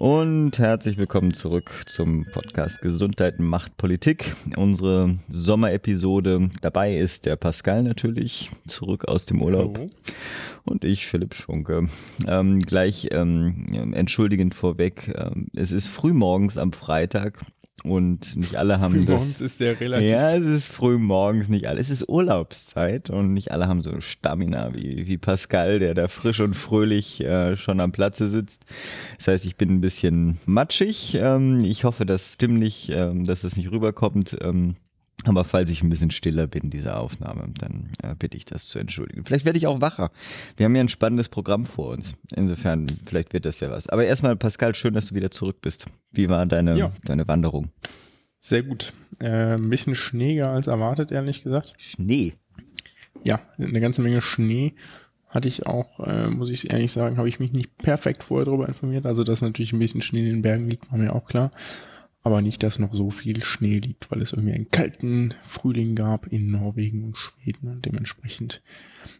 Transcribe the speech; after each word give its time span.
Und 0.00 0.58
herzlich 0.58 0.96
willkommen 0.96 1.34
zurück 1.34 1.82
zum 1.84 2.24
Podcast 2.24 2.80
Gesundheit 2.80 3.38
macht 3.38 3.76
Politik. 3.76 4.34
Unsere 4.56 5.18
Sommerepisode. 5.28 6.48
Dabei 6.62 6.96
ist 6.96 7.26
der 7.26 7.36
Pascal 7.36 7.82
natürlich 7.82 8.50
zurück 8.66 9.04
aus 9.08 9.26
dem 9.26 9.42
Urlaub. 9.42 9.76
Hallo. 9.76 9.90
Und 10.64 10.84
ich, 10.84 11.06
Philipp 11.06 11.34
Schunke. 11.34 11.88
Ähm, 12.26 12.62
gleich 12.62 13.08
ähm, 13.10 13.92
entschuldigend 13.92 14.54
vorweg. 14.54 15.12
Ähm, 15.14 15.48
es 15.54 15.70
ist 15.70 15.88
frühmorgens 15.88 16.56
am 16.56 16.72
Freitag. 16.72 17.44
Und 17.84 18.36
nicht 18.36 18.56
alle 18.56 18.80
haben 18.80 18.94
Frühmorgens 18.94 19.32
das. 19.34 19.40
ist 19.40 19.58
sehr 19.58 19.78
relativ. 19.80 20.10
Ja, 20.10 20.34
es 20.34 20.46
ist 20.46 20.72
früh 20.72 20.98
morgens, 20.98 21.48
nicht 21.48 21.66
alle. 21.66 21.80
Es 21.80 21.90
ist 21.90 22.08
Urlaubszeit 22.08 23.10
und 23.10 23.32
nicht 23.32 23.52
alle 23.52 23.68
haben 23.68 23.82
so 23.82 24.00
Stamina 24.00 24.74
wie, 24.74 25.06
wie 25.06 25.18
Pascal, 25.18 25.78
der 25.78 25.94
da 25.94 26.08
frisch 26.08 26.40
und 26.40 26.54
fröhlich 26.54 27.20
äh, 27.22 27.56
schon 27.56 27.80
am 27.80 27.92
Platze 27.92 28.28
sitzt. 28.28 28.64
Das 29.16 29.28
heißt, 29.28 29.46
ich 29.46 29.56
bin 29.56 29.70
ein 29.70 29.80
bisschen 29.80 30.38
matschig. 30.46 31.16
Ähm, 31.20 31.60
ich 31.64 31.84
hoffe, 31.84 32.06
dass 32.06 32.34
stimmlich, 32.34 32.90
ähm, 32.90 33.24
dass 33.24 33.42
das 33.42 33.56
nicht 33.56 33.70
rüberkommt. 33.70 34.36
Ähm, 34.40 34.74
aber 35.24 35.44
falls 35.44 35.70
ich 35.70 35.82
ein 35.82 35.90
bisschen 35.90 36.10
stiller 36.10 36.46
bin, 36.46 36.70
diese 36.70 36.96
Aufnahme, 36.96 37.52
dann 37.58 37.90
äh, 38.02 38.14
bitte 38.18 38.36
ich 38.36 38.44
das 38.44 38.66
zu 38.68 38.78
entschuldigen. 38.78 39.24
Vielleicht 39.24 39.44
werde 39.44 39.58
ich 39.58 39.66
auch 39.66 39.80
wacher. 39.80 40.10
Wir 40.56 40.64
haben 40.64 40.74
ja 40.74 40.82
ein 40.82 40.88
spannendes 40.88 41.28
Programm 41.28 41.66
vor 41.66 41.88
uns. 41.88 42.14
Insofern, 42.34 42.86
vielleicht 43.04 43.32
wird 43.32 43.44
das 43.44 43.60
ja 43.60 43.70
was. 43.70 43.88
Aber 43.88 44.04
erstmal, 44.04 44.36
Pascal, 44.36 44.74
schön, 44.74 44.94
dass 44.94 45.06
du 45.06 45.14
wieder 45.14 45.30
zurück 45.30 45.60
bist. 45.60 45.86
Wie 46.10 46.28
war 46.28 46.46
deine, 46.46 46.76
ja. 46.78 46.92
deine 47.04 47.28
Wanderung? 47.28 47.68
Sehr 48.40 48.62
gut. 48.62 48.92
Äh, 49.20 49.54
ein 49.54 49.68
bisschen 49.68 49.94
schneeger 49.94 50.50
als 50.50 50.66
erwartet, 50.66 51.10
ehrlich 51.10 51.42
gesagt. 51.42 51.74
Schnee? 51.78 52.34
Ja, 53.22 53.40
eine 53.58 53.80
ganze 53.80 54.02
Menge 54.02 54.22
Schnee. 54.22 54.74
Hatte 55.28 55.46
ich 55.46 55.66
auch, 55.66 56.00
äh, 56.00 56.28
muss 56.28 56.50
ich 56.50 56.72
ehrlich 56.72 56.90
sagen, 56.90 57.16
habe 57.16 57.28
ich 57.28 57.38
mich 57.38 57.52
nicht 57.52 57.76
perfekt 57.78 58.24
vorher 58.24 58.46
darüber 58.46 58.66
informiert. 58.66 59.06
Also, 59.06 59.22
dass 59.22 59.42
natürlich 59.42 59.72
ein 59.72 59.78
bisschen 59.78 60.02
Schnee 60.02 60.20
in 60.20 60.26
den 60.26 60.42
Bergen 60.42 60.68
liegt, 60.68 60.90
war 60.90 60.98
mir 60.98 61.14
auch 61.14 61.26
klar 61.26 61.50
aber 62.22 62.42
nicht, 62.42 62.62
dass 62.62 62.78
noch 62.78 62.94
so 62.94 63.10
viel 63.10 63.42
Schnee 63.42 63.78
liegt, 63.78 64.10
weil 64.10 64.20
es 64.20 64.32
irgendwie 64.32 64.52
einen 64.52 64.70
kalten 64.70 65.34
Frühling 65.42 65.94
gab 65.94 66.26
in 66.26 66.50
Norwegen 66.50 67.04
und 67.04 67.16
Schweden 67.16 67.68
und 67.68 67.86
dementsprechend 67.86 68.62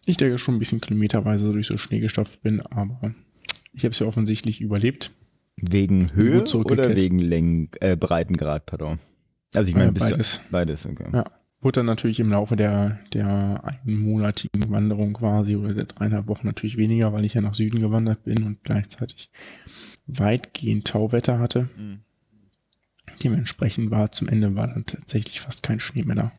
ich 0.05 0.17
denke 0.17 0.39
schon 0.39 0.57
ein 0.57 0.59
bisschen 0.59 0.81
kilometerweise 0.81 1.53
durch 1.53 1.67
so 1.67 1.79
Schnee 1.79 2.01
gestopft 2.01 2.43
bin, 2.43 2.61
aber 2.61 3.15
ich 3.73 3.85
habe 3.85 3.93
es 3.93 3.99
ja 3.99 4.07
offensichtlich 4.07 4.61
überlebt. 4.61 5.11
Wegen 5.57 6.15
Höhe 6.15 6.45
oder 6.65 6.97
wegen 6.97 7.19
Längen, 7.19 7.71
äh, 7.81 7.97
Breitengrad, 7.97 8.67
pardon? 8.67 8.99
Also 9.55 9.69
ich 9.69 9.77
meine, 9.77 9.91
äh, 9.91 9.99
beides. 9.99 10.41
Du, 10.47 10.53
beides, 10.53 10.87
okay. 10.87 11.07
Ja. 11.13 11.25
Wurde 11.63 11.81
dann 11.81 11.87
natürlich 11.87 12.21
im 12.21 12.31
Laufe 12.31 12.57
der, 12.57 13.01
der 13.13 13.63
einmonatigen 13.65 14.71
Wanderung 14.71 15.13
quasi 15.13 15.57
oder 15.57 15.75
der 15.75 15.85
dreieinhalb 15.85 16.27
Wochen 16.27 16.47
natürlich 16.47 16.79
weniger, 16.79 17.13
weil 17.13 17.27
ich 17.27 17.35
ja 17.35 17.43
nach 17.43 17.53
Süden 17.53 17.81
gewandert 17.81 18.25
bin 18.25 18.45
und 18.45 18.65
gleichzeitig 18.65 19.31
weitgehend 20.07 20.87
Tauwetter 20.87 21.39
hatte. 21.39 21.69
Mhm 21.77 22.01
Dementsprechend 23.23 23.91
war 23.91 24.13
zum 24.13 24.29
Ende 24.29 24.55
war 24.55 24.69
dann 24.69 24.87
tatsächlich 24.87 25.41
fast 25.41 25.63
kein 25.63 25.81
Schnee 25.81 26.05
mehr 26.05 26.17
da. 26.17 26.33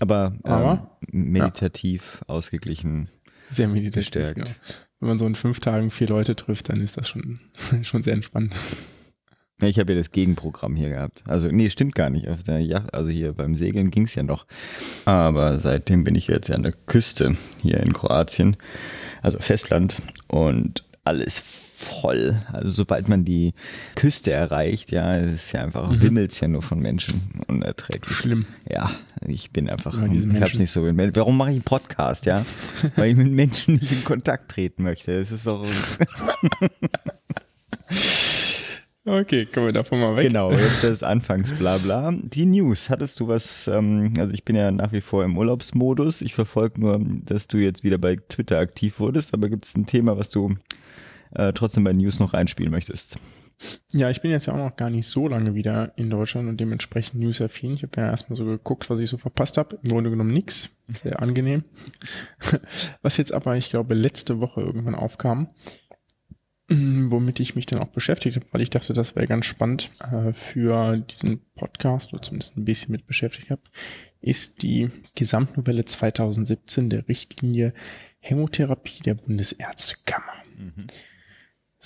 Aber, 0.00 0.34
Aber 0.42 0.98
ähm, 1.12 1.32
meditativ 1.32 2.20
ja. 2.20 2.34
ausgeglichen. 2.34 3.08
Sehr 3.50 3.68
meditativ. 3.68 4.06
Gestärkt. 4.06 4.36
Genau. 4.36 4.50
Wenn 5.00 5.08
man 5.08 5.18
so 5.18 5.26
in 5.26 5.34
fünf 5.34 5.60
Tagen 5.60 5.90
vier 5.90 6.08
Leute 6.08 6.36
trifft, 6.36 6.68
dann 6.68 6.80
ist 6.80 6.96
das 6.96 7.08
schon, 7.08 7.38
schon 7.82 8.02
sehr 8.02 8.14
entspannt. 8.14 8.54
Ja, 9.60 9.68
ich 9.68 9.78
habe 9.78 9.92
ja 9.92 9.98
das 9.98 10.10
Gegenprogramm 10.10 10.76
hier 10.76 10.90
gehabt. 10.90 11.24
Also, 11.26 11.48
nee, 11.48 11.70
stimmt 11.70 11.94
gar 11.94 12.10
nicht. 12.10 12.28
Auf 12.28 12.42
der 12.42 12.60
Yacht, 12.60 12.92
also 12.92 13.08
hier 13.08 13.32
beim 13.32 13.56
Segeln 13.56 13.90
ging 13.90 14.04
es 14.04 14.14
ja 14.14 14.22
noch. 14.22 14.46
Aber 15.06 15.58
seitdem 15.58 16.04
bin 16.04 16.14
ich 16.14 16.26
jetzt 16.26 16.48
ja 16.48 16.56
an 16.56 16.62
der 16.62 16.72
Küste 16.72 17.36
hier 17.62 17.80
in 17.80 17.94
Kroatien, 17.94 18.58
also 19.22 19.38
Festland. 19.38 20.02
Und 20.28 20.84
alles 21.04 21.42
voll. 21.76 22.40
Also 22.52 22.70
sobald 22.70 23.08
man 23.08 23.24
die 23.24 23.52
Küste 23.94 24.32
erreicht, 24.32 24.90
ja, 24.92 25.16
es 25.16 25.32
ist 25.32 25.52
ja 25.52 25.62
einfach, 25.62 25.90
mhm. 25.90 26.00
wimmelt's 26.00 26.40
ja 26.40 26.48
nur 26.48 26.62
von 26.62 26.80
Menschen. 26.80 27.22
Unerträglich. 27.48 28.16
Schlimm. 28.16 28.46
Ja, 28.68 28.90
ich 29.26 29.50
bin 29.50 29.68
einfach, 29.68 30.00
ja, 30.00 30.10
ich 30.10 30.40
hab's 30.40 30.58
nicht 30.58 30.72
so 30.72 30.80
mit 30.80 31.16
Warum 31.16 31.36
mache 31.36 31.50
ich 31.50 31.56
einen 31.56 31.64
Podcast, 31.64 32.26
ja? 32.26 32.44
Weil 32.96 33.10
ich 33.10 33.16
mit 33.16 33.30
Menschen 33.30 33.74
nicht 33.74 33.92
in 33.92 34.04
Kontakt 34.04 34.50
treten 34.50 34.82
möchte. 34.82 35.20
Das 35.20 35.30
ist 35.30 35.46
doch. 35.46 35.64
Okay, 39.08 39.46
kommen 39.46 39.66
wir 39.66 39.72
davon 39.72 40.00
mal 40.00 40.16
weg. 40.16 40.26
Genau, 40.26 40.50
jetzt 40.50 40.82
das 40.82 41.04
Anfangsblabla. 41.04 42.12
Die 42.22 42.44
News, 42.44 42.90
hattest 42.90 43.20
du 43.20 43.28
was, 43.28 43.68
ähm, 43.68 44.12
also 44.18 44.32
ich 44.32 44.44
bin 44.44 44.56
ja 44.56 44.72
nach 44.72 44.90
wie 44.90 45.00
vor 45.00 45.24
im 45.24 45.38
Urlaubsmodus. 45.38 46.22
Ich 46.22 46.34
verfolge 46.34 46.80
nur, 46.80 46.98
dass 46.98 47.46
du 47.46 47.58
jetzt 47.58 47.84
wieder 47.84 47.98
bei 47.98 48.16
Twitter 48.16 48.58
aktiv 48.58 48.98
wurdest, 48.98 49.32
aber 49.32 49.48
gibt 49.48 49.64
es 49.64 49.76
ein 49.76 49.86
Thema, 49.86 50.18
was 50.18 50.28
du 50.30 50.56
äh, 51.36 51.52
trotzdem 51.52 51.84
bei 51.84 51.92
News 51.92 52.18
noch 52.18 52.34
reinspielen 52.34 52.70
möchtest. 52.70 53.18
Ja, 53.92 54.10
ich 54.10 54.20
bin 54.20 54.30
jetzt 54.30 54.46
ja 54.46 54.52
auch 54.52 54.58
noch 54.58 54.76
gar 54.76 54.90
nicht 54.90 55.08
so 55.08 55.28
lange 55.28 55.54
wieder 55.54 55.96
in 55.96 56.10
Deutschland 56.10 56.48
und 56.48 56.60
dementsprechend 56.60 57.20
News-affin. 57.20 57.72
Ich 57.72 57.82
habe 57.82 58.00
ja 58.00 58.08
erstmal 58.08 58.36
so 58.36 58.44
geguckt, 58.44 58.90
was 58.90 59.00
ich 59.00 59.08
so 59.08 59.16
verpasst 59.16 59.56
habe. 59.56 59.78
Im 59.82 59.90
Grunde 59.90 60.10
genommen 60.10 60.32
nichts. 60.32 60.70
Sehr 60.88 61.20
angenehm. 61.22 61.64
Was 63.02 63.16
jetzt 63.16 63.32
aber, 63.32 63.56
ich 63.56 63.70
glaube, 63.70 63.94
letzte 63.94 64.38
Woche 64.38 64.60
irgendwann 64.60 64.94
aufkam, 64.94 65.48
womit 66.68 67.40
ich 67.40 67.56
mich 67.56 67.66
dann 67.66 67.80
auch 67.80 67.88
beschäftigt 67.88 68.36
habe, 68.36 68.46
weil 68.52 68.60
ich 68.60 68.70
dachte, 68.70 68.92
das 68.92 69.16
wäre 69.16 69.26
ganz 69.26 69.46
spannend 69.46 69.90
äh, 70.12 70.32
für 70.32 70.98
diesen 70.98 71.40
Podcast 71.54 72.12
oder 72.12 72.22
zumindest 72.22 72.56
ein 72.56 72.64
bisschen 72.64 72.92
mit 72.92 73.06
beschäftigt 73.06 73.50
habe, 73.50 73.62
ist 74.20 74.62
die 74.62 74.90
Gesamtnovelle 75.14 75.84
2017 75.84 76.90
der 76.90 77.08
Richtlinie 77.08 77.72
Hämotherapie 78.20 79.02
der 79.02 79.14
Bundesärztekammer. 79.14 80.34
Mhm. 80.58 80.86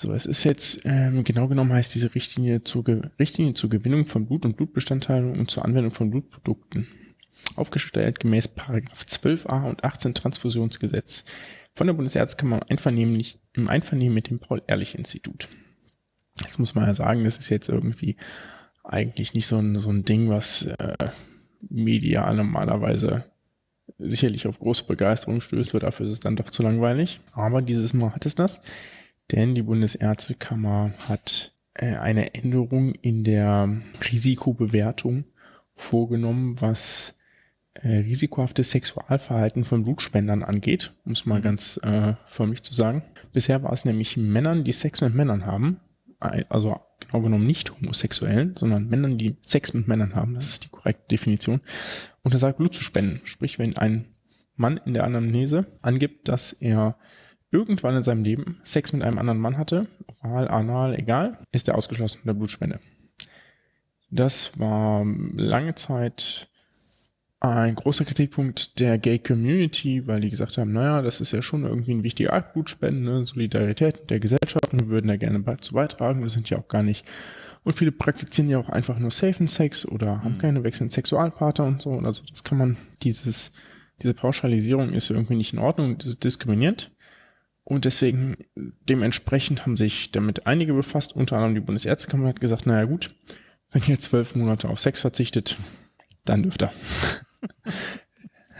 So, 0.01 0.11
es 0.13 0.25
ist 0.25 0.45
jetzt, 0.45 0.81
ähm, 0.85 1.23
genau 1.23 1.47
genommen 1.47 1.73
heißt 1.73 1.93
diese 1.93 2.15
Richtlinie 2.15 2.63
zur, 2.63 2.83
Ge 2.83 3.03
Richtlinie 3.19 3.53
zur 3.53 3.69
Gewinnung 3.69 4.05
von 4.05 4.25
Blut 4.25 4.45
und 4.45 4.57
Blutbestandteilen 4.57 5.37
und 5.37 5.51
zur 5.51 5.63
Anwendung 5.63 5.91
von 5.91 6.09
Blutprodukten. 6.09 6.87
Aufgestellt 7.55 8.19
gemäß 8.19 8.47
Paragraph 8.47 9.03
12a 9.03 9.69
und 9.69 9.83
18 9.83 10.15
Transfusionsgesetz 10.15 11.23
von 11.75 11.85
der 11.85 11.93
Bundesärztekammer 11.93 12.61
einvernehmlich, 12.67 13.37
im 13.53 13.67
Einvernehmen 13.67 14.15
mit 14.15 14.31
dem 14.31 14.39
Paul-Ehrlich-Institut. 14.39 15.47
Jetzt 16.43 16.57
muss 16.57 16.73
man 16.73 16.87
ja 16.87 16.95
sagen, 16.95 17.23
das 17.23 17.37
ist 17.37 17.49
jetzt 17.49 17.69
irgendwie 17.69 18.15
eigentlich 18.83 19.35
nicht 19.35 19.45
so 19.45 19.59
ein, 19.59 19.77
so 19.77 19.91
ein 19.91 20.03
Ding, 20.03 20.29
was 20.29 20.63
äh, 20.63 21.09
medial 21.69 22.35
normalerweise 22.35 23.25
sicherlich 23.99 24.47
auf 24.47 24.57
große 24.57 24.85
Begeisterung 24.85 25.41
stößt, 25.41 25.75
weil 25.75 25.81
dafür 25.81 26.07
ist 26.07 26.13
es 26.13 26.19
dann 26.21 26.37
doch 26.37 26.49
zu 26.49 26.63
langweilig. 26.63 27.19
Aber 27.33 27.61
dieses 27.61 27.93
Mal 27.93 28.15
hat 28.15 28.25
es 28.25 28.33
das. 28.33 28.61
Denn 29.31 29.55
die 29.55 29.61
Bundesärztekammer 29.61 30.91
hat 31.07 31.53
äh, 31.73 31.95
eine 31.95 32.33
Änderung 32.33 32.93
in 32.95 33.23
der 33.23 33.77
Risikobewertung 34.11 35.25
vorgenommen, 35.73 36.59
was 36.59 37.17
äh, 37.73 37.97
risikohaftes 37.97 38.71
Sexualverhalten 38.71 39.63
von 39.63 39.83
Blutspendern 39.83 40.43
angeht, 40.43 40.93
um 41.05 41.13
es 41.13 41.25
mal 41.25 41.39
mhm. 41.39 41.43
ganz 41.43 41.79
äh, 41.83 42.13
förmlich 42.25 42.63
zu 42.63 42.73
sagen. 42.73 43.03
Bisher 43.31 43.63
war 43.63 43.71
es 43.71 43.85
nämlich 43.85 44.17
Männern, 44.17 44.63
die 44.65 44.73
Sex 44.73 44.99
mit 45.01 45.15
Männern 45.15 45.45
haben, 45.45 45.79
also 46.19 46.79
genau 46.99 47.21
genommen 47.21 47.47
nicht 47.47 47.73
Homosexuellen, 47.73 48.55
sondern 48.57 48.89
Männern, 48.89 49.17
die 49.17 49.37
Sex 49.41 49.73
mit 49.73 49.87
Männern 49.87 50.13
haben, 50.13 50.35
das 50.35 50.49
ist 50.49 50.65
die 50.65 50.69
korrekte 50.69 51.07
Definition, 51.09 51.61
untersagt 52.23 52.57
Blut 52.57 52.73
zu 52.73 52.83
spenden. 52.83 53.21
Sprich, 53.23 53.57
wenn 53.57 53.77
ein 53.77 54.05
Mann 54.55 54.79
in 54.85 54.93
der 54.93 55.05
Anamnese 55.05 55.65
angibt, 55.81 56.27
dass 56.27 56.51
er 56.51 56.97
irgendwann 57.51 57.97
in 57.97 58.03
seinem 58.03 58.23
Leben 58.23 58.59
Sex 58.63 58.93
mit 58.93 59.03
einem 59.03 59.19
anderen 59.19 59.39
Mann 59.39 59.57
hatte, 59.57 59.87
oral, 60.23 60.47
anal, 60.47 60.95
egal, 60.97 61.37
ist 61.51 61.67
er 61.67 61.75
ausgeschlossen 61.75 62.19
von 62.19 62.27
der 62.27 62.33
Blutspende. 62.33 62.79
Das 64.09 64.59
war 64.59 65.05
lange 65.35 65.75
Zeit 65.75 66.49
ein 67.41 67.73
großer 67.73 68.05
Kritikpunkt 68.05 68.79
der 68.79 68.99
Gay 68.99 69.17
Community, 69.17 70.05
weil 70.05 70.21
die 70.21 70.29
gesagt 70.29 70.57
haben, 70.57 70.73
naja, 70.73 71.01
das 71.01 71.21
ist 71.21 71.31
ja 71.31 71.41
schon 71.41 71.63
irgendwie 71.63 71.91
ein 71.91 72.03
wichtiger 72.03 72.33
Akt, 72.33 72.53
Blutspenden, 72.53 73.03
ne? 73.03 73.25
Solidarität 73.25 74.09
der 74.11 74.19
Gesellschaft 74.19 74.71
und 74.71 74.81
wir 74.81 74.89
würden 74.89 75.07
da 75.07 75.15
gerne 75.17 75.39
dazu 75.41 75.73
beitragen. 75.73 76.21
Wir 76.21 76.29
sind 76.29 76.49
ja 76.51 76.59
auch 76.59 76.67
gar 76.67 76.83
nicht. 76.83 77.03
Und 77.63 77.73
viele 77.73 77.91
praktizieren 77.91 78.49
ja 78.49 78.59
auch 78.59 78.69
einfach 78.69 78.99
nur 78.99 79.09
Safe 79.09 79.47
Sex 79.47 79.87
oder 79.87 80.23
haben 80.23 80.35
mhm. 80.35 80.39
keine 80.39 80.63
wechselnden 80.63 80.91
Sexualpartner 80.91 81.65
und 81.65 81.81
so. 81.81 81.97
Also 81.97 82.23
das 82.29 82.43
kann 82.43 82.59
man, 82.59 82.77
dieses, 83.01 83.53
diese 84.01 84.13
Pauschalisierung 84.13 84.93
ist 84.93 85.09
irgendwie 85.09 85.35
nicht 85.35 85.53
in 85.53 85.59
Ordnung, 85.59 85.97
das 85.97 86.07
ist 86.09 86.23
diskriminierend. 86.23 86.91
Und 87.63 87.85
deswegen, 87.85 88.37
dementsprechend 88.55 89.65
haben 89.65 89.77
sich 89.77 90.11
damit 90.11 90.47
einige 90.47 90.73
befasst, 90.73 91.15
unter 91.15 91.35
anderem 91.35 91.55
die 91.55 91.61
Bundesärztekammer 91.61 92.27
hat 92.27 92.39
gesagt, 92.39 92.65
naja 92.65 92.85
gut, 92.85 93.13
wenn 93.71 93.83
ihr 93.87 93.99
zwölf 93.99 94.35
Monate 94.35 94.67
auf 94.67 94.79
Sex 94.79 95.01
verzichtet, 95.01 95.57
dann 96.25 96.43
dürft 96.43 96.63
ihr. 96.63 96.71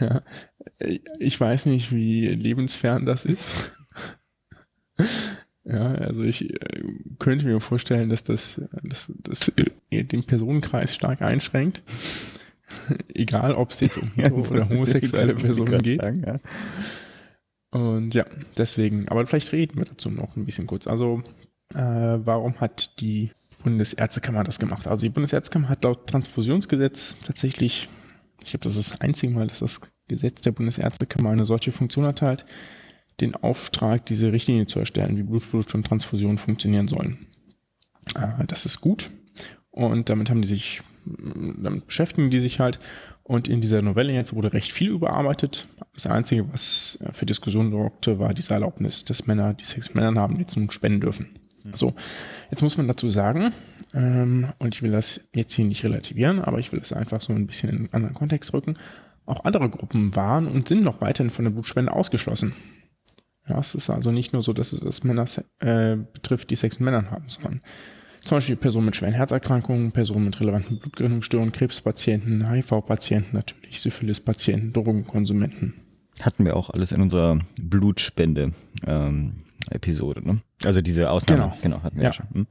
ja. 0.00 0.22
Ich 1.18 1.38
weiß 1.38 1.66
nicht, 1.66 1.92
wie 1.92 2.28
lebensfern 2.28 3.04
das 3.04 3.24
ist. 3.24 3.72
Ja, 5.64 5.92
also 5.94 6.22
ich 6.22 6.50
äh, 6.50 6.82
könnte 7.18 7.46
mir 7.46 7.60
vorstellen, 7.60 8.08
dass 8.08 8.24
das, 8.24 8.60
dass, 8.82 9.12
das 9.18 9.52
den 9.90 10.24
Personenkreis 10.24 10.94
stark 10.94 11.22
einschränkt. 11.22 11.82
Egal, 13.14 13.54
ob 13.54 13.70
es 13.70 13.80
jetzt 13.80 13.98
um 13.98 14.08
hetero 14.16 14.40
oder 14.50 14.68
homosexuelle 14.68 15.34
Personen 15.34 15.82
geht. 15.82 16.02
Sagen, 16.02 16.24
ja. 16.26 16.40
Und 17.72 18.14
ja, 18.14 18.26
deswegen, 18.56 19.08
aber 19.08 19.26
vielleicht 19.26 19.52
reden 19.52 19.78
wir 19.78 19.86
dazu 19.86 20.10
noch 20.10 20.36
ein 20.36 20.44
bisschen 20.44 20.66
kurz. 20.66 20.86
Also, 20.86 21.22
äh, 21.74 21.78
warum 21.78 22.60
hat 22.60 23.00
die 23.00 23.32
Bundesärztekammer 23.64 24.44
das 24.44 24.58
gemacht? 24.58 24.86
Also 24.86 25.06
die 25.06 25.10
Bundesärztekammer 25.10 25.70
hat 25.70 25.82
laut 25.82 26.06
Transfusionsgesetz 26.06 27.16
tatsächlich, 27.24 27.88
ich 28.42 28.50
glaube, 28.50 28.64
das 28.64 28.76
ist 28.76 28.92
das 28.92 29.00
einzige 29.00 29.32
Mal, 29.32 29.46
dass 29.46 29.60
das 29.60 29.80
Gesetz 30.06 30.42
der 30.42 30.52
Bundesärztekammer 30.52 31.30
eine 31.30 31.46
solche 31.46 31.72
Funktion 31.72 32.04
erteilt, 32.04 32.44
den 33.20 33.34
Auftrag, 33.34 34.04
diese 34.04 34.32
Richtlinie 34.32 34.66
zu 34.66 34.78
erstellen, 34.78 35.16
wie 35.16 35.22
Blutfluss 35.22 35.72
und 35.72 35.86
Transfusion 35.86 36.36
funktionieren 36.36 36.88
sollen. 36.88 37.26
Äh, 38.14 38.44
das 38.46 38.66
ist 38.66 38.82
gut. 38.82 39.08
Und 39.70 40.10
damit 40.10 40.28
haben 40.28 40.42
die 40.42 40.48
sich, 40.48 40.82
damit 41.06 41.86
beschäftigen 41.86 42.30
die 42.30 42.40
sich 42.40 42.60
halt. 42.60 42.78
Und 43.24 43.48
in 43.48 43.60
dieser 43.60 43.82
Novelle 43.82 44.12
jetzt 44.12 44.34
wurde 44.34 44.52
recht 44.52 44.72
viel 44.72 44.90
überarbeitet. 44.90 45.68
Das 45.94 46.06
Einzige, 46.06 46.52
was 46.52 46.98
äh, 47.02 47.12
für 47.12 47.26
Diskussionen 47.26 47.70
sorgte, 47.70 48.18
war 48.18 48.34
diese 48.34 48.54
Erlaubnis, 48.54 49.04
dass 49.04 49.26
Männer, 49.26 49.54
die 49.54 49.64
Sex 49.64 49.88
mit 49.88 49.96
Männern 49.96 50.18
haben, 50.18 50.38
jetzt 50.38 50.56
nun 50.56 50.70
spenden 50.70 51.00
dürfen. 51.00 51.38
Mhm. 51.62 51.72
So, 51.74 51.94
jetzt 52.50 52.62
muss 52.62 52.76
man 52.76 52.88
dazu 52.88 53.10
sagen, 53.10 53.52
ähm, 53.94 54.52
und 54.58 54.74
ich 54.74 54.82
will 54.82 54.90
das 54.90 55.28
jetzt 55.34 55.54
hier 55.54 55.64
nicht 55.64 55.84
relativieren, 55.84 56.40
aber 56.40 56.58
ich 56.58 56.72
will 56.72 56.80
das 56.80 56.92
einfach 56.92 57.20
so 57.20 57.32
ein 57.32 57.46
bisschen 57.46 57.70
in 57.70 57.76
einen 57.76 57.92
anderen 57.92 58.14
Kontext 58.14 58.52
rücken. 58.52 58.76
Auch 59.24 59.44
andere 59.44 59.70
Gruppen 59.70 60.16
waren 60.16 60.48
und 60.48 60.68
sind 60.68 60.82
noch 60.82 61.00
weiterhin 61.00 61.30
von 61.30 61.44
der 61.44 61.52
Blutspende 61.52 61.92
ausgeschlossen. 61.92 62.54
Ja, 63.48 63.58
es 63.58 63.74
ist 63.74 63.90
also 63.90 64.10
nicht 64.10 64.32
nur 64.32 64.42
so, 64.42 64.52
dass 64.52 64.72
es 64.72 64.80
das 64.80 65.04
Männer 65.04 65.26
äh, 65.60 65.96
betrifft, 65.96 66.50
die 66.50 66.56
Sex 66.56 66.78
mit 66.78 66.86
Männern 66.86 67.10
haben, 67.10 67.28
sondern 67.28 67.60
zum 68.24 68.36
Beispiel 68.36 68.56
Personen 68.56 68.86
mit 68.86 68.96
schweren 68.96 69.14
Herzerkrankungen, 69.14 69.92
Personen 69.92 70.26
mit 70.26 70.40
relevanten 70.40 70.78
Blutgerinnungsstörungen, 70.78 71.52
Krebspatienten, 71.52 72.50
HIV-Patienten 72.50 73.36
natürlich, 73.36 73.80
Syphilis-Patienten, 73.80 74.72
Drogenkonsumenten. 74.72 75.74
Hatten 76.20 76.44
wir 76.44 76.56
auch 76.56 76.70
alles 76.70 76.92
in 76.92 77.00
unserer 77.00 77.38
Blutspende 77.60 78.52
ähm, 78.86 79.34
ne? 79.70 80.40
Also 80.64 80.80
diese 80.80 81.10
Ausnahme, 81.10 81.42
genau, 81.42 81.56
genau 81.62 81.82
hatten 81.82 81.96
wir 81.96 82.04
ja. 82.04 82.08
ja 82.10 82.12
schon. 82.12 82.26
Hm? 82.32 82.46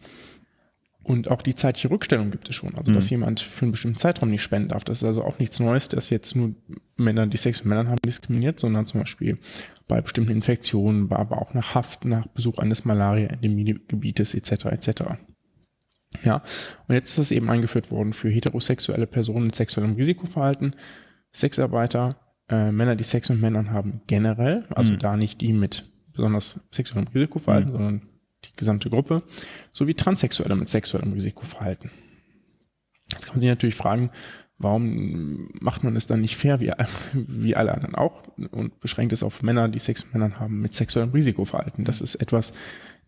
Und 1.04 1.32
auch 1.32 1.42
die 1.42 1.56
zeitliche 1.56 1.90
Rückstellung 1.90 2.30
gibt 2.30 2.48
es 2.50 2.56
schon. 2.56 2.76
Also, 2.76 2.94
dass 2.94 3.06
mhm. 3.06 3.10
jemand 3.10 3.40
für 3.40 3.64
einen 3.64 3.72
bestimmten 3.72 3.98
Zeitraum 3.98 4.30
nicht 4.30 4.44
spenden 4.44 4.70
darf. 4.70 4.84
Das 4.84 5.02
ist 5.02 5.08
also 5.08 5.24
auch 5.24 5.40
nichts 5.40 5.60
Neues, 5.60 5.90
dass 5.90 6.12
jetzt 6.12 6.36
nur 6.36 6.54
Männer, 6.96 7.26
die 7.26 7.38
Sex 7.38 7.60
mit 7.60 7.70
Männern 7.70 7.90
haben, 7.90 8.02
diskriminiert, 8.06 8.60
sondern 8.60 8.86
zum 8.86 9.02
Beispiel 9.02 9.38
bei 9.88 10.00
bestimmten 10.00 10.32
Infektionen, 10.32 11.12
aber 11.12 11.42
auch 11.42 11.56
nach 11.56 11.74
Haft, 11.74 12.06
nach 12.06 12.28
Besuch 12.28 12.60
eines 12.60 12.86
Malaria-Endemie-Gebietes 12.86 14.36
etc. 14.36 14.66
etc. 14.66 15.04
Ja, 16.24 16.44
und 16.88 16.96
jetzt 16.96 17.10
ist 17.10 17.18
das 17.18 17.32
eben 17.32 17.50
eingeführt 17.50 17.90
worden 17.90 18.14
für 18.14 18.30
heterosexuelle 18.30 19.08
Personen 19.08 19.46
mit 19.46 19.56
sexuellem 19.56 19.96
Risikoverhalten, 19.96 20.76
Sexarbeiter, 21.34 22.18
äh, 22.50 22.72
Männer, 22.72 22.96
die 22.96 23.06
Sex 23.06 23.30
mit 23.30 23.40
Männern 23.40 23.72
haben 23.72 24.02
generell, 24.08 24.66
also 24.70 24.94
mhm. 24.94 25.00
da 25.00 25.16
nicht 25.16 25.40
die 25.42 25.54
mit 25.54 25.84
besonders 26.14 26.60
sexuellem 26.72 27.08
Risikoverhalten, 27.08 27.72
mhm. 27.72 27.78
sondern 27.78 28.02
die 28.44 28.56
gesamte 28.58 28.90
Gruppe, 28.90 29.24
sowie 29.72 29.94
Transsexuelle 29.94 30.56
mit 30.56 30.68
sexuellem 30.68 31.14
Risikoverhalten. 31.14 31.90
Jetzt 33.12 33.26
kann 33.26 33.36
man 33.36 33.42
sich 33.42 33.50
natürlich 33.50 33.76
fragen, 33.76 34.10
warum 34.58 35.50
macht 35.60 35.84
man 35.84 35.96
es 35.96 36.08
dann 36.08 36.22
nicht 36.22 36.36
fair 36.36 36.60
wie, 36.60 36.72
wie 37.14 37.56
alle 37.56 37.74
anderen 37.74 37.96
auch 37.96 38.24
und 38.52 38.80
beschränkt 38.82 39.14
es 39.14 39.24
auf 39.24 39.42
Männer, 39.42 39.70
die 39.70 39.80
Sex 39.80 40.04
mit 40.06 40.14
Männern 40.14 40.40
haben 40.40 40.62
mit 40.62 40.74
sexuellem 40.74 41.12
Risikoverhalten? 41.12 41.86
Das 41.86 42.02
ist 42.02 42.16
etwas, 42.16 42.54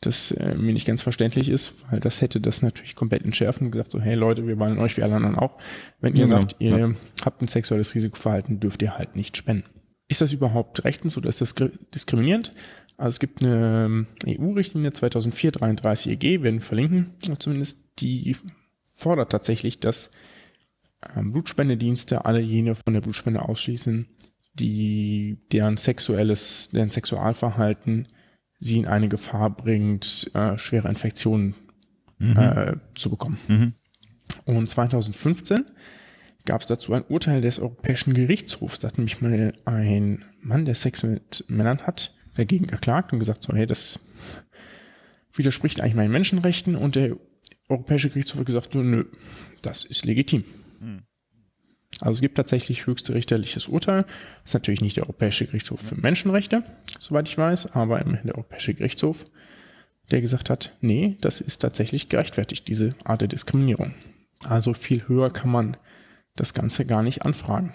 das 0.06 0.32
äh, 0.32 0.56
mir 0.56 0.74
nicht 0.74 0.86
ganz 0.86 1.02
verständlich 1.02 1.50
ist, 1.50 1.76
weil 1.90 2.00
das 2.00 2.22
hätte 2.22 2.42
das 2.42 2.62
natürlich 2.62 2.96
komplett 2.96 3.24
entschärfen 3.24 3.68
und 3.68 3.72
gesagt 3.72 3.92
so, 3.92 4.00
hey 4.00 4.16
Leute, 4.16 4.48
wir 4.48 4.60
wollen 4.60 4.80
euch 4.80 4.98
wie 4.98 5.04
alle 5.04 5.16
anderen 5.16 5.38
auch. 5.38 5.58
Wenn 6.00 6.16
ihr 6.16 6.26
genau. 6.26 6.40
sagt, 6.40 6.56
ihr 6.60 6.78
ja. 6.78 6.92
habt 7.24 7.42
ein 7.42 7.48
sexuelles 7.48 7.96
Risikoverhalten, 7.96 8.60
dürft 8.60 8.82
ihr 8.82 8.98
halt 8.98 9.16
nicht 9.16 9.38
spenden. 9.38 9.66
Ist 10.08 10.22
das 10.22 10.34
überhaupt 10.34 10.84
rechtens 10.84 11.18
oder 11.18 11.30
ist 11.30 11.42
das 11.42 11.56
diskriminierend? 11.94 12.52
Also 12.98 13.16
es 13.16 13.20
gibt 13.20 13.42
eine 13.42 14.06
EU-Richtlinie 14.28 14.92
2004-33 14.92 16.12
EG, 16.12 16.44
werden 16.44 16.60
verlinken, 16.60 17.08
zumindest 17.40 17.84
die 18.00 18.36
fordert 18.84 19.32
tatsächlich, 19.32 19.80
dass 19.80 20.12
ähm, 21.16 21.32
Blutspendedienste 21.32 22.26
alle 22.26 22.40
jene 22.40 22.76
von 22.76 22.94
der 22.94 23.02
Blutspende 23.02 23.42
ausschließen, 23.42 24.08
die 24.54 25.40
deren 25.52 25.78
sexuelles, 25.78 26.70
deren 26.72 26.92
Sexualverhalten 26.92 28.08
sie 28.64 28.78
in 28.78 28.88
eine 28.88 29.10
Gefahr 29.10 29.50
bringt, 29.50 30.32
äh, 30.34 30.58
schwere 30.58 30.88
Infektionen 30.88 31.56
mhm. 32.18 32.38
äh, 32.38 32.74
zu 32.96 33.10
bekommen. 33.10 33.38
Mhm. 33.48 33.74
Und 34.46 34.68
2015 34.68 35.66
gab 36.46 36.62
es 36.62 36.68
dazu 36.68 36.94
ein 36.94 37.04
Urteil 37.08 37.42
des 37.42 37.60
Europäischen 37.60 38.14
Gerichtshofs. 38.14 38.80
Da 38.80 38.88
hat 38.88 38.98
nämlich 38.98 39.22
mal 39.22 39.54
ein 39.66 40.26
Mann, 40.42 40.66
der 40.66 40.76
Sex 40.76 41.04
mit 41.04 41.46
Männern 41.48 41.86
hat, 41.86 42.16
dagegen 42.36 42.68
geklagt 42.68 43.14
und 43.14 43.20
gesagt, 43.20 43.44
so, 43.44 43.54
hey, 43.54 43.68
das 43.68 44.00
widerspricht 45.34 45.82
eigentlich 45.82 45.96
meinen 45.96 46.12
Menschenrechten. 46.12 46.76
Und 46.76 46.96
der 46.96 47.18
Europäische 47.70 48.10
Gerichtshof 48.10 48.40
hat 48.40 48.46
gesagt, 48.46 48.74
so, 48.74 48.82
nö, 48.82 49.06
das 49.62 49.84
ist 49.84 50.06
legitim. 50.06 50.44
Hm. 50.80 51.04
Also 52.00 52.18
es 52.18 52.22
gibt 52.22 52.36
tatsächlich 52.36 52.86
höchste 52.86 53.14
richterliches 53.14 53.68
Urteil. 53.68 54.04
Das 54.04 54.52
ist 54.52 54.54
natürlich 54.54 54.82
nicht 54.82 54.98
der 54.98 55.04
Europäische 55.04 55.46
Gerichtshof 55.46 55.82
für 55.82 55.96
Menschenrechte, 55.96 56.64
soweit 57.00 57.28
ich 57.28 57.38
weiß, 57.38 57.74
aber 57.76 58.02
immerhin 58.02 58.28
der 58.28 58.36
Europäische 58.36 58.74
Gerichtshof, 58.74 59.26
der 60.12 60.22
gesagt 60.22 60.50
hat, 60.50 60.78
nee, 60.82 61.18
das 61.22 61.40
ist 61.40 61.60
tatsächlich 61.60 62.10
gerechtfertigt, 62.10 62.68
diese 62.68 62.96
Art 63.04 63.22
der 63.22 63.28
Diskriminierung. 63.28 63.94
Also 64.44 64.74
viel 64.74 65.08
höher 65.08 65.32
kann 65.32 65.50
man 65.50 65.78
das 66.36 66.54
Ganze 66.54 66.86
gar 66.86 67.04
nicht 67.04 67.24
anfragen. 67.24 67.74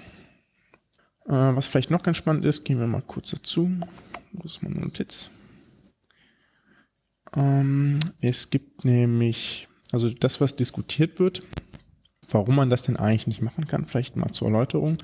Äh, 1.26 1.32
was 1.32 1.69
vielleicht 1.69 1.91
noch 1.91 2.03
ganz 2.03 2.17
spannend 2.17 2.44
ist, 2.44 2.64
gehen 2.64 2.81
wir 2.81 2.87
mal 2.87 3.03
kurz 3.03 3.31
dazu. 3.31 3.71
Wo 4.32 4.44
ist 4.44 4.62
meine 4.62 4.81
Notiz? 4.81 5.31
Ähm, 7.35 8.00
es 8.21 8.50
gibt 8.50 8.85
nämlich, 8.85 9.69
also 9.93 10.09
das, 10.11 10.41
was 10.41 10.56
diskutiert 10.56 11.21
wird, 11.21 11.43
warum 12.28 12.56
man 12.56 12.70
das 12.70 12.82
denn 12.82 12.96
eigentlich 12.96 13.26
nicht 13.26 13.42
machen 13.42 13.66
kann, 13.66 13.86
vielleicht 13.86 14.16
mal 14.16 14.30
zur 14.32 14.48
Erläuterung. 14.48 14.98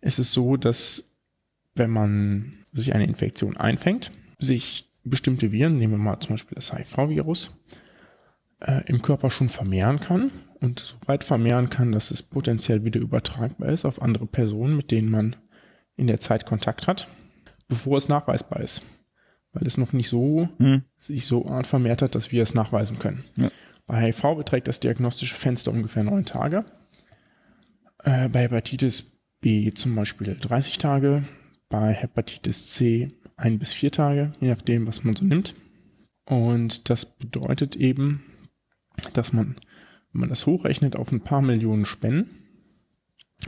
Es 0.00 0.18
ist 0.18 0.32
so, 0.32 0.56
dass 0.56 1.16
wenn 1.74 1.90
man 1.90 2.64
sich 2.72 2.94
eine 2.94 3.04
Infektion 3.04 3.56
einfängt, 3.56 4.10
sich 4.38 4.90
bestimmte 5.04 5.52
Viren, 5.52 5.78
nehmen 5.78 5.94
wir 5.94 5.98
mal 5.98 6.20
zum 6.20 6.34
Beispiel 6.34 6.56
das 6.56 6.72
HIV-Virus, 6.72 7.58
äh, 8.60 8.82
im 8.86 9.02
Körper 9.02 9.30
schon 9.30 9.48
vermehren 9.48 10.00
kann 10.00 10.30
und 10.60 10.80
so 10.80 10.96
weit 11.06 11.24
vermehren 11.24 11.70
kann, 11.70 11.92
dass 11.92 12.10
es 12.10 12.22
potenziell 12.22 12.84
wieder 12.84 13.00
übertragbar 13.00 13.70
ist 13.70 13.84
auf 13.84 14.02
andere 14.02 14.26
Personen, 14.26 14.76
mit 14.76 14.90
denen 14.90 15.10
man 15.10 15.36
in 15.96 16.06
der 16.06 16.20
Zeit 16.20 16.46
Kontakt 16.46 16.86
hat, 16.86 17.08
bevor 17.68 17.98
es 17.98 18.08
nachweisbar 18.08 18.60
ist. 18.60 18.82
Weil 19.52 19.66
es 19.66 19.78
noch 19.78 19.92
nicht 19.92 20.08
so 20.08 20.48
hm. 20.58 20.82
sich 20.98 21.26
so 21.26 21.44
vermehrt 21.64 22.02
hat, 22.02 22.14
dass 22.14 22.30
wir 22.30 22.42
es 22.42 22.54
nachweisen 22.54 22.98
können. 22.98 23.24
Ja. 23.36 23.50
Bei 23.90 24.02
HIV 24.02 24.36
beträgt 24.36 24.68
das 24.68 24.78
diagnostische 24.78 25.34
Fenster 25.34 25.72
ungefähr 25.72 26.04
neun 26.04 26.24
Tage. 26.24 26.64
Äh, 28.04 28.28
bei 28.28 28.42
Hepatitis 28.42 29.20
B 29.40 29.74
zum 29.74 29.96
Beispiel 29.96 30.36
30 30.40 30.78
Tage. 30.78 31.24
Bei 31.68 31.92
Hepatitis 31.92 32.68
C 32.68 33.08
ein 33.36 33.58
bis 33.58 33.72
vier 33.72 33.90
Tage, 33.90 34.30
je 34.38 34.50
nachdem, 34.50 34.86
was 34.86 35.02
man 35.02 35.16
so 35.16 35.24
nimmt. 35.24 35.54
Und 36.24 36.88
das 36.88 37.04
bedeutet 37.04 37.74
eben, 37.74 38.22
dass 39.12 39.32
man, 39.32 39.56
wenn 40.12 40.20
man 40.20 40.28
das 40.28 40.46
hochrechnet 40.46 40.94
auf 40.94 41.10
ein 41.10 41.22
paar 41.22 41.42
Millionen 41.42 41.84
Spenden, 41.84 42.30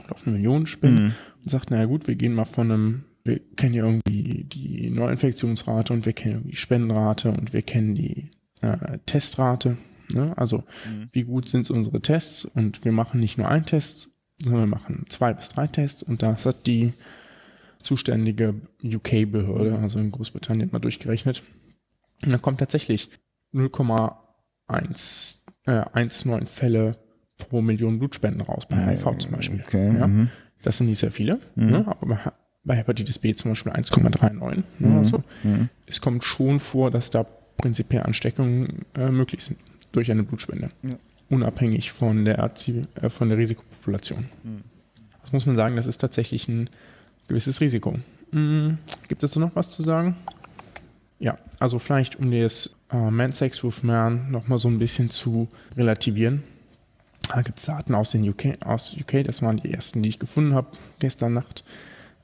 auf 0.09 0.27
eine 0.27 0.35
Million 0.35 0.67
Spenden, 0.67 1.05
mhm. 1.05 1.15
und 1.43 1.51
sagt, 1.51 1.71
naja 1.71 1.85
gut, 1.85 2.09
wir 2.09 2.17
gehen 2.17 2.35
mal 2.35 2.47
von 2.47 2.73
einem, 2.73 3.05
wir 3.23 3.39
kennen 3.55 3.75
ja 3.75 3.85
irgendwie 3.87 4.43
die 4.43 4.91
Neuinfektionsrate 4.91 5.93
und 5.93 6.05
wir 6.05 6.15
kennen 6.15 6.35
irgendwie 6.35 6.51
die 6.51 6.57
Spendenrate 6.57 7.31
und 7.31 7.53
wir 7.53 7.63
kennen 7.63 7.95
die 7.95 8.29
äh, 8.61 8.99
Testrate 9.07 9.77
Ne? 10.15 10.37
Also 10.37 10.65
mhm. 10.87 11.09
wie 11.13 11.25
gut 11.25 11.49
sind 11.49 11.71
unsere 11.71 12.01
Tests 12.01 12.45
und 12.45 12.85
wir 12.85 12.93
machen 12.93 13.21
nicht 13.21 13.39
nur 13.39 13.49
einen 13.49 13.67
Test, 13.67 14.09
sondern 14.43 14.63
wir 14.63 14.77
machen 14.77 15.07
zwei 15.09 15.33
bis 15.33 15.49
drei 15.49 15.67
Tests 15.67 16.03
und 16.03 16.23
das 16.23 16.47
hat 16.47 16.67
die 16.67 16.93
zuständige 17.79 18.55
UK-Behörde, 18.83 19.79
also 19.79 19.99
in 19.99 20.11
Großbritannien, 20.11 20.71
mal 20.73 20.79
durchgerechnet. 20.79 21.43
Und 22.25 22.33
da 22.33 22.39
kommt 22.39 22.61
tatsächlich 22.61 23.11
0,1 23.53 25.41
äh, 25.67 26.47
Fälle 26.47 26.93
pro 27.37 27.61
Million 27.61 27.99
Blutspenden 27.99 28.41
raus, 28.43 28.67
bei 28.69 28.77
HIV 28.77 29.19
zum 29.19 29.33
Beispiel. 29.33 29.63
Okay. 29.67 29.99
Ja? 29.99 30.07
Mhm. 30.07 30.31
Das 30.63 30.79
sind 30.79 30.87
nicht 30.87 31.01
sehr 31.01 31.11
viele, 31.11 31.41
mhm. 31.57 31.71
ne? 31.71 31.85
aber 32.01 32.35
bei 32.65 32.77
Hepatitis 32.77 33.19
B 33.19 33.35
zum 33.35 33.51
Beispiel 33.51 33.73
1,39. 33.73 34.57
Ne? 34.57 34.65
Mhm. 34.79 34.99
Also 34.99 35.25
mhm. 35.43 35.69
es 35.87 36.01
kommt 36.01 36.23
schon 36.23 36.61
vor, 36.61 36.93
dass 36.93 37.11
da 37.11 37.25
prinzipiell 37.25 38.05
Ansteckungen 38.05 38.87
äh, 38.95 39.11
möglich 39.11 39.45
sind 39.45 39.59
durch 39.93 40.11
eine 40.11 40.23
Blutspende. 40.23 40.69
Ja. 40.83 40.91
Unabhängig 41.29 41.93
von 41.93 42.25
der, 42.25 42.39
äh, 42.39 43.09
von 43.09 43.29
der 43.29 43.39
Risikopopulation. 43.39 44.27
Mhm. 44.43 44.63
Das 45.23 45.33
muss 45.33 45.47
man 45.47 45.57
sagen, 45.57 45.77
das 45.77 45.87
ist 45.87 45.99
tatsächlich 45.99 46.49
ein 46.49 46.69
gewisses 47.29 47.61
Risiko. 47.61 47.95
Hm, 48.33 48.79
gibt 49.09 49.23
es 49.23 49.31
dazu 49.31 49.41
noch 49.41 49.55
was 49.55 49.71
zu 49.71 49.83
sagen? 49.83 50.17
Ja, 51.19 51.39
also 51.61 51.79
vielleicht 51.79 52.19
um 52.19 52.31
das 52.31 52.77
äh, 52.91 53.11
Man 53.11 53.33
Sex 53.33 53.63
with 53.63 53.83
Man 53.83 54.31
nochmal 54.31 54.59
so 54.59 54.69
ein 54.69 54.79
bisschen 54.79 55.11
zu 55.11 55.49
relativieren. 55.77 56.43
Da 57.29 57.43
gibt 57.43 57.61
es 57.61 57.67
Daten 57.67 57.95
aus 57.95 58.11
den 58.11 58.29
UK, 58.29 58.65
aus 58.65 58.97
UK, 58.99 59.25
das 59.25 59.41
waren 59.43 59.59
die 59.59 59.73
ersten, 59.73 60.03
die 60.03 60.09
ich 60.09 60.19
gefunden 60.19 60.55
habe 60.55 60.69
gestern 60.99 61.35
Nacht. 61.35 61.65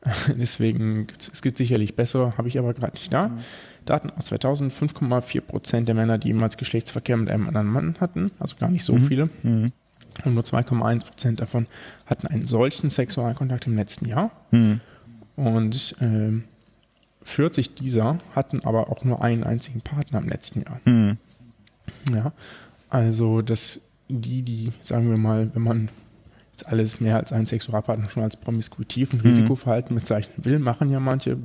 Deswegen, 0.36 1.06
es 1.18 1.42
gibt 1.42 1.58
sicherlich 1.58 1.96
bessere, 1.96 2.36
habe 2.36 2.48
ich 2.48 2.58
aber 2.58 2.74
gerade 2.74 2.94
nicht 2.94 3.12
da. 3.12 3.28
Mhm. 3.28 3.38
Daten 3.88 4.10
aus 4.10 4.26
2000, 4.26 4.72
5,4 4.72 5.40
Prozent 5.40 5.88
der 5.88 5.94
Männer, 5.94 6.18
die 6.18 6.28
jemals 6.28 6.56
Geschlechtsverkehr 6.56 7.16
mit 7.16 7.30
einem 7.30 7.48
anderen 7.48 7.68
Mann 7.68 7.96
hatten, 8.00 8.30
also 8.38 8.56
gar 8.56 8.70
nicht 8.70 8.84
so 8.84 8.94
mhm. 8.94 9.00
viele. 9.00 9.30
Mhm. 9.42 9.72
Und 10.24 10.34
nur 10.34 10.42
2,1 10.42 11.04
Prozent 11.04 11.40
davon 11.40 11.66
hatten 12.06 12.26
einen 12.26 12.46
solchen 12.46 12.90
Sexualkontakt 12.90 13.66
im 13.66 13.76
letzten 13.76 14.06
Jahr. 14.06 14.30
Mhm. 14.50 14.80
Und 15.36 15.96
äh, 16.00 16.42
40 17.22 17.74
dieser 17.74 18.18
hatten 18.34 18.64
aber 18.64 18.90
auch 18.90 19.04
nur 19.04 19.22
einen 19.22 19.44
einzigen 19.44 19.80
Partner 19.80 20.18
im 20.18 20.28
letzten 20.28 20.62
Jahr. 20.62 20.80
Mhm. 20.84 21.18
Ja, 22.12 22.32
also 22.88 23.42
das, 23.42 23.90
die, 24.08 24.42
die, 24.42 24.72
sagen 24.80 25.08
wir 25.08 25.16
mal, 25.16 25.50
wenn 25.54 25.62
man 25.62 25.88
jetzt 26.52 26.66
alles 26.66 27.00
mehr 27.00 27.16
als 27.16 27.32
einen 27.32 27.46
Sexualpartner 27.46 28.10
schon 28.10 28.22
als 28.22 28.36
promiskuitiv 28.36 29.12
und 29.12 29.22
mhm. 29.22 29.30
Risikoverhalten 29.30 29.94
bezeichnen 29.94 30.44
will, 30.44 30.58
machen 30.58 30.90
ja 30.90 31.00
manche, 31.00 31.38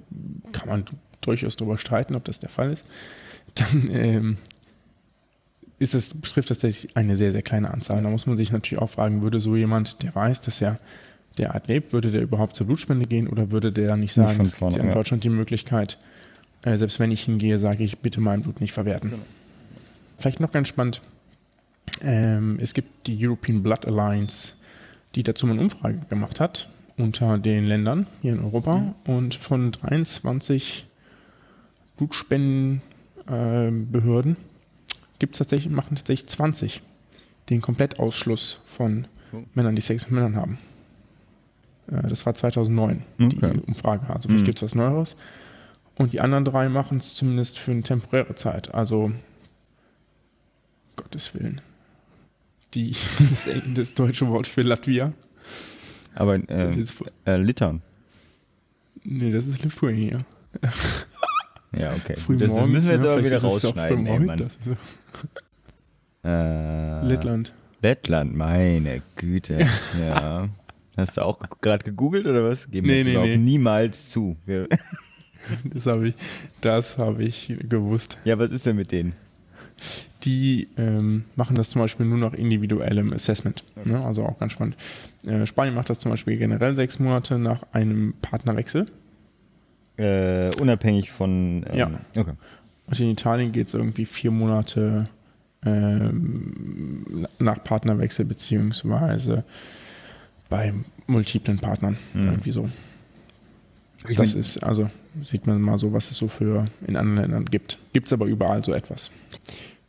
kann 0.52 0.70
man 0.70 0.86
durchaus 1.26 1.56
darüber 1.56 1.78
streiten, 1.78 2.16
ob 2.16 2.24
das 2.26 2.40
der 2.40 2.50
Fall 2.50 2.74
ist, 2.74 2.86
dann 3.56 3.90
ähm, 3.92 4.38
ist 5.80 5.94
es, 5.94 6.14
betrifft 6.14 6.50
das 6.50 6.60
tatsächlich 6.60 6.96
eine 6.96 7.16
sehr, 7.16 7.32
sehr 7.32 7.42
kleine 7.42 7.72
Anzahl. 7.72 8.02
Da 8.02 8.10
muss 8.10 8.26
man 8.26 8.38
sich 8.38 8.52
natürlich 8.52 8.82
auch 8.82 8.90
fragen, 8.90 9.22
würde 9.22 9.40
so 9.40 9.56
jemand, 9.56 10.02
der 10.04 10.16
weiß, 10.16 10.42
dass 10.42 10.62
er 10.62 10.78
derart 11.38 11.68
lebt, 11.68 11.94
würde 11.94 12.12
der 12.12 12.22
überhaupt 12.22 12.56
zur 12.56 12.68
Blutspende 12.68 13.06
gehen 13.06 13.28
oder 13.28 13.52
würde 13.52 13.72
der 13.72 13.96
nicht 13.98 14.14
sagen, 14.14 14.44
es 14.46 14.58
gibt 14.58 14.74
ja 14.74 14.84
in 14.84 14.94
Deutschland 14.94 15.24
die 15.24 15.30
Möglichkeit, 15.30 15.98
äh, 16.64 16.78
selbst 16.78 17.00
wenn 17.00 17.12
ich 17.12 17.24
hingehe, 17.24 17.58
sage 17.58 17.84
ich, 17.84 18.00
bitte 18.00 18.22
mein 18.22 18.42
Blut 18.42 18.62
nicht 18.62 18.72
verwerten. 18.72 19.12
Genau. 19.12 19.24
Vielleicht 20.20 20.40
noch 20.40 20.52
ganz 20.52 20.68
spannend, 20.68 21.02
ähm, 22.02 22.58
es 22.62 22.74
gibt 22.74 23.08
die 23.08 23.26
European 23.26 23.64
Blood 23.64 23.86
Alliance, 23.86 24.54
die 25.16 25.24
dazu 25.24 25.48
eine 25.48 25.60
Umfrage 25.60 26.00
gemacht 26.10 26.40
hat 26.40 26.70
unter 26.98 27.38
den 27.38 27.66
Ländern 27.66 28.08
hier 28.22 28.34
in 28.34 28.40
Europa 28.40 28.78
mhm. 28.78 28.94
und 29.06 29.36
von 29.36 29.72
23 29.72 30.86
Blutspendenbehörden 32.04 34.34
äh, 34.34 34.38
gibt 35.20 35.36
es 35.36 35.40
tatsächlich, 35.40 35.72
machen 35.72 35.96
tatsächlich 35.96 36.28
20 36.28 36.82
den 37.50 37.62
Komplettausschluss 37.62 38.62
von 38.66 39.08
oh. 39.32 39.44
Männern, 39.54 39.76
die 39.76 39.82
Sex 39.82 40.04
mit 40.06 40.12
Männern 40.12 40.36
haben. 40.36 40.58
Äh, 41.88 42.10
das 42.10 42.26
war 42.26 42.36
2009, 42.36 43.04
okay. 43.20 43.30
die 43.30 43.64
Umfrage. 43.64 44.10
Also 44.10 44.28
vielleicht 44.28 44.44
mhm. 44.44 44.48
gibt 44.48 44.60
es 44.60 44.64
was 44.64 44.76
Neueres. 44.76 45.16
Und 45.96 46.12
die 46.12 46.20
anderen 46.22 46.44
drei 46.44 46.70
machen 46.70 46.98
es 46.98 47.14
zumindest 47.16 47.60
für 47.60 47.72
eine 47.72 47.84
temporäre 47.84 48.36
Zeit. 48.36 48.74
Also, 48.74 49.12
Gottes 50.96 51.36
Willen. 51.36 51.62
Die, 52.74 52.92
das, 53.32 53.48
das 53.76 53.94
deutsche 53.94 54.28
Wort 54.28 54.48
für 54.48 54.64
Latvia. 54.64 55.14
Aber 56.16 56.36
äh, 56.50 56.86
äh, 57.26 57.38
Litauen. 57.38 57.82
Nee, 59.04 59.32
das 59.32 59.48
ist 59.48 59.64
Lithuania. 59.64 60.26
Ja, 61.78 61.94
okay. 61.94 62.16
Früh 62.18 62.38
das, 62.38 62.54
das 62.54 62.68
müssen 62.68 62.88
wir 62.88 62.96
jetzt 62.96 63.04
ja, 63.04 63.14
aber 63.14 63.26
wieder 63.26 63.42
rausschneiden. 63.42 64.06
Ey, 64.06 64.20
Mann. 64.20 64.48
Äh, 66.24 67.06
Lettland. 67.06 67.54
Lettland, 67.82 68.36
meine 68.36 69.02
Güte. 69.16 69.68
ja. 70.00 70.50
Hast 70.96 71.18
du 71.18 71.22
auch 71.22 71.40
gerade 71.62 71.84
gegoogelt 71.84 72.26
oder 72.26 72.48
was? 72.50 72.70
Geben 72.70 72.88
wir 72.88 73.04
nee, 73.04 73.12
jetzt 73.12 73.22
nee, 73.22 73.36
nee. 73.36 73.38
niemals 73.38 74.10
zu. 74.12 74.38
das 75.66 75.88
habe 75.88 76.10
ich, 76.10 76.16
hab 76.64 77.20
ich 77.20 77.54
gewusst. 77.68 78.18
Ja, 78.26 78.38
was 78.38 78.52
ist 78.52 78.66
denn 78.66 78.76
mit 78.76 78.92
denen? 78.92 79.14
Die 80.24 80.70
ähm, 80.78 81.26
machen 81.36 81.56
das 81.56 81.72
zum 81.72 81.82
Beispiel 81.82 82.06
nur 82.06 82.20
nach 82.20 82.34
individuellem 82.34 83.12
Assessment. 83.12 83.64
Okay. 83.76 83.90
Ne? 83.90 84.06
Also 84.06 84.24
auch 84.24 84.38
ganz 84.40 84.54
spannend. 84.54 84.78
Äh, 85.26 85.46
Spanien 85.48 85.76
macht 85.76 85.90
das 85.90 86.00
zum 86.00 86.12
Beispiel 86.12 86.38
generell 86.38 86.76
sechs 86.76 87.00
Monate 87.00 87.40
nach 87.40 87.64
einem 87.74 88.14
Partnerwechsel. 88.22 88.86
Äh, 89.98 90.50
unabhängig 90.60 91.12
von. 91.12 91.66
Ähm, 91.70 91.78
ja. 91.78 91.92
Okay. 92.16 92.34
Und 92.88 93.00
in 93.00 93.12
Italien 93.12 93.52
geht 93.52 93.68
es 93.68 93.74
irgendwie 93.74 94.06
vier 94.06 94.32
Monate 94.32 95.06
ähm, 95.66 97.28
nach 97.40 97.64
Partnerwechsel, 97.64 98.26
beziehungsweise 98.26 99.44
bei 100.50 100.74
multiplen 101.08 101.60
Partnern. 101.60 101.98
Mhm. 102.14 102.26
Irgendwie 102.26 102.52
so. 102.52 102.70
Ich 104.08 104.18
das 104.18 104.36
ist, 104.36 104.58
also 104.58 104.88
sieht 105.24 105.48
man 105.48 105.62
mal 105.62 105.78
so, 105.78 105.94
was 105.94 106.12
es 106.12 106.18
so 106.18 106.28
für 106.28 106.68
in 106.88 106.98
anderen 106.98 107.22
Ländern 107.22 107.46
gibt. 107.46 107.78
Gibt 107.94 108.08
es 108.08 108.14
aber 108.14 108.26
überall 108.26 108.64
so 108.64 108.74
etwas. 108.74 109.12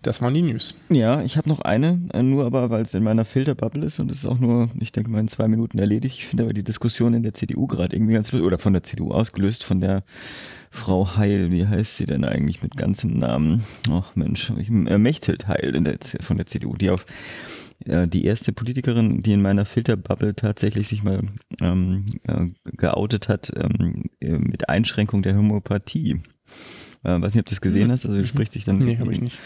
Das 0.04 0.20
waren 0.20 0.34
die 0.34 0.42
News. 0.42 0.74
Ja, 0.90 1.22
ich 1.22 1.38
habe 1.38 1.48
noch 1.48 1.60
eine, 1.60 1.98
äh, 2.12 2.22
nur 2.22 2.44
aber, 2.44 2.68
weil 2.68 2.82
es 2.82 2.92
in 2.92 3.02
meiner 3.02 3.24
Filterbubble 3.24 3.86
ist 3.86 3.98
und 3.98 4.10
es 4.10 4.18
ist 4.18 4.26
auch 4.26 4.38
nur, 4.38 4.68
ich 4.78 4.92
denke 4.92 5.10
mal, 5.10 5.18
in 5.18 5.28
zwei 5.28 5.48
Minuten 5.48 5.78
erledigt. 5.78 6.18
Ich 6.18 6.26
finde 6.26 6.44
aber 6.44 6.52
die 6.52 6.62
Diskussion 6.62 7.14
in 7.14 7.22
der 7.22 7.32
CDU 7.32 7.66
gerade 7.66 7.96
irgendwie 7.96 8.12
ganz 8.12 8.30
lustig, 8.30 8.46
oder 8.46 8.58
von 8.58 8.74
der 8.74 8.82
CDU 8.82 9.12
ausgelöst, 9.12 9.64
von 9.64 9.80
der 9.80 10.04
Frau 10.70 11.16
Heil, 11.16 11.50
wie 11.50 11.66
heißt 11.66 11.96
sie 11.96 12.04
denn 12.04 12.24
eigentlich 12.24 12.62
mit 12.62 12.76
ganzem 12.76 13.16
Namen? 13.16 13.64
Ach 13.90 14.14
Mensch, 14.14 14.52
ich, 14.58 14.68
äh, 14.68 14.98
Mechthild 14.98 15.48
Heil 15.48 15.72
der, 15.72 15.96
von 16.20 16.36
der 16.36 16.46
CDU, 16.46 16.76
die 16.76 16.90
auf 16.90 17.06
äh, 17.86 18.06
die 18.06 18.26
erste 18.26 18.52
Politikerin, 18.52 19.22
die 19.22 19.32
in 19.32 19.40
meiner 19.40 19.64
Filterbubble 19.64 20.36
tatsächlich 20.36 20.88
sich 20.88 21.02
mal 21.02 21.22
ähm, 21.62 22.04
äh, 22.24 22.48
geoutet 22.76 23.30
hat 23.30 23.50
ähm, 23.56 24.10
äh, 24.20 24.32
mit 24.32 24.68
Einschränkung 24.68 25.22
der 25.22 25.34
Homöopathie. 25.34 26.20
Äh, 27.04 27.20
weiß 27.22 27.34
nicht, 27.34 27.40
ob 27.40 27.46
du 27.46 27.50
das 27.52 27.62
gesehen 27.62 27.90
hast. 27.90 28.04
Also 28.04 28.22
spricht 28.26 28.52
sich 28.52 28.64
dann. 28.64 28.78
Nee, 28.78 28.98
habe 28.98 29.10
ich 29.10 29.22
nicht 29.22 29.38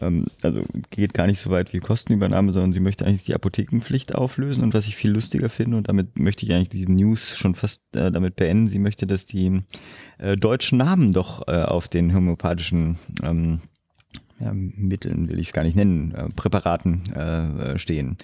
also 0.00 0.60
geht 0.90 1.14
gar 1.14 1.26
nicht 1.26 1.40
so 1.40 1.50
weit 1.50 1.72
wie 1.72 1.78
Kostenübernahme, 1.78 2.52
sondern 2.52 2.72
sie 2.72 2.80
möchte 2.80 3.06
eigentlich 3.06 3.24
die 3.24 3.34
Apothekenpflicht 3.34 4.14
auflösen 4.14 4.62
und 4.62 4.74
was 4.74 4.88
ich 4.88 4.96
viel 4.96 5.10
lustiger 5.10 5.48
finde 5.48 5.78
und 5.78 5.88
damit 5.88 6.18
möchte 6.18 6.44
ich 6.44 6.52
eigentlich 6.52 6.68
die 6.68 6.86
News 6.86 7.36
schon 7.36 7.54
fast 7.54 7.82
äh, 7.96 8.12
damit 8.12 8.36
beenden, 8.36 8.68
sie 8.68 8.78
möchte, 8.78 9.06
dass 9.06 9.24
die 9.24 9.62
äh, 10.18 10.36
deutschen 10.36 10.78
Namen 10.78 11.12
doch 11.12 11.48
äh, 11.48 11.62
auf 11.62 11.88
den 11.88 12.14
homöopathischen 12.14 12.98
ähm, 13.22 13.60
ja, 14.38 14.52
Mitteln, 14.52 15.30
will 15.30 15.38
ich 15.38 15.48
es 15.48 15.52
gar 15.54 15.62
nicht 15.62 15.76
nennen, 15.76 16.12
äh, 16.12 16.28
Präparaten 16.34 17.02
äh, 17.14 17.72
äh 17.72 17.78
stehen. 17.78 18.16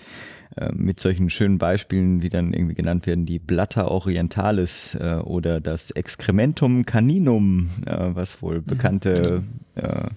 Mit 0.74 1.00
solchen 1.00 1.30
schönen 1.30 1.56
Beispielen, 1.56 2.20
wie 2.20 2.28
dann 2.28 2.52
irgendwie 2.52 2.74
genannt 2.74 3.06
werden, 3.06 3.24
die 3.24 3.38
Blatta 3.38 3.86
orientalis 3.86 4.94
äh, 4.96 5.14
oder 5.24 5.62
das 5.62 5.90
Excrementum 5.92 6.84
caninum, 6.84 7.70
äh, 7.86 8.10
was 8.12 8.42
wohl 8.42 8.60
bekannte 8.60 9.44
äh, 9.76 10.10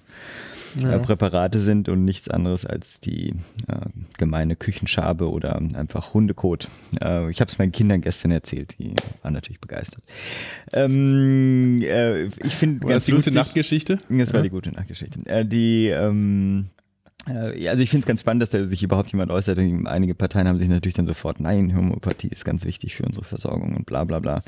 ja. 0.80 0.92
Äh, 0.92 0.98
Präparate 0.98 1.60
sind 1.60 1.88
und 1.88 2.04
nichts 2.04 2.28
anderes 2.28 2.64
als 2.64 3.00
die 3.00 3.30
äh, 3.68 3.86
gemeine 4.18 4.56
Küchenschabe 4.56 5.30
oder 5.30 5.56
einfach 5.56 6.14
Hundekot. 6.14 6.68
Äh, 7.00 7.30
ich 7.30 7.40
habe 7.40 7.50
es 7.50 7.58
meinen 7.58 7.72
Kindern 7.72 8.00
gestern 8.00 8.30
erzählt, 8.30 8.78
die 8.78 8.94
waren 9.22 9.32
natürlich 9.32 9.60
begeistert. 9.60 10.02
Ähm, 10.72 11.80
äh, 11.82 12.24
ich 12.24 12.54
finde 12.56 12.80
ganz 12.80 12.92
das 12.92 13.04
die 13.06 13.12
lustig, 13.12 13.32
gute 13.32 13.44
Nachtgeschichte. 13.44 13.98
Das 14.08 14.32
war 14.32 14.42
die 14.42 14.50
gute 14.50 14.70
Nachtgeschichte. 14.70 15.20
Äh, 15.26 15.44
die 15.44 15.88
ähm, 15.88 16.66
äh, 16.66 16.85
also 17.26 17.82
ich 17.82 17.90
finde 17.90 18.04
es 18.04 18.06
ganz 18.06 18.20
spannend, 18.20 18.42
dass 18.42 18.50
da 18.50 18.64
sich 18.64 18.82
überhaupt 18.82 19.10
jemand 19.10 19.32
äußert. 19.32 19.58
Einige 19.58 20.14
Parteien 20.14 20.46
haben 20.46 20.58
sich 20.58 20.68
natürlich 20.68 20.94
dann 20.94 21.06
sofort, 21.06 21.40
nein, 21.40 21.76
Homöopathie 21.76 22.28
ist 22.28 22.44
ganz 22.44 22.64
wichtig 22.64 22.94
für 22.94 23.04
unsere 23.04 23.24
Versorgung 23.24 23.74
und 23.74 23.84
bla 23.84 24.04
bla 24.04 24.20
bla. 24.20 24.42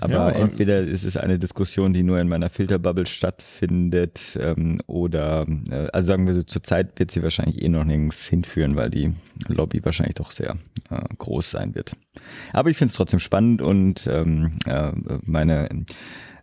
Aber 0.00 0.12
ja, 0.12 0.30
entweder 0.30 0.80
ist 0.80 1.04
es 1.04 1.16
eine 1.16 1.38
Diskussion, 1.38 1.94
die 1.94 2.02
nur 2.02 2.20
in 2.20 2.28
meiner 2.28 2.50
Filterbubble 2.50 3.06
stattfindet 3.06 4.38
ähm, 4.40 4.80
oder, 4.86 5.46
äh, 5.70 5.88
also 5.92 6.08
sagen 6.08 6.26
wir 6.26 6.34
so, 6.34 6.42
zurzeit 6.42 6.98
wird 6.98 7.10
sie 7.10 7.22
wahrscheinlich 7.22 7.62
eh 7.62 7.68
noch 7.68 7.84
nirgends 7.84 8.26
hinführen, 8.26 8.76
weil 8.76 8.90
die 8.90 9.14
Lobby 9.48 9.82
wahrscheinlich 9.84 10.16
doch 10.16 10.30
sehr 10.30 10.56
äh, 10.90 11.00
groß 11.16 11.50
sein 11.50 11.74
wird. 11.74 11.96
Aber 12.52 12.68
ich 12.68 12.76
finde 12.76 12.90
es 12.90 12.96
trotzdem 12.96 13.20
spannend 13.20 13.62
und 13.62 14.06
ähm, 14.06 14.58
äh, 14.66 14.92
meine 15.22 15.86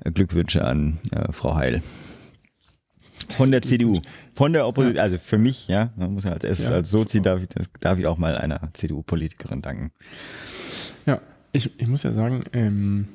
Glückwünsche 0.04 0.66
an 0.66 1.00
äh, 1.12 1.32
Frau 1.32 1.56
Heil. 1.56 1.82
Von 3.38 3.52
der 3.52 3.62
CDU. 3.62 4.02
Von 4.34 4.54
der 4.54 4.68
Opposition, 4.68 5.00
also 5.00 5.18
für 5.18 5.38
mich, 5.38 5.68
ja, 5.68 5.92
muss 5.96 6.24
ja 6.24 6.34
als, 6.34 6.64
ja. 6.64 6.70
als 6.70 6.90
Sozi 6.90 7.22
darf 7.22 7.42
ich, 7.42 7.50
darf 7.80 7.98
ich 7.98 8.06
auch 8.06 8.18
mal 8.18 8.38
einer 8.38 8.70
CDU-Politikerin 8.74 9.62
danken. 9.62 9.92
Ja, 11.06 11.22
ich, 11.52 11.72
ich 11.80 11.88
muss 11.88 12.04
ja 12.04 12.14
sagen, 12.14 12.44
ähm, 12.54 13.08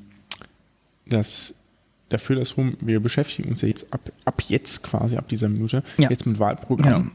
dass 1.05 1.55
dafür, 2.09 2.35
dass 2.35 2.55
wir 2.57 2.99
beschäftigen 2.99 3.49
uns 3.49 3.61
ja 3.61 3.67
jetzt 3.67 3.91
ab, 3.93 4.01
ab 4.25 4.43
jetzt 4.47 4.83
quasi, 4.83 5.17
ab 5.17 5.27
dieser 5.29 5.49
Minute, 5.49 5.83
ja. 5.97 6.09
jetzt 6.09 6.25
mit 6.25 6.39
Wahlprogramm. 6.39 7.11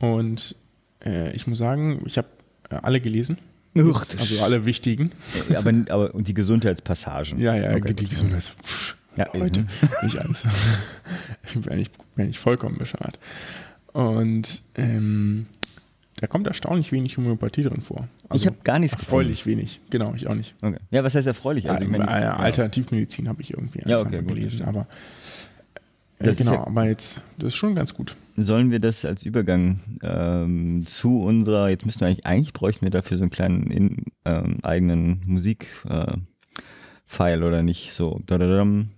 Genau. 0.00 0.14
Und 0.16 0.56
äh, 1.04 1.34
ich 1.34 1.46
muss 1.46 1.58
sagen, 1.58 2.02
ich 2.06 2.18
habe 2.18 2.28
äh, 2.70 2.76
alle 2.76 3.00
gelesen. 3.00 3.38
Uch, 3.76 4.04
also 4.18 4.42
alle 4.42 4.66
wichtigen. 4.66 5.10
Aber, 5.54 5.72
aber 5.88 6.14
und 6.14 6.28
die 6.28 6.34
Gesundheitspassagen. 6.34 7.40
Ja, 7.40 7.56
ja, 7.56 7.74
okay, 7.74 7.92
die 7.92 8.06
Gesundheitspassagen. 8.06 9.03
Ja, 9.16 9.28
Leute, 9.34 9.60
eben. 9.60 9.68
nicht 10.02 10.18
alles. 10.18 10.44
bin, 11.54 11.78
ich, 11.78 11.90
bin 12.16 12.30
ich 12.30 12.38
vollkommen 12.38 12.78
bescheuert. 12.78 13.18
Und 13.92 14.62
ähm, 14.76 15.46
da 16.20 16.26
kommt 16.26 16.46
erstaunlich 16.46 16.90
wenig 16.92 17.16
Homöopathie 17.16 17.62
drin 17.62 17.80
vor. 17.80 18.08
Also 18.28 18.42
ich 18.42 18.46
habe 18.46 18.56
gar 18.64 18.78
nichts 18.78 18.96
Erfreulich 18.96 19.46
wenig, 19.46 19.80
genau, 19.90 20.14
ich 20.14 20.26
auch 20.26 20.34
nicht. 20.34 20.54
Okay. 20.62 20.78
Ja, 20.90 21.04
was 21.04 21.14
heißt 21.14 21.26
erfreulich? 21.26 21.68
Also, 21.68 21.84
ja, 21.84 21.90
meine, 21.90 22.04
ja. 22.04 22.36
Alternativmedizin 22.36 23.28
habe 23.28 23.42
ich 23.42 23.52
irgendwie 23.52 23.80
Ja, 23.86 24.00
okay, 24.00 24.18
gut, 24.22 24.28
gelesen, 24.34 24.60
das 24.60 24.68
aber 24.68 24.86
äh, 26.18 26.34
genau, 26.34 26.52
ja- 26.54 26.66
aber 26.66 26.86
jetzt, 26.86 27.20
das 27.38 27.48
ist 27.48 27.56
schon 27.56 27.74
ganz 27.74 27.94
gut. 27.94 28.14
Sollen 28.36 28.70
wir 28.70 28.78
das 28.80 29.04
als 29.04 29.24
Übergang 29.24 29.80
ähm, 30.02 30.84
zu 30.86 31.20
unserer, 31.20 31.68
jetzt 31.68 31.84
müssten 31.84 32.00
wir 32.00 32.08
eigentlich, 32.08 32.26
eigentlich 32.26 32.52
bräuchten 32.52 32.86
wir 32.86 32.90
dafür 32.90 33.18
so 33.18 33.24
einen 33.24 33.30
kleinen 33.30 33.70
in, 33.70 34.04
ähm, 34.24 34.58
eigenen 34.62 35.20
Musik 35.26 35.66
äh, 35.88 36.16
File 37.14 37.42
oder 37.44 37.62
nicht? 37.62 37.92
So, 37.92 38.20
jetzt 38.28 38.40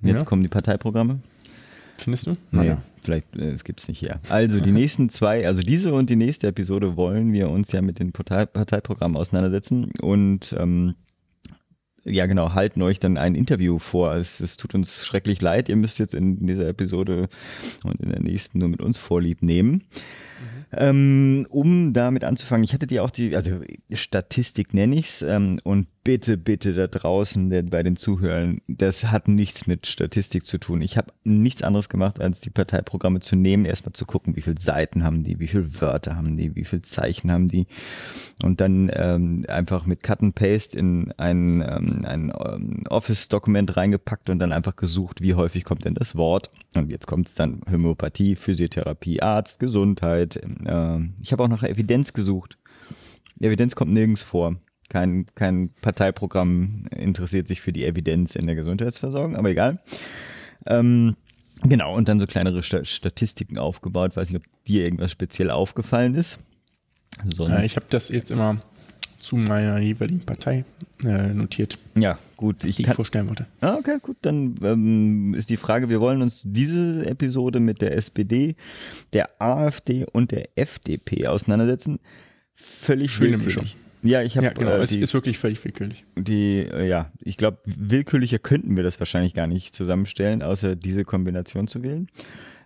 Ja. 0.02 0.24
kommen 0.24 0.42
die 0.42 0.48
Parteiprogramme. 0.48 1.20
Findest 1.98 2.26
du? 2.26 2.32
Nee, 2.50 2.76
vielleicht, 3.00 3.34
äh, 3.36 3.50
es 3.52 3.64
gibt's 3.64 3.88
nicht 3.88 4.02
her. 4.02 4.20
Also 4.28 4.60
die 4.60 4.72
nächsten 4.72 5.08
zwei, 5.08 5.46
also 5.46 5.62
diese 5.62 5.94
und 5.94 6.10
die 6.10 6.16
nächste 6.16 6.46
Episode 6.48 6.96
wollen 6.96 7.32
wir 7.32 7.48
uns 7.50 7.72
ja 7.72 7.80
mit 7.80 7.98
den 7.98 8.12
Partei 8.12 8.44
Parteiprogrammen 8.46 9.16
auseinandersetzen 9.16 9.90
und 10.02 10.54
ähm, 10.58 10.94
ja 12.04 12.26
genau, 12.26 12.52
halten 12.54 12.82
euch 12.82 13.00
dann 13.00 13.16
ein 13.16 13.34
Interview 13.34 13.78
vor. 13.78 14.14
Es, 14.14 14.40
es 14.40 14.56
tut 14.56 14.74
uns 14.74 15.04
schrecklich 15.04 15.40
leid, 15.40 15.68
ihr 15.68 15.76
müsst 15.76 15.98
jetzt 15.98 16.14
in 16.14 16.46
dieser 16.46 16.68
Episode 16.68 17.28
und 17.84 18.00
in 18.00 18.10
der 18.10 18.20
nächsten 18.22 18.58
nur 18.58 18.68
mit 18.68 18.80
uns 18.82 18.98
Vorlieb 18.98 19.42
nehmen. 19.42 19.82
Ähm, 20.72 21.46
um 21.50 21.92
damit 21.92 22.24
anzufangen, 22.24 22.64
ich 22.64 22.74
hatte 22.74 22.86
dir 22.86 23.04
auch 23.04 23.10
die, 23.10 23.34
also 23.36 23.60
Statistik 23.92 24.74
nenne 24.74 24.96
ich's, 24.96 25.22
ähm, 25.22 25.60
und 25.64 25.86
bitte, 26.06 26.36
bitte 26.36 26.72
da 26.72 26.86
draußen 26.86 27.50
der, 27.50 27.62
bei 27.62 27.82
den 27.82 27.96
Zuhörern, 27.96 28.60
das 28.68 29.04
hat 29.04 29.26
nichts 29.26 29.66
mit 29.66 29.86
Statistik 29.86 30.46
zu 30.46 30.58
tun. 30.58 30.80
Ich 30.80 30.96
habe 30.96 31.12
nichts 31.24 31.62
anderes 31.62 31.88
gemacht, 31.88 32.20
als 32.20 32.40
die 32.40 32.50
Parteiprogramme 32.50 33.20
zu 33.20 33.34
nehmen, 33.34 33.64
erstmal 33.64 33.92
zu 33.92 34.06
gucken, 34.06 34.36
wie 34.36 34.42
viele 34.42 34.60
Seiten 34.60 35.02
haben 35.02 35.24
die, 35.24 35.40
wie 35.40 35.48
viele 35.48 35.80
Wörter 35.80 36.16
haben 36.16 36.36
die, 36.36 36.54
wie 36.54 36.64
viele 36.64 36.82
Zeichen 36.82 37.32
haben 37.32 37.48
die 37.48 37.66
und 38.44 38.60
dann 38.60 38.90
ähm, 38.94 39.44
einfach 39.48 39.86
mit 39.86 40.02
Cut 40.02 40.22
and 40.22 40.34
Paste 40.34 40.78
in 40.78 41.12
ein, 41.16 41.60
ähm, 41.62 42.04
ein 42.04 42.32
ähm, 42.38 42.84
Office-Dokument 42.88 43.76
reingepackt 43.76 44.30
und 44.30 44.38
dann 44.38 44.52
einfach 44.52 44.76
gesucht, 44.76 45.22
wie 45.22 45.34
häufig 45.34 45.64
kommt 45.64 45.84
denn 45.84 45.94
das 45.94 46.16
Wort. 46.16 46.50
Und 46.76 46.90
jetzt 46.90 47.06
kommt 47.06 47.28
es 47.28 47.34
dann 47.34 47.60
Homöopathie, 47.70 48.36
Physiotherapie, 48.36 49.22
Arzt, 49.22 49.58
Gesundheit. 49.60 50.36
Äh, 50.36 50.98
ich 51.22 51.32
habe 51.32 51.42
auch 51.42 51.48
nach 51.48 51.62
Evidenz 51.62 52.12
gesucht. 52.12 52.58
Die 53.36 53.46
Evidenz 53.46 53.74
kommt 53.74 53.92
nirgends 53.92 54.22
vor. 54.22 54.56
Kein, 54.88 55.26
kein 55.34 55.70
Parteiprogramm 55.82 56.86
interessiert 56.94 57.48
sich 57.48 57.60
für 57.60 57.72
die 57.72 57.84
Evidenz 57.84 58.36
in 58.36 58.46
der 58.46 58.54
Gesundheitsversorgung, 58.54 59.34
aber 59.34 59.50
egal. 59.50 59.82
Ähm, 60.64 61.16
genau, 61.62 61.94
und 61.94 62.08
dann 62.08 62.20
so 62.20 62.26
kleinere 62.26 62.62
Sta 62.62 62.84
Statistiken 62.84 63.58
aufgebaut. 63.58 64.16
Weiß 64.16 64.30
nicht, 64.30 64.44
ob 64.44 64.64
dir 64.64 64.84
irgendwas 64.84 65.10
speziell 65.10 65.50
aufgefallen 65.50 66.14
ist. 66.14 66.38
Sonst, 67.26 67.52
Äh, 67.52 67.66
ich 67.66 67.76
habe 67.76 67.86
das 67.90 68.10
jetzt 68.10 68.30
immer 68.30 68.60
zu 69.26 69.36
meiner 69.36 69.80
jeweiligen 69.80 70.20
Partei 70.20 70.64
äh, 71.04 71.34
notiert, 71.34 71.78
ja, 71.96 72.16
gut. 72.36 72.64
Ich 72.64 72.76
die 72.76 72.82
ich 72.82 72.86
kann, 72.86 72.94
vorstellen 72.94 73.28
wollte. 73.28 73.46
Ah, 73.60 73.74
okay, 73.74 73.98
gut. 74.00 74.16
Dann 74.22 74.54
ähm, 74.62 75.34
ist 75.34 75.50
die 75.50 75.56
Frage, 75.56 75.88
wir 75.88 76.00
wollen 76.00 76.22
uns 76.22 76.42
diese 76.44 77.04
Episode 77.06 77.58
mit 77.58 77.82
der 77.82 77.96
SPD, 77.96 78.54
der 79.12 79.30
AfD 79.40 80.06
und 80.12 80.30
der 80.30 80.48
FDP 80.54 81.26
auseinandersetzen. 81.26 81.98
Völlig 82.54 83.10
Schöne. 83.10 83.38
Mischung. 83.38 83.66
Ja, 84.04 84.22
ich 84.22 84.36
habe 84.36 84.46
Ja, 84.46 84.52
genau, 84.52 84.70
äh, 84.70 84.82
es 84.82 84.90
die, 84.90 85.00
ist 85.00 85.12
wirklich 85.12 85.38
völlig 85.38 85.64
willkürlich. 85.64 86.04
die 86.16 86.60
äh, 86.60 86.86
ja, 86.86 87.10
ich 87.20 87.36
glaube, 87.36 87.58
willkürlicher 87.64 88.38
könnten 88.38 88.76
wir 88.76 88.84
das 88.84 89.00
wahrscheinlich 89.00 89.34
gar 89.34 89.48
nicht 89.48 89.74
zusammenstellen, 89.74 90.42
außer 90.42 90.76
diese 90.76 91.04
Kombination 91.04 91.66
zu 91.66 91.82
wählen. 91.82 92.06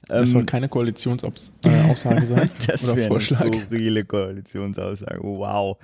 Das 0.07 0.23
Ähm, 0.23 0.27
soll 0.27 0.45
keine 0.45 0.69
Koalitionsaussage 0.69 2.27
sein 2.27 2.51
das 2.67 2.83
oder 2.85 2.93
wäre 2.97 3.07
eine 3.07 3.09
Vorschlag. 3.09 3.47
skurrile 3.47 4.05
Koalitionsaussage. 4.05 5.21
Wow. 5.23 5.77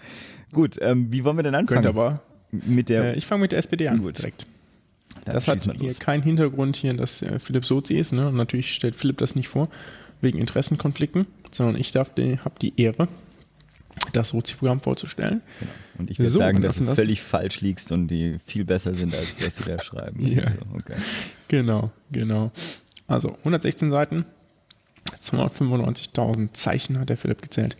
Gut, 0.52 0.76
ähm, 0.80 1.08
wie 1.12 1.22
wollen 1.24 1.36
wir 1.36 1.42
denn 1.42 1.54
anfangen? 1.54 1.82
Könnte 1.82 1.88
aber. 1.98 2.20
mit 2.50 2.88
der 2.88 3.14
Äh, 3.14 3.18
ich 3.18 3.26
fange 3.26 3.42
mit 3.42 3.52
der 3.52 3.58
SPD 3.58 3.88
an, 3.88 3.98
Gut. 3.98 4.18
direkt. 4.18 4.46
Dann 5.24 5.34
Das 5.34 5.48
hat 5.48 5.62
hier 5.78 5.94
keinen 5.94 6.22
Hintergrund 6.22 6.76
hier, 6.76 6.94
dass 6.94 7.22
äh, 7.22 7.38
Philipp 7.38 7.64
Sozi 7.64 7.94
ist. 7.94 8.12
Ne? 8.12 8.28
Und 8.28 8.36
natürlich 8.36 8.72
stellt 8.74 8.94
Philipp 8.96 9.18
das 9.18 9.34
nicht 9.34 9.48
vor, 9.48 9.68
wegen 10.20 10.38
Interessenkonflikten, 10.38 11.26
sondern 11.52 11.76
ich 11.76 11.90
darf 11.92 12.14
die, 12.14 12.38
habe 12.38 12.54
die 12.60 12.78
Ehre, 12.80 13.08
das 14.12 14.30
Sozi-Programm 14.30 14.80
vorzustellen. 14.80 15.40
Und 15.98 16.10
ich 16.10 16.18
würde 16.18 16.30
So, 16.30 16.38
sagen, 16.38 16.62
dass 16.62 16.76
du 16.76 16.84
das- 16.84 16.96
völlig 16.96 17.22
falsch 17.22 17.60
liegst 17.60 17.92
und 17.92 18.08
die 18.08 18.38
viel 18.44 18.64
besser 18.64 18.94
sind, 18.94 19.14
als 19.14 19.44
was 19.44 19.56
sie 19.56 19.64
da 19.64 19.78
schreiben. 19.82 20.26
Ja. 20.26 20.44
Also, 20.44 20.60
okay. 20.74 20.96
Genau, 21.48 21.90
genau. 22.12 22.50
Also 23.08 23.36
116 23.38 23.90
Seiten, 23.90 24.24
295.000 25.22 26.52
Zeichen 26.52 26.98
hat 26.98 27.08
der 27.08 27.16
Philipp 27.16 27.42
gezählt. 27.42 27.76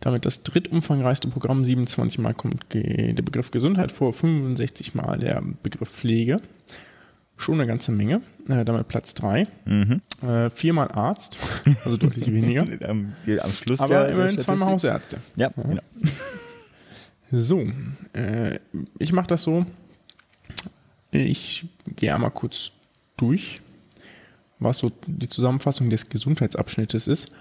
Damit 0.00 0.24
das 0.24 0.42
drittumfangreichste 0.42 1.28
Programm. 1.28 1.64
27 1.64 2.18
Mal 2.20 2.32
kommt 2.32 2.64
der 2.72 3.22
Begriff 3.22 3.50
Gesundheit 3.50 3.92
vor, 3.92 4.12
65 4.12 4.94
Mal 4.94 5.18
der 5.18 5.42
Begriff 5.62 5.90
Pflege. 5.90 6.38
Schon 7.36 7.54
eine 7.54 7.66
ganze 7.66 7.92
Menge. 7.92 8.22
Äh, 8.48 8.64
damit 8.64 8.88
Platz 8.88 9.14
3. 9.14 9.46
Mhm. 9.64 10.00
Äh, 10.22 10.50
viermal 10.50 10.88
Arzt, 10.88 11.38
also 11.84 11.96
deutlich 11.96 12.30
weniger. 12.32 12.62
Am, 12.88 13.14
am 13.26 13.50
Schluss 13.50 13.80
Aber 13.80 14.04
der, 14.04 14.08
immerhin 14.10 14.36
der 14.36 14.44
zweimal. 14.44 14.68
Hausärzte. 14.68 15.18
Ja, 15.36 15.48
genau. 15.48 15.80
So, 17.32 17.64
äh, 18.12 18.58
ich 18.98 19.12
mache 19.12 19.28
das 19.28 19.44
so. 19.44 19.64
Ich 21.12 21.66
gehe 21.94 22.12
einmal 22.12 22.32
kurz 22.32 22.72
durch, 23.16 23.60
was 24.60 24.78
so 24.78 24.92
die 25.06 25.28
Zusammenfassung 25.28 25.90
des 25.90 26.08
Gesundheitsabschnittes 26.08 27.06
ist. 27.06 27.32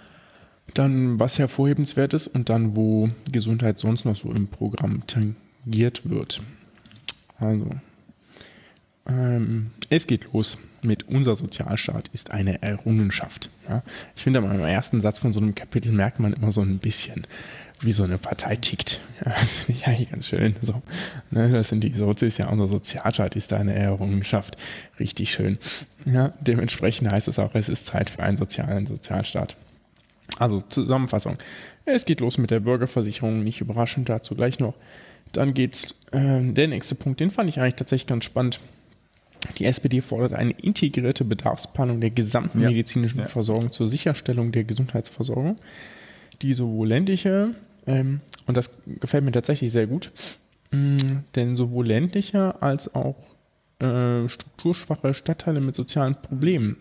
Dann, 0.73 1.19
was 1.19 1.39
hervorhebenswert 1.39 2.13
ist 2.13 2.27
und 2.27 2.49
dann, 2.49 2.75
wo 2.75 3.07
Gesundheit 3.31 3.79
sonst 3.79 4.05
noch 4.05 4.15
so 4.15 4.31
im 4.31 4.47
Programm 4.47 5.03
tangiert 5.07 6.07
wird. 6.09 6.41
Also, 7.37 7.69
ähm, 9.07 9.71
es 9.89 10.05
geht 10.05 10.31
los 10.33 10.57
mit 10.83 11.07
unser 11.07 11.35
Sozialstaat 11.35 12.09
ist 12.13 12.31
eine 12.31 12.61
Errungenschaft. 12.61 13.49
Ja? 13.67 13.81
Ich 14.15 14.23
finde, 14.23 14.39
am 14.39 14.59
ersten 14.59 15.01
Satz 15.01 15.19
von 15.19 15.33
so 15.33 15.39
einem 15.39 15.55
Kapitel 15.55 15.91
merkt 15.91 16.19
man 16.19 16.33
immer 16.33 16.51
so 16.51 16.61
ein 16.61 16.77
bisschen, 16.77 17.25
wie 17.81 17.91
so 17.93 18.03
eine 18.03 18.17
Partei 18.17 18.55
tickt. 18.57 18.99
Ja, 19.25 19.31
das 19.39 19.57
finde 19.57 19.79
ich 19.81 19.87
eigentlich 19.87 20.11
ganz 20.11 20.27
schön. 20.27 20.55
So, 20.61 20.81
ne, 21.31 21.49
das 21.49 21.69
sind 21.69 21.81
die 21.83 21.91
Sozis, 21.93 22.37
ja, 22.37 22.49
unser 22.49 22.67
Sozialstaat 22.67 23.35
ist 23.35 23.53
eine 23.53 23.73
Errungenschaft. 23.73 24.57
Richtig 24.99 25.31
schön. 25.31 25.57
Ja, 26.05 26.33
dementsprechend 26.41 27.09
heißt 27.11 27.27
es 27.27 27.39
auch, 27.39 27.55
es 27.55 27.69
ist 27.69 27.85
Zeit 27.87 28.09
für 28.09 28.23
einen 28.23 28.37
sozialen 28.37 28.85
Sozialstaat. 28.85 29.55
Also 30.37 30.61
Zusammenfassung. 30.69 31.37
Es 31.85 32.05
geht 32.05 32.19
los 32.19 32.37
mit 32.37 32.51
der 32.51 32.59
Bürgerversicherung, 32.59 33.43
nicht 33.43 33.61
überraschend, 33.61 34.09
dazu 34.09 34.35
gleich 34.35 34.59
noch. 34.59 34.75
Dann 35.31 35.53
geht's, 35.53 35.95
äh, 36.11 36.41
der 36.53 36.67
nächste 36.67 36.95
Punkt, 36.95 37.19
den 37.19 37.31
fand 37.31 37.49
ich 37.49 37.59
eigentlich 37.59 37.75
tatsächlich 37.75 38.07
ganz 38.07 38.25
spannend. 38.25 38.59
Die 39.57 39.65
SPD 39.65 40.01
fordert 40.01 40.33
eine 40.33 40.51
integrierte 40.51 41.23
Bedarfsplanung 41.23 42.01
der 42.01 42.09
gesamten 42.11 42.59
Ja. 42.59 42.69
medizinischen 42.69 43.19
Ja. 43.19 43.25
Versorgung 43.25 43.71
zur 43.71 43.87
Sicherstellung 43.87 44.51
der 44.51 44.65
Gesundheitsversorgung, 44.65 45.55
die 46.41 46.53
sowohl 46.53 46.89
ländliche, 46.89 47.51
ähm, 47.89 48.21
und 48.45 48.55
das 48.55 48.71
gefällt 48.85 49.23
mir 49.23 49.31
tatsächlich 49.31 49.71
sehr 49.71 49.87
gut, 49.87 50.11
mh, 50.71 51.23
denn 51.35 51.55
sowohl 51.55 51.87
ländliche 51.87 52.61
als 52.61 52.93
auch 52.93 53.15
äh, 53.79 54.29
strukturschwache 54.29 55.13
Stadtteile 55.13 55.59
mit 55.59 55.73
sozialen 55.73 56.15
Problemen 56.21 56.77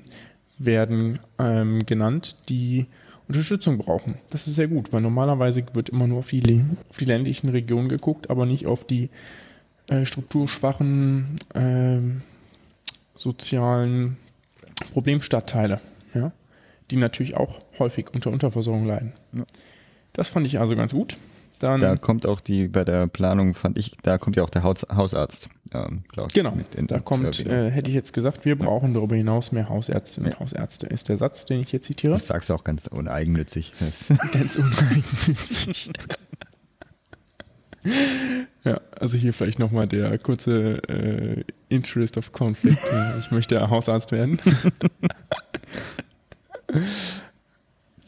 werden 0.59 1.21
ähm, 1.39 1.87
genannt, 1.87 2.37
die 2.49 2.87
Unterstützung 3.27 3.79
brauchen. 3.79 4.17
Das 4.31 4.47
ist 4.47 4.57
sehr 4.57 4.69
gut, 4.69 4.93
weil 4.93 5.01
normalerweise 5.01 5.65
wird 5.73 5.89
immer 5.89 6.07
nur 6.07 6.19
auf 6.19 6.29
die, 6.29 6.65
auf 6.91 6.97
die 6.99 7.05
ländlichen 7.05 7.49
Regionen 7.49 7.89
geguckt, 7.89 8.29
aber 8.29 8.45
nicht 8.45 8.67
auf 8.67 8.85
die 8.85 9.09
äh, 9.89 10.05
strukturschwachen 10.05 11.37
ähm, 11.55 12.23
sozialen 13.15 14.17
Problemstadtteile, 14.93 15.81
ja, 16.15 16.33
die 16.91 16.97
natürlich 16.97 17.37
auch 17.37 17.61
häufig 17.79 18.13
unter 18.13 18.31
Unterversorgung 18.31 18.87
leiden. 18.87 19.13
Das 20.19 20.29
fand 20.29 20.45
ich 20.49 20.59
also 20.59 20.75
ganz 20.75 20.93
gut. 20.93 21.17
Dann 21.61 21.81
Da 21.81 21.95
kommt 21.95 22.27
auch 22.27 22.41
die, 22.41 22.67
bei 22.67 22.83
der 22.83 23.07
Planung 23.07 23.55
fand 23.55 23.79
ich, 23.79 23.93
da 24.03 24.19
kommt 24.19 24.35
ja 24.35 24.43
auch 24.43 24.51
der 24.51 24.65
Haus, 24.65 24.85
Hausarzt, 24.93 25.49
ähm, 25.73 26.03
glaub 26.09 26.27
ich, 26.27 26.35
Genau, 26.35 26.55
da 26.89 26.99
kommt, 26.99 27.39
Erwähnung. 27.39 27.67
äh, 27.69 27.71
hätte 27.71 27.89
ich 27.89 27.95
jetzt 27.95 28.13
gesagt, 28.13 28.45
wir 28.45 28.59
brauchen 28.59 28.95
darüber 28.95 29.15
hinaus 29.15 29.53
mehr 29.53 29.69
Hausärztinnen 29.69 30.33
und 30.33 30.41
Hausärzte, 30.41 30.89
ist 30.89 31.09
der 31.09 31.19
Satz, 31.19 31.47
den 31.47 31.61
ich 31.61 31.71
hier 31.71 31.83
zitiere. 31.83 32.15
das 32.15 32.27
sagst 32.27 32.51
du 32.51 32.55
auch 32.55 32.65
ganz 32.65 32.89
uneigennützig. 32.89 33.73
Ganz 34.33 34.57
uneigennützig. 34.57 35.91
ja, 38.65 38.81
also 38.99 39.17
hier 39.17 39.33
vielleicht 39.33 39.61
nochmal 39.61 39.87
der 39.87 40.19
kurze 40.19 40.83
äh, 40.89 41.45
Interest 41.69 42.19
of 42.19 42.33
Conflict. 42.33 42.83
ich 43.21 43.31
möchte 43.31 43.71
Hausarzt 43.71 44.11
werden. 44.11 44.41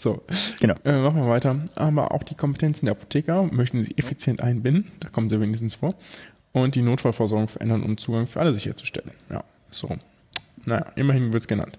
so, 0.00 0.22
genau. 0.60 0.76
äh, 0.84 0.98
machen 0.98 1.16
wir 1.16 1.28
weiter. 1.28 1.60
Aber 1.74 2.12
auch 2.14 2.22
die 2.22 2.34
Kompetenzen 2.34 2.86
der 2.86 2.92
Apotheker 2.92 3.42
möchten 3.52 3.84
sie 3.84 3.98
effizient 3.98 4.40
einbinden. 4.40 4.90
Da 5.00 5.10
kommt 5.10 5.30
er 5.30 5.42
wenigstens 5.42 5.74
vor. 5.74 5.94
Und 6.52 6.74
die 6.74 6.80
Notfallversorgung 6.80 7.48
verändern, 7.48 7.82
um 7.82 7.98
Zugang 7.98 8.26
für 8.26 8.40
alle 8.40 8.54
sicherzustellen. 8.54 9.10
Ja, 9.28 9.44
so. 9.70 9.94
Naja, 10.64 10.86
immerhin 10.96 11.34
wird 11.34 11.42
es 11.42 11.48
genannt. 11.48 11.78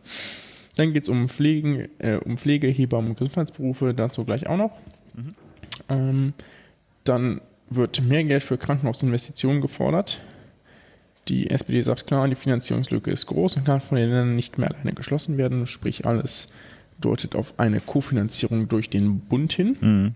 Dann 0.75 0.93
geht 0.93 1.03
es 1.03 1.09
um, 1.09 1.29
Pflegen, 1.29 1.87
äh, 1.97 2.17
um 2.17 2.37
Pflege, 2.37 2.67
Hebammen 2.67 3.09
und 3.09 3.17
Gesundheitsberufe, 3.17 3.95
dazu 3.95 4.23
gleich 4.23 4.45
auch 4.45 4.57
noch. 4.57 4.77
Ähm, 5.89 6.33
dann 7.03 7.41
wird 7.71 8.03
mehr 8.03 8.23
Geld 8.23 8.43
für 8.43 8.59
Krankenhausinvestitionen 8.59 9.61
gefordert. 9.61 10.19
Die 11.27 11.49
SPD 11.49 11.81
sagt 11.81 12.05
klar, 12.05 12.27
die 12.27 12.35
Finanzierungslücke 12.35 13.09
ist 13.09 13.25
groß 13.25 13.57
und 13.57 13.65
kann 13.65 13.81
von 13.81 13.97
den 13.97 14.09
Ländern 14.09 14.35
nicht 14.35 14.59
mehr 14.59 14.69
alleine 14.69 14.93
geschlossen 14.93 15.39
werden. 15.39 15.65
Sprich, 15.65 16.05
alles 16.05 16.49
deutet 17.01 17.35
auf 17.35 17.53
eine 17.57 17.79
Kofinanzierung 17.79 18.67
durch 18.67 18.89
den 18.89 19.19
Bund 19.19 19.51
hin. 19.53 20.15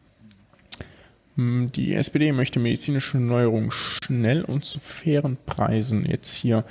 Mhm. 1.37 1.71
Die 1.73 1.93
SPD 1.93 2.31
möchte 2.31 2.59
medizinische 2.59 3.17
Neuerungen 3.17 3.71
schnell 3.71 4.43
und 4.43 4.63
zu 4.63 4.79
fairen 4.79 5.37
Preisen. 5.45 6.05
Jetzt 6.05 6.33
hier 6.33 6.63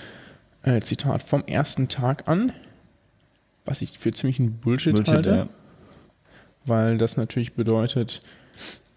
äh, 0.62 0.80
Zitat 0.80 1.22
vom 1.22 1.44
ersten 1.46 1.88
Tag 1.88 2.28
an, 2.28 2.50
was 3.66 3.82
ich 3.82 3.98
für 3.98 4.12
ziemlich 4.12 4.38
ein 4.38 4.52
Bullshit, 4.60 4.94
Bullshit, 4.94 5.14
halte, 5.14 5.30
ja. 5.30 5.48
weil 6.64 6.96
das 6.96 7.18
natürlich 7.18 7.52
bedeutet, 7.52 8.22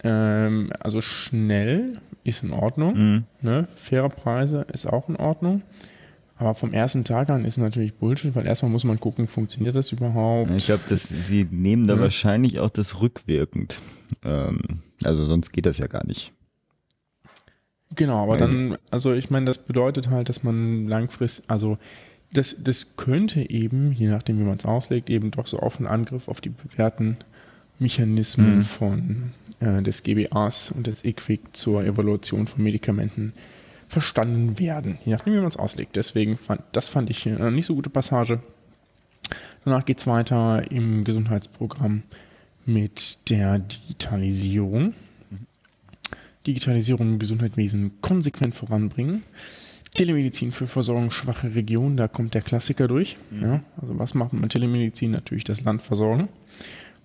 ähm, 0.05 0.71
also 0.79 1.01
schnell 1.01 1.99
ist 2.23 2.43
in 2.43 2.53
Ordnung, 2.53 2.93
Mhm. 2.95 3.23
ne? 3.41 3.67
faire 3.75 4.07
Preise 4.09 4.65
ist 4.71 4.85
auch 4.85 5.09
in 5.09 5.17
Ordnung. 5.17 5.63
Aber 6.39 6.53
vom 6.53 6.71
ersten 6.71 7.03
Tag 7.03 7.29
an 7.29 7.45
ist 7.45 7.57
natürlich 7.57 7.95
Bullshit, 7.95 8.35
weil 8.35 8.45
erstmal 8.45 8.71
muss 8.71 8.83
man 8.83 8.99
gucken, 8.99 9.27
funktioniert 9.27 9.75
das 9.75 9.91
überhaupt? 9.91 10.51
Ich 10.51 10.67
glaube, 10.67 10.83
sie 10.95 11.47
nehmen 11.49 11.87
da 11.87 11.99
wahrscheinlich 11.99 12.59
auch 12.59 12.69
das 12.69 13.01
rückwirkend. 13.01 13.81
Ähm, 14.23 14.59
also 15.03 15.25
sonst 15.25 15.51
geht 15.51 15.65
das 15.65 15.79
ja 15.79 15.87
gar 15.87 16.05
nicht. 16.05 16.33
Genau, 17.95 18.23
aber 18.23 18.37
dann, 18.37 18.77
also 18.91 19.13
ich 19.13 19.29
meine, 19.29 19.45
das 19.45 19.57
bedeutet 19.59 20.09
halt, 20.09 20.29
dass 20.29 20.43
man 20.43 20.87
langfristig, 20.87 21.45
also 21.47 21.77
das, 22.33 22.57
das 22.59 22.97
könnte 22.97 23.49
eben, 23.49 23.93
je 23.93 24.07
nachdem 24.07 24.39
wie 24.39 24.43
man 24.43 24.57
es 24.57 24.65
auslegt, 24.65 25.09
eben 25.09 25.31
doch 25.31 25.47
so 25.47 25.59
auf 25.59 25.77
einen 25.77 25.87
Angriff 25.87 26.27
auf 26.27 26.41
die 26.41 26.49
bewährten 26.49 27.17
Mechanismen 27.79 28.63
von 28.63 29.31
äh, 29.59 29.81
des 29.81 30.03
GBAs 30.03 30.71
und 30.71 30.87
des 30.87 31.05
IQWIC 31.05 31.55
zur 31.55 31.83
Evaluation 31.83 32.47
von 32.47 32.63
Medikamenten 32.63 33.33
verstanden 33.87 34.59
werden, 34.59 34.97
je 35.05 35.13
nachdem 35.13 35.33
wie 35.33 35.39
man 35.39 35.47
es 35.47 35.57
auslegt. 35.57 35.95
Deswegen 35.95 36.37
fand, 36.37 36.61
das 36.71 36.89
fand 36.89 37.09
ich 37.09 37.27
eine 37.27 37.51
nicht 37.51 37.65
so 37.65 37.75
gute 37.75 37.89
Passage. 37.89 38.41
Danach 39.65 39.85
geht 39.85 39.99
es 39.99 40.07
weiter 40.07 40.71
im 40.71 41.03
Gesundheitsprogramm 41.03 42.03
mit 42.65 43.29
der 43.29 43.59
Digitalisierung. 43.59 44.93
Digitalisierung 46.45 47.13
im 47.13 47.19
Gesundheitswesen 47.19 48.01
konsequent 48.01 48.55
voranbringen. 48.55 49.23
Telemedizin 49.93 50.51
für 50.51 50.67
versorgungsschwache 50.67 51.55
Regionen, 51.55 51.97
da 51.97 52.07
kommt 52.07 52.33
der 52.33 52.41
Klassiker 52.41 52.87
durch. 52.87 53.17
Ja, 53.41 53.63
also 53.81 53.97
was 53.97 54.13
macht 54.13 54.31
man 54.31 54.43
mit 54.43 54.51
Telemedizin? 54.51 55.11
Natürlich 55.11 55.43
das 55.43 55.61
Land 55.61 55.81
versorgen. 55.81 56.29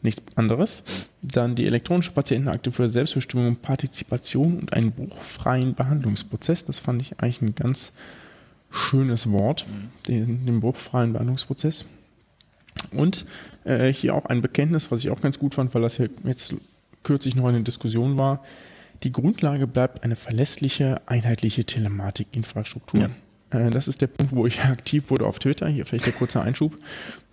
Nichts 0.02 0.22
anderes. 0.36 0.82
Dann 1.22 1.54
die 1.54 1.66
elektronische 1.66 2.10
Patientenakte 2.10 2.72
für 2.72 2.88
Selbstbestimmung, 2.88 3.56
Partizipation 3.56 4.58
und 4.58 4.72
einen 4.72 4.90
bruchfreien 4.90 5.74
Behandlungsprozess. 5.74 6.64
Das 6.64 6.80
fand 6.80 7.00
ich 7.00 7.20
eigentlich 7.20 7.40
ein 7.40 7.54
ganz 7.54 7.92
schönes 8.70 9.30
Wort, 9.30 9.64
den, 10.08 10.44
den 10.44 10.60
bruchfreien 10.60 11.12
Behandlungsprozess. 11.12 11.84
Und 12.90 13.26
äh, 13.64 13.92
hier 13.92 14.14
auch 14.14 14.26
ein 14.26 14.42
Bekenntnis, 14.42 14.90
was 14.90 15.00
ich 15.04 15.10
auch 15.10 15.20
ganz 15.20 15.38
gut 15.38 15.54
fand, 15.54 15.74
weil 15.74 15.82
das 15.82 15.96
hier 15.96 16.10
jetzt 16.24 16.54
kürzlich 17.04 17.36
noch 17.36 17.46
eine 17.46 17.62
Diskussion 17.62 18.18
war. 18.18 18.42
Die 19.02 19.12
Grundlage 19.12 19.66
bleibt 19.66 20.04
eine 20.04 20.16
verlässliche, 20.16 21.00
einheitliche 21.06 21.64
Telematikinfrastruktur. 21.64 23.10
Äh, 23.50 23.70
das 23.70 23.88
ist 23.88 24.00
der 24.00 24.06
Punkt, 24.08 24.34
wo 24.34 24.46
ich 24.46 24.60
aktiv 24.64 25.10
wurde 25.10 25.26
auf 25.26 25.38
Twitter. 25.38 25.68
Hier 25.68 25.86
vielleicht 25.86 26.06
der 26.06 26.12
kurze 26.12 26.40
Einschub. 26.40 26.76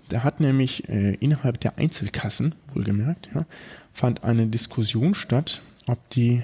Da 0.10 0.24
hat 0.24 0.40
nämlich 0.40 0.90
äh, 0.90 1.14
innerhalb 1.16 1.60
der 1.60 1.78
Einzelkassen, 1.78 2.56
wohlgemerkt, 2.74 3.30
ja, 3.34 3.46
fand 3.94 4.24
eine 4.24 4.48
Diskussion 4.48 5.14
statt, 5.14 5.62
ob 5.88 6.10
die 6.10 6.44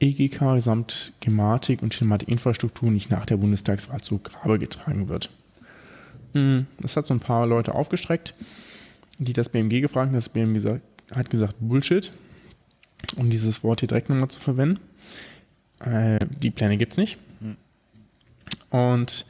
EGK 0.00 0.60
samt 0.60 1.12
Gematik 1.20 1.82
und 1.82 1.90
Telematikinfrastruktur 1.90 2.90
nicht 2.90 3.10
nach 3.10 3.24
der 3.24 3.36
Bundestagswahl 3.36 4.00
zu 4.00 4.18
Grabe 4.18 4.58
getragen 4.58 5.08
wird. 5.08 5.30
Mm, 6.34 6.60
Das 6.80 6.96
hat 6.96 7.06
so 7.06 7.14
ein 7.14 7.20
paar 7.20 7.46
Leute 7.46 7.74
aufgestreckt, 7.74 8.34
die 9.18 9.32
das 9.32 9.48
BMG 9.48 9.80
gefragt 9.80 10.08
haben. 10.08 10.14
Das 10.14 10.28
BMG 10.28 10.80
hat 11.12 11.30
gesagt 11.30 11.54
Bullshit, 11.60 12.10
um 13.16 13.30
dieses 13.30 13.62
Wort 13.62 13.80
hier 13.80 13.88
direkt 13.88 14.10
nochmal 14.10 14.28
zu 14.28 14.40
verwenden. 14.40 14.80
Äh, 15.80 16.18
die 16.42 16.50
Pläne 16.50 16.76
gibt 16.76 16.92
es 16.92 16.98
nicht. 16.98 17.16
Und 18.70 19.24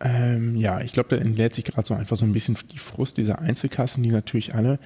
ähm, 0.00 0.56
ja, 0.56 0.80
ich 0.80 0.92
glaube, 0.92 1.10
da 1.10 1.16
entlädt 1.16 1.54
sich 1.54 1.64
gerade 1.64 1.86
so 1.86 1.94
einfach 1.94 2.16
so 2.16 2.24
ein 2.24 2.32
bisschen 2.32 2.56
die 2.72 2.78
Frust 2.78 3.18
dieser 3.18 3.38
Einzelkassen, 3.40 4.02
die 4.02 4.10
natürlich 4.10 4.54
alle 4.54 4.78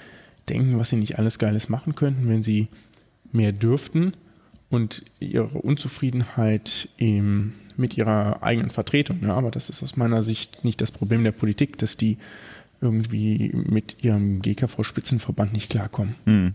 denken, 0.49 0.79
was 0.79 0.91
sie 0.91 0.97
nicht 0.97 1.19
alles 1.19 1.39
Geiles 1.39 1.69
machen 1.69 1.95
könnten, 1.95 2.29
wenn 2.29 2.43
sie 2.43 2.69
mehr 3.33 3.53
dürften 3.53 4.15
und 4.71 5.05
ihre 5.21 5.59
Unzufriedenheit 5.59 6.89
im, 6.97 7.53
mit 7.77 7.97
ihrer 7.97 8.43
eigenen 8.43 8.71
Vertretung. 8.71 9.21
Ja, 9.23 9.35
aber 9.35 9.51
das 9.51 9.71
ist 9.71 9.83
aus 9.83 9.97
meiner 9.97 10.23
Sicht 10.23 10.65
nicht 10.65 10.81
das 10.81 10.91
Problem 10.91 11.25
der 11.25 11.33
Politik, 11.33 11.79
dass 11.79 11.97
die 11.97 12.19
irgendwie 12.81 13.53
mit 13.55 14.03
ihrem 14.03 14.43
GKV-Spitzenverband 14.43 15.53
nicht 15.53 15.71
klarkommen. 15.71 16.15
Hm. 16.25 16.55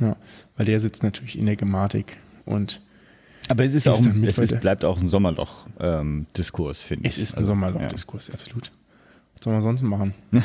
Ja, 0.00 0.16
weil 0.56 0.66
der 0.66 0.80
sitzt 0.80 1.02
natürlich 1.02 1.38
in 1.38 1.46
der 1.46 1.56
Gematik 1.56 2.16
und 2.44 2.80
Aber 3.48 3.64
es 3.64 3.74
ist, 3.74 3.88
auch, 3.88 4.00
es 4.24 4.38
ist, 4.38 4.60
bleibt 4.60 4.84
auch 4.84 5.00
ein 5.00 5.08
Sommerloch-Diskurs, 5.08 6.82
finde 6.82 7.08
ich. 7.08 7.14
es 7.16 7.22
ist 7.22 7.34
ein 7.34 7.38
Also, 7.38 7.52
Sommerloch-Diskurs, 7.52 8.30
absolut. 8.30 8.70
Was 9.34 9.44
soll 9.44 9.52
man 9.52 9.62
sonst 9.62 9.82
machen? 9.82 10.14
Am 10.32 10.42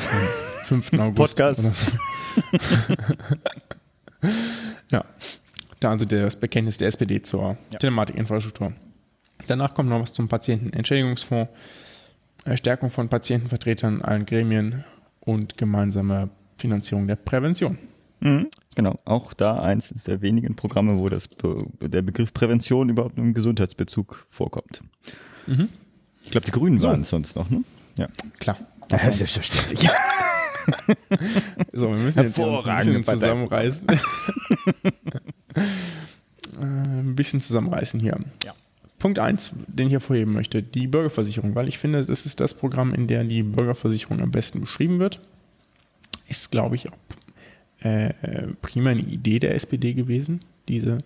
5. 0.64 0.92
August. 0.94 1.36
Podcast. 1.36 1.62
so. 1.62 1.92
ja, 4.92 5.04
da 5.80 5.90
also 5.90 6.04
das 6.04 6.36
Bekenntnis 6.36 6.78
der 6.78 6.88
SPD 6.88 7.22
zur 7.22 7.56
Telematikinfrastruktur. 7.78 8.72
Danach 9.46 9.74
kommt 9.74 9.88
noch 9.88 10.00
was 10.00 10.12
zum 10.12 10.28
Patientenentschädigungsfonds, 10.28 11.50
Stärkung 12.54 12.90
von 12.90 13.08
Patientenvertretern 13.08 13.96
in 13.96 14.02
allen 14.02 14.26
Gremien 14.26 14.84
und 15.20 15.56
gemeinsame 15.56 16.30
Finanzierung 16.56 17.06
der 17.06 17.16
Prävention. 17.16 17.78
Ja. 18.20 18.28
Mhm, 18.30 18.48
genau, 18.78 18.96
auch 19.04 19.34
da 19.34 19.60
eins 19.60 19.88
der 20.04 20.22
wenigen 20.22 20.54
Programme, 20.54 21.00
wo 21.00 21.08
das, 21.08 21.28
der 21.80 22.02
Begriff 22.02 22.32
Prävention 22.32 22.88
überhaupt 22.88 23.18
im 23.18 23.34
Gesundheitsbezug 23.34 24.24
vorkommt. 24.30 24.82
Ich 26.22 26.30
glaube, 26.30 26.46
die 26.46 26.52
Grünen 26.52 26.80
waren 26.80 27.00
es 27.00 27.10
sonst 27.10 27.34
noch, 27.34 27.50
ne? 27.50 27.64
Ja. 27.96 28.06
Klar. 28.38 28.56
Das 28.86 29.04
ist 29.08 29.18
selbstverständlich. 29.18 29.90
So, 31.72 31.90
wir 31.90 31.96
müssen 31.96 32.24
jetzt 32.24 32.36
bisschen 32.36 33.04
zusammenreißen. 33.04 33.86
Äh, 36.58 36.64
ein 36.64 37.14
bisschen 37.14 37.40
zusammenreißen 37.40 38.00
hier. 38.00 38.18
Punkt 38.98 39.18
1, 39.18 39.52
den 39.68 39.86
ich 39.86 39.92
hervorheben 39.92 40.34
möchte, 40.34 40.62
die 40.62 40.88
Bürgerversicherung, 40.88 41.54
weil 41.54 41.68
ich 41.68 41.78
finde, 41.78 42.04
das 42.04 42.26
ist 42.26 42.40
das 42.40 42.52
Programm, 42.52 42.94
in 42.94 43.06
der 43.06 43.22
die 43.24 43.44
Bürgerversicherung 43.44 44.20
am 44.20 44.30
besten 44.30 44.60
beschrieben 44.60 44.98
wird. 44.98 45.20
Ist, 46.26 46.50
glaube 46.50 46.76
ich, 46.76 46.88
auch 46.88 47.07
äh, 47.80 48.12
prima 48.62 48.90
eine 48.90 49.02
Idee 49.02 49.38
der 49.38 49.54
SPD 49.54 49.94
gewesen, 49.94 50.40
diese 50.68 50.98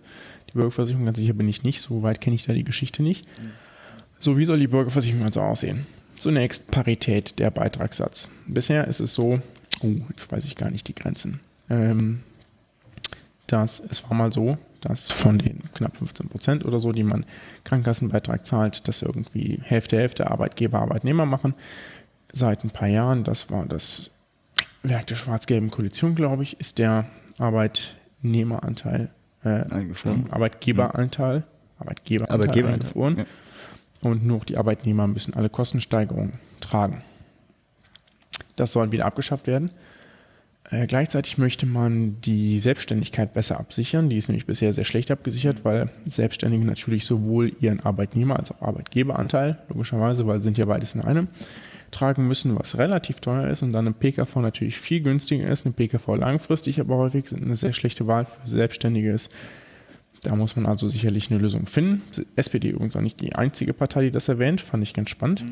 die 0.49 0.53
Bürgerversicherung. 0.53 1.05
Ganz 1.05 1.17
sicher 1.17 1.33
bin 1.33 1.47
ich 1.47 1.63
nicht, 1.63 1.81
so 1.81 2.03
weit 2.03 2.21
kenne 2.21 2.35
ich 2.35 2.45
da 2.45 2.53
die 2.53 2.63
Geschichte 2.63 3.03
nicht. 3.03 3.27
So, 4.19 4.37
wie 4.37 4.45
soll 4.45 4.59
die 4.59 4.67
Bürgerversicherung 4.67 5.25
also 5.25 5.41
aussehen? 5.41 5.85
Zunächst 6.17 6.71
Parität 6.71 7.39
der 7.39 7.51
Beitragssatz. 7.51 8.29
Bisher 8.47 8.87
ist 8.87 9.01
es 9.01 9.13
so, 9.13 9.39
oh, 9.81 9.95
jetzt 10.09 10.31
weiß 10.31 10.45
ich 10.45 10.55
gar 10.55 10.71
nicht 10.71 10.87
die 10.87 10.95
Grenzen. 10.95 11.41
Ähm, 11.69 12.21
dass 13.47 13.79
es 13.79 14.03
war 14.09 14.15
mal 14.15 14.31
so, 14.31 14.57
dass 14.81 15.11
von 15.11 15.37
den 15.37 15.61
knapp 15.73 15.97
15 15.97 16.29
Prozent 16.29 16.65
oder 16.65 16.79
so, 16.79 16.91
die 16.91 17.03
man 17.03 17.25
Krankenkassenbeitrag 17.65 18.45
zahlt, 18.45 18.87
dass 18.87 19.01
irgendwie 19.01 19.59
Hälfte, 19.61 19.97
Hälfte 19.97 20.31
Arbeitgeber, 20.31 20.79
Arbeitnehmer 20.79 21.25
machen. 21.25 21.53
Seit 22.31 22.63
ein 22.63 22.71
paar 22.71 22.87
Jahren, 22.87 23.23
das 23.23 23.51
war 23.51 23.65
das 23.65 24.11
Werk 24.83 25.07
der 25.07 25.15
schwarz-gelben 25.15 25.71
Koalition, 25.71 26.13
glaube 26.13 26.43
ich, 26.43 26.59
ist 26.59 26.77
der 26.77 27.05
Arbeitnehmeranteil, 27.37 29.09
äh, 29.43 29.63
Eingefroren. 29.69 30.29
Arbeitgeberanteil, 30.29 31.43
Arbeitgeberanteil 31.79 32.33
Arbeitgeber. 32.33 32.69
eingefroren. 32.69 33.17
Ja. 33.17 33.25
Und 34.01 34.25
nur 34.25 34.41
die 34.41 34.57
Arbeitnehmer 34.57 35.07
müssen 35.07 35.33
alle 35.33 35.49
Kostensteigerungen 35.49 36.33
tragen. 36.59 37.01
Das 38.57 38.73
soll 38.73 38.91
wieder 38.91 39.05
abgeschafft 39.05 39.47
werden. 39.47 39.71
Äh, 40.69 40.87
gleichzeitig 40.87 41.37
möchte 41.37 41.65
man 41.65 42.19
die 42.21 42.59
Selbstständigkeit 42.59 43.33
besser 43.33 43.59
absichern. 43.59 44.09
Die 44.09 44.17
ist 44.17 44.27
nämlich 44.27 44.45
bisher 44.45 44.73
sehr 44.73 44.85
schlecht 44.85 45.11
abgesichert, 45.11 45.63
weil 45.63 45.89
Selbstständige 46.07 46.65
natürlich 46.65 47.05
sowohl 47.05 47.53
ihren 47.59 47.79
Arbeitnehmer 47.81 48.37
als 48.37 48.51
auch 48.51 48.61
Arbeitgeberanteil, 48.61 49.59
logischerweise, 49.69 50.27
weil 50.27 50.41
sind 50.41 50.57
ja 50.57 50.65
beides 50.65 50.95
in 50.95 51.01
einem, 51.01 51.27
tragen 51.93 52.27
müssen, 52.27 52.57
was 52.57 52.77
relativ 52.77 53.19
teuer 53.19 53.49
ist 53.49 53.61
und 53.61 53.71
dann 53.71 53.87
eine 53.87 53.93
PKV 53.93 54.35
natürlich 54.37 54.77
viel 54.77 55.01
günstiger 55.01 55.47
ist. 55.47 55.65
Eine 55.65 55.73
PKV 55.73 56.15
langfristig 56.15 56.79
aber 56.79 56.97
häufig 56.97 57.33
eine 57.33 57.55
sehr 57.55 57.73
schlechte 57.73 58.07
Wahl 58.07 58.25
für 58.25 58.47
Selbstständige 58.47 59.11
ist. 59.11 59.33
Da 60.23 60.35
muss 60.35 60.55
man 60.55 60.65
also 60.65 60.87
sicherlich 60.87 61.31
eine 61.31 61.39
Lösung 61.39 61.65
finden. 61.65 62.01
SPD 62.35 62.69
übrigens 62.69 62.95
auch 62.95 63.01
nicht 63.01 63.19
die 63.21 63.35
einzige 63.35 63.73
Partei, 63.73 64.03
die 64.03 64.11
das 64.11 64.29
erwähnt, 64.29 64.61
fand 64.61 64.83
ich 64.83 64.93
ganz 64.93 65.09
spannend. 65.09 65.43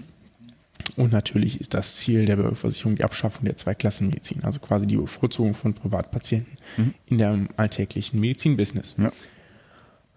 Und 0.95 1.11
natürlich 1.11 1.61
ist 1.61 1.73
das 1.73 1.97
Ziel 1.97 2.25
der 2.25 2.37
Bürgerversicherung 2.37 2.95
die 2.95 3.03
Abschaffung 3.03 3.45
der 3.45 3.57
Zweiklassenmedizin, 3.57 4.43
also 4.43 4.59
quasi 4.59 4.87
die 4.87 4.97
Bevorzugung 4.97 5.53
von 5.53 5.73
Privatpatienten 5.73 6.57
in 7.05 7.17
dem 7.17 7.49
alltäglichen 7.57 8.19
Medizinbusiness. 8.19 8.95
Ja. 8.97 9.11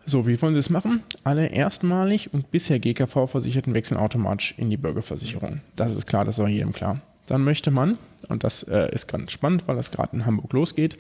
So, 0.07 0.27
wie 0.27 0.41
wollen 0.43 0.53
Sie 0.53 0.61
es 0.61 0.69
machen? 0.69 1.03
Alle 1.25 1.47
erstmalig 1.47 2.33
und 2.35 2.51
bisher 2.51 2.79
GKV-Versicherten 2.79 3.73
wechseln 3.73 3.97
automatisch 3.97 4.55
in 4.59 4.69
die 4.69 4.77
Bürgerversicherung. 4.77 5.61
Das 5.77 5.95
ist 5.95 6.07
klar, 6.07 6.25
das 6.25 6.39
ist 6.39 6.45
auch 6.45 6.49
jedem 6.49 6.73
klar. 6.73 7.01
Dann 7.27 7.43
möchte 7.43 7.71
man, 7.71 7.97
und 8.29 8.45
das 8.45 8.65
äh, 8.65 8.93
ist 8.93 9.07
ganz 9.07 9.33
spannend, 9.33 9.67
weil 9.67 9.77
das 9.77 9.91
gerade 9.91 10.15
in 10.15 10.27
Hamburg 10.27 10.53
losgeht, 10.53 10.99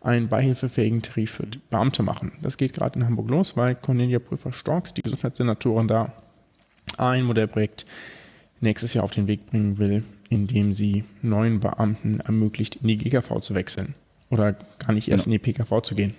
einen 0.00 0.28
beihilfefähigen 0.28 1.02
Tarif 1.02 1.32
für 1.32 1.46
Beamte 1.68 2.02
machen. 2.02 2.32
Das 2.40 2.56
geht 2.56 2.72
gerade 2.72 2.98
in 2.98 3.04
Hamburg 3.04 3.28
los, 3.28 3.56
weil 3.56 3.74
Cornelia 3.74 4.18
Prüfer-Storks, 4.18 4.94
die 4.94 5.02
Gesundheitssenatorin 5.02 5.88
da, 5.88 6.12
ein 6.96 7.24
Modellprojekt 7.24 7.84
nächstes 8.60 8.94
Jahr 8.94 9.04
auf 9.04 9.10
den 9.10 9.26
Weg 9.26 9.46
bringen 9.46 9.78
will, 9.78 10.04
indem 10.30 10.72
sie 10.72 11.04
neuen 11.20 11.60
Beamten 11.60 12.20
ermöglicht, 12.20 12.76
in 12.76 12.88
die 12.88 12.96
GKV 12.96 13.40
zu 13.40 13.54
wechseln. 13.54 13.94
Oder 14.30 14.54
gar 14.78 14.92
nicht 14.92 15.10
erst 15.10 15.26
in 15.26 15.32
die 15.32 15.38
PKV 15.38 15.82
zu 15.82 15.94
gehen. 15.94 16.14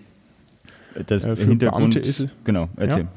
Das 1.07 1.23
Äh, 1.23 1.35
für 1.35 1.45
Hintergrund, 1.45 1.93
Beamte 1.93 1.99
ist 1.99 2.19
es- 2.19 2.31
genau, 2.43 2.69
erzähl. 2.77 3.03
Ja? 3.03 3.11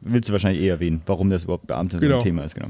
Willst 0.00 0.28
du 0.28 0.32
wahrscheinlich 0.32 0.62
eh 0.62 0.68
erwähnen, 0.68 1.02
warum 1.06 1.28
das 1.30 1.44
überhaupt 1.44 1.66
Beamte 1.66 1.96
so 1.96 2.00
Genau. 2.00 2.16
ein 2.16 2.22
Thema 2.22 2.44
ist, 2.44 2.54
genau. 2.54 2.68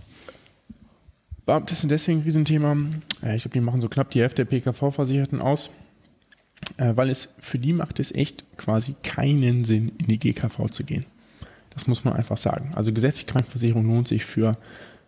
Beamte 1.46 1.74
sind 1.74 1.90
deswegen 1.90 2.20
ein 2.20 2.24
Riesenthema. 2.24 2.76
Äh, 3.22 3.36
Ich 3.36 3.42
glaube, 3.42 3.54
die 3.54 3.60
machen 3.60 3.80
so 3.80 3.88
knapp 3.88 4.10
die 4.10 4.20
Hälfte 4.20 4.44
der 4.44 4.50
PKV-Versicherten 4.50 5.40
aus, 5.40 5.70
äh, 6.76 6.92
weil 6.96 7.10
es 7.10 7.34
für 7.38 7.58
die 7.58 7.72
macht 7.72 8.00
es 8.00 8.12
echt 8.12 8.44
quasi 8.56 8.94
keinen 9.02 9.64
Sinn, 9.64 9.92
in 9.98 10.06
die 10.06 10.18
GKV 10.18 10.68
zu 10.70 10.84
gehen. 10.84 11.06
Das 11.70 11.86
muss 11.86 12.04
man 12.04 12.14
einfach 12.14 12.36
sagen. 12.36 12.72
Also 12.74 12.92
gesetzliche 12.92 13.30
Krankenversicherung 13.30 13.86
lohnt 13.86 14.08
sich 14.08 14.24
für 14.24 14.56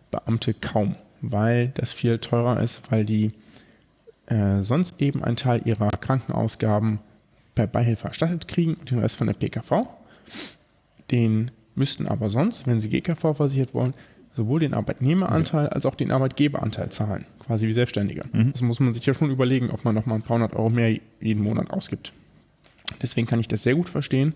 Beamte 0.09 0.53
kaum, 0.53 0.93
weil 1.21 1.69
das 1.75 1.91
viel 1.91 2.17
teurer 2.19 2.61
ist, 2.61 2.81
weil 2.91 3.05
die 3.05 3.31
äh, 4.27 4.61
sonst 4.63 5.01
eben 5.01 5.23
einen 5.23 5.35
Teil 5.35 5.61
ihrer 5.65 5.89
Krankenausgaben 5.89 6.99
per 7.55 7.67
Beihilfe 7.67 8.07
erstattet 8.07 8.47
kriegen 8.47 8.75
und 8.75 8.89
den 8.91 8.99
Rest 8.99 9.17
von 9.17 9.27
der 9.27 9.33
PKV. 9.33 9.87
Den 11.09 11.51
müssten 11.75 12.07
aber 12.07 12.29
sonst, 12.29 12.67
wenn 12.67 12.81
sie 12.81 12.89
GKV 12.89 13.33
versichert 13.35 13.73
wollen, 13.73 13.93
sowohl 14.35 14.61
den 14.61 14.73
Arbeitnehmeranteil 14.73 15.67
als 15.69 15.85
auch 15.85 15.95
den 15.95 16.11
Arbeitgeberanteil 16.11 16.89
zahlen, 16.89 17.25
quasi 17.45 17.67
wie 17.67 17.73
Selbstständige. 17.73 18.21
Das 18.51 18.61
muss 18.61 18.79
man 18.79 18.93
sich 18.93 19.05
ja 19.05 19.13
schon 19.13 19.29
überlegen, 19.29 19.69
ob 19.71 19.83
man 19.83 19.93
nochmal 19.93 20.17
ein 20.17 20.21
paar 20.21 20.35
hundert 20.35 20.53
Euro 20.53 20.69
mehr 20.69 20.97
jeden 21.19 21.43
Monat 21.43 21.69
ausgibt. 21.71 22.13
Deswegen 23.01 23.27
kann 23.27 23.39
ich 23.39 23.47
das 23.47 23.63
sehr 23.63 23.75
gut 23.75 23.89
verstehen, 23.89 24.33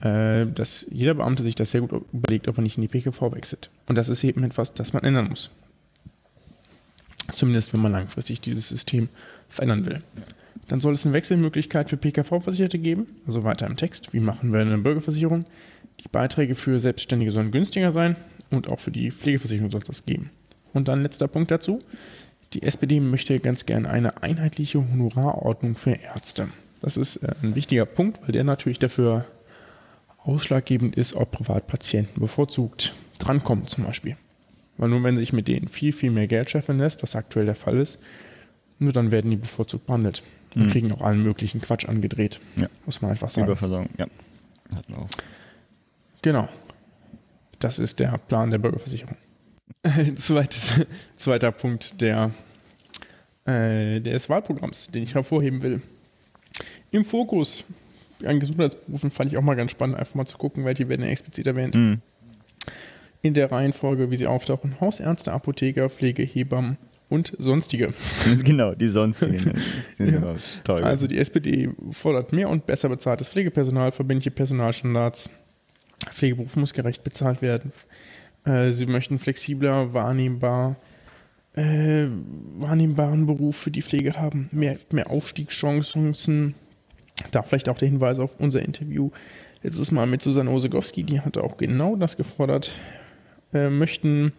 äh, 0.00 0.46
dass 0.46 0.86
jeder 0.90 1.14
Beamte 1.14 1.42
sich 1.42 1.54
das 1.54 1.70
sehr 1.70 1.82
gut 1.82 2.04
überlegt, 2.12 2.48
ob 2.48 2.58
er 2.58 2.62
nicht 2.62 2.76
in 2.76 2.82
die 2.82 2.88
PKV 2.88 3.32
wechselt. 3.32 3.70
Und 3.86 3.96
das 3.96 4.08
ist 4.08 4.24
eben 4.24 4.44
etwas, 4.44 4.74
das 4.74 4.92
man 4.92 5.04
ändern 5.04 5.28
muss. 5.28 5.50
Zumindest 7.32 7.72
wenn 7.72 7.80
man 7.80 7.92
langfristig 7.92 8.40
dieses 8.40 8.68
System 8.68 9.08
verändern 9.48 9.86
will. 9.86 10.02
Dann 10.72 10.80
soll 10.80 10.94
es 10.94 11.04
eine 11.04 11.12
Wechselmöglichkeit 11.12 11.90
für 11.90 11.98
PKV-Versicherte 11.98 12.78
geben, 12.78 13.06
also 13.26 13.44
weiter 13.44 13.66
im 13.66 13.76
Text. 13.76 14.14
Wie 14.14 14.20
machen 14.20 14.54
wir 14.54 14.60
eine 14.60 14.78
Bürgerversicherung? 14.78 15.44
Die 16.00 16.08
Beiträge 16.08 16.54
für 16.54 16.80
Selbstständige 16.80 17.30
sollen 17.30 17.50
günstiger 17.50 17.92
sein 17.92 18.16
und 18.50 18.70
auch 18.70 18.80
für 18.80 18.90
die 18.90 19.10
Pflegeversicherung 19.10 19.70
soll 19.70 19.82
es 19.82 19.86
das 19.86 20.06
geben. 20.06 20.30
Und 20.72 20.88
dann 20.88 21.02
letzter 21.02 21.28
Punkt 21.28 21.50
dazu. 21.50 21.78
Die 22.54 22.62
SPD 22.62 23.00
möchte 23.00 23.38
ganz 23.38 23.66
gerne 23.66 23.90
eine 23.90 24.22
einheitliche 24.22 24.78
Honorarordnung 24.78 25.74
für 25.74 25.90
Ärzte. 25.90 26.48
Das 26.80 26.96
ist 26.96 27.16
äh, 27.16 27.34
ein 27.42 27.54
wichtiger 27.54 27.84
Punkt, 27.84 28.22
weil 28.22 28.32
der 28.32 28.44
natürlich 28.44 28.78
dafür 28.78 29.26
ausschlaggebend 30.24 30.96
ist, 30.96 31.12
ob 31.12 31.32
Privatpatienten 31.32 32.18
bevorzugt 32.18 32.94
drankommen 33.18 33.66
zum 33.66 33.84
Beispiel. 33.84 34.16
Weil 34.78 34.88
nur 34.88 35.02
wenn 35.02 35.18
sich 35.18 35.34
mit 35.34 35.48
denen 35.48 35.68
viel, 35.68 35.92
viel 35.92 36.10
mehr 36.10 36.28
Geld 36.28 36.48
scheffeln 36.48 36.78
lässt, 36.78 37.02
was 37.02 37.14
aktuell 37.14 37.44
der 37.44 37.56
Fall 37.56 37.76
ist, 37.76 37.98
nur 38.78 38.94
dann 38.94 39.10
werden 39.10 39.30
die 39.30 39.36
bevorzugt 39.36 39.86
behandelt 39.86 40.22
und 40.54 40.70
kriegen 40.70 40.92
auch 40.92 41.00
allen 41.00 41.22
möglichen 41.22 41.60
Quatsch 41.60 41.88
angedreht. 41.88 42.38
Ja. 42.56 42.68
Muss 42.86 43.00
man 43.00 43.12
einfach 43.12 43.30
sagen. 43.30 43.46
Überversorgung, 43.46 43.88
ja. 43.98 44.06
Hatten 44.74 44.92
wir 44.92 44.98
auch. 44.98 45.08
Genau. 46.22 46.48
Das 47.58 47.78
ist 47.78 48.00
der 48.00 48.18
Plan 48.28 48.50
der 48.50 48.58
Bürgerversicherung. 48.58 49.16
Zweites, 50.16 50.72
zweiter 51.16 51.52
Punkt 51.52 52.00
der, 52.00 52.30
äh, 53.44 54.00
des 54.00 54.28
Wahlprogramms, 54.28 54.90
den 54.90 55.02
ich 55.02 55.14
hervorheben 55.14 55.62
will. 55.62 55.80
Im 56.90 57.04
Fokus 57.04 57.64
an 58.24 58.38
Gesundheitsberufen 58.38 59.10
fand 59.10 59.32
ich 59.32 59.38
auch 59.38 59.42
mal 59.42 59.56
ganz 59.56 59.70
spannend, 59.70 59.96
einfach 59.96 60.14
mal 60.14 60.26
zu 60.26 60.38
gucken, 60.38 60.64
welche 60.64 60.88
werden 60.88 61.04
explizit 61.04 61.46
erwähnt. 61.46 62.00
In 63.22 63.34
der 63.34 63.50
Reihenfolge, 63.50 64.10
wie 64.10 64.16
sie 64.16 64.26
auftauchen: 64.26 64.80
Hausärzte, 64.80 65.32
Apotheker, 65.32 65.88
Pflege, 65.88 66.22
Hebammen 66.22 66.76
und 67.12 67.34
sonstige. 67.38 67.90
genau, 68.44 68.74
die 68.74 68.88
sonstigen. 68.88 69.54
Ja. 69.98 70.34
toll. 70.64 70.82
Also 70.82 71.06
die 71.06 71.18
SPD 71.18 71.70
fordert 71.92 72.32
mehr 72.32 72.48
und 72.48 72.66
besser 72.66 72.88
bezahltes 72.88 73.28
Pflegepersonal, 73.28 73.92
verbindliche 73.92 74.32
Personalstandards. 74.32 75.30
Pflegeberuf 76.12 76.56
muss 76.56 76.74
gerecht 76.74 77.04
bezahlt 77.04 77.40
werden. 77.40 77.72
Äh, 78.44 78.72
sie 78.72 78.86
möchten 78.86 79.20
flexibler, 79.20 79.94
wahrnehmbar, 79.94 80.76
äh, 81.54 82.06
wahrnehmbaren 82.56 83.26
Beruf 83.26 83.56
für 83.56 83.70
die 83.70 83.82
Pflege 83.82 84.14
haben, 84.14 84.48
mehr, 84.50 84.76
mehr 84.90 85.10
Aufstiegschancen. 85.10 86.54
Da 87.30 87.42
vielleicht 87.42 87.68
auch 87.68 87.78
der 87.78 87.88
Hinweis 87.88 88.18
auf 88.18 88.40
unser 88.40 88.62
Interview 88.62 89.10
letztes 89.62 89.92
Mal 89.92 90.06
mit 90.06 90.22
Susanne 90.22 90.50
Osegowski, 90.50 91.04
die 91.04 91.20
hatte 91.20 91.44
auch 91.44 91.56
genau 91.56 91.94
das 91.94 92.16
gefordert. 92.16 92.72
Äh, 93.52 93.70
möchten 93.70 94.32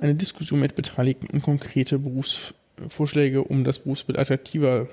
eine 0.00 0.14
Diskussion 0.14 0.60
mit 0.60 0.74
Beteiligten 0.74 1.26
und 1.28 1.42
konkrete 1.42 1.98
Berufsvorschläge, 1.98 3.42
um 3.44 3.64
das 3.64 3.78
Berufsbild 3.80 4.18
attraktiver 4.18 4.86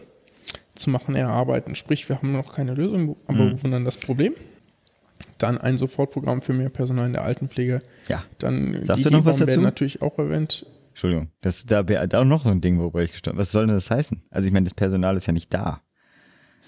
zu 0.75 0.89
machen, 0.89 1.15
erarbeiten. 1.15 1.75
Sprich, 1.75 2.07
wir 2.09 2.17
haben 2.17 2.31
noch 2.33 2.53
keine 2.53 2.73
Lösung, 2.73 3.15
aber 3.27 3.45
Mhm. 3.45 3.55
bewundern 3.55 3.85
das 3.85 3.97
Problem. 3.97 4.33
Dann 5.37 5.57
ein 5.57 5.77
Sofortprogramm 5.77 6.41
für 6.41 6.53
mehr 6.53 6.69
Personal 6.69 7.07
in 7.07 7.13
der 7.13 7.23
Altenpflege. 7.23 7.79
ja. 8.07 8.23
Dann 8.39 8.83
Sagst 8.83 9.05
du 9.05 9.09
noch 9.09 9.25
was 9.25 9.37
dazu? 9.37 9.61
natürlich 9.61 10.01
auch 10.01 10.17
erwähnt. 10.17 10.65
Entschuldigung, 10.89 11.29
das, 11.41 11.65
da 11.65 11.87
wäre 11.89 12.07
da 12.07 12.21
auch 12.21 12.25
noch 12.25 12.43
so 12.43 12.49
ein 12.49 12.61
Ding, 12.61 12.79
worüber 12.79 13.03
ich 13.03 13.11
gestanden 13.11 13.37
Was 13.39 13.51
soll 13.51 13.65
denn 13.67 13.75
das 13.75 13.91
heißen? 13.91 14.23
Also 14.29 14.47
ich 14.47 14.53
meine, 14.53 14.63
das 14.63 14.73
Personal 14.73 15.15
ist 15.17 15.25
ja 15.25 15.33
nicht 15.33 15.53
da. 15.53 15.81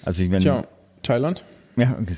Also 0.04 0.22
ich 0.24 0.30
meine, 0.30 0.42
Tja, 0.44 0.68
Thailand? 1.02 1.44
ja, 1.78 1.98
okay, 2.00 2.14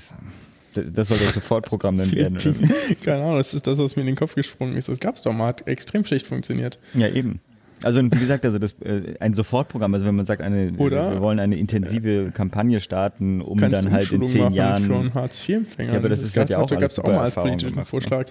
das- 0.83 0.93
das 0.93 1.07
soll 1.09 1.17
das 1.17 1.33
Sofortprogramm 1.33 1.97
dann 1.97 2.11
werden. 2.11 2.37
Keine 3.03 3.23
Ahnung, 3.23 3.35
das 3.37 3.53
ist 3.53 3.67
das, 3.67 3.77
was 3.79 3.95
mir 3.95 4.01
in 4.01 4.07
den 4.07 4.15
Kopf 4.15 4.35
gesprungen 4.35 4.75
ist. 4.75 4.89
Das 4.89 4.99
gab 4.99 5.15
es 5.15 5.21
doch 5.23 5.33
mal, 5.33 5.47
hat 5.47 5.67
extrem 5.67 6.03
schlecht 6.05 6.27
funktioniert. 6.27 6.79
Ja, 6.93 7.07
eben. 7.07 7.39
Also 7.81 8.03
wie 8.03 8.09
gesagt, 8.09 8.43
also 8.43 8.59
das 8.59 8.73
äh, 8.81 9.15
ein 9.21 9.33
Sofortprogramm, 9.33 9.93
also 9.93 10.05
wenn 10.05 10.15
man 10.15 10.25
sagt, 10.25 10.41
eine, 10.41 10.73
Oder- 10.77 11.13
wir 11.13 11.21
wollen 11.21 11.39
eine 11.39 11.55
intensive 11.57 12.31
Kampagne 12.33 12.81
starten, 12.81 13.39
um 13.41 13.57
dann 13.57 13.89
halt 13.91 14.11
in 14.11 14.21
zehn 14.23 14.51
Jahren. 14.51 14.83
Für 14.85 14.95
einen 14.97 15.13
Hartz-IV-Empfänger. 15.13 15.93
Ja, 15.93 15.99
aber 15.99 16.09
das 16.09 16.21
ist 16.21 16.35
halt 16.35 16.49
ja 16.49 16.57
auch 16.57 16.69
alles 16.69 16.91
es 16.91 16.99
auch 16.99 17.05
mal 17.07 17.19
als 17.19 17.35
politischen 17.35 17.69
gemacht, 17.71 17.85
ne? 17.85 17.89
Vorschlag. 17.89 18.27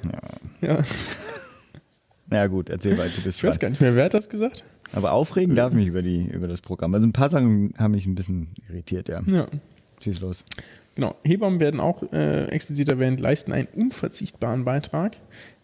Ja. 0.61 0.68
Ja. 0.76 0.82
Na 2.30 2.46
gut, 2.46 2.68
erzähl 2.68 2.98
weiter, 2.98 3.11
du 3.16 3.22
bist 3.22 3.38
Ich 3.38 3.44
weiß 3.44 3.58
gar 3.58 3.70
nicht 3.70 3.80
mehr, 3.80 3.94
wer 3.94 4.04
hat 4.04 4.14
das 4.14 4.28
gesagt? 4.28 4.64
Aber 4.92 5.12
aufregen 5.12 5.54
darf 5.56 5.72
mich 5.72 5.87
über 5.88 6.02
die 6.02 6.26
über 6.26 6.46
das 6.46 6.61
Programm. 6.61 6.92
Also 6.94 7.06
ein 7.06 7.12
paar 7.12 7.30
Sachen 7.30 7.72
haben 7.78 7.92
mich 7.92 8.04
ein 8.06 8.14
bisschen 8.14 8.48
irritiert, 8.68 9.08
ja. 9.08 9.22
Ja. 9.26 9.46
Schieß 10.02 10.20
los. 10.20 10.44
Genau. 10.98 11.14
Hebammen 11.22 11.61
werden 11.61 11.78
auch 11.78 12.02
äh, 12.12 12.46
explizit 12.46 12.88
erwähnt, 12.88 13.20
leisten 13.20 13.52
einen 13.52 13.68
unverzichtbaren 13.68 14.64
Beitrag. 14.64 15.16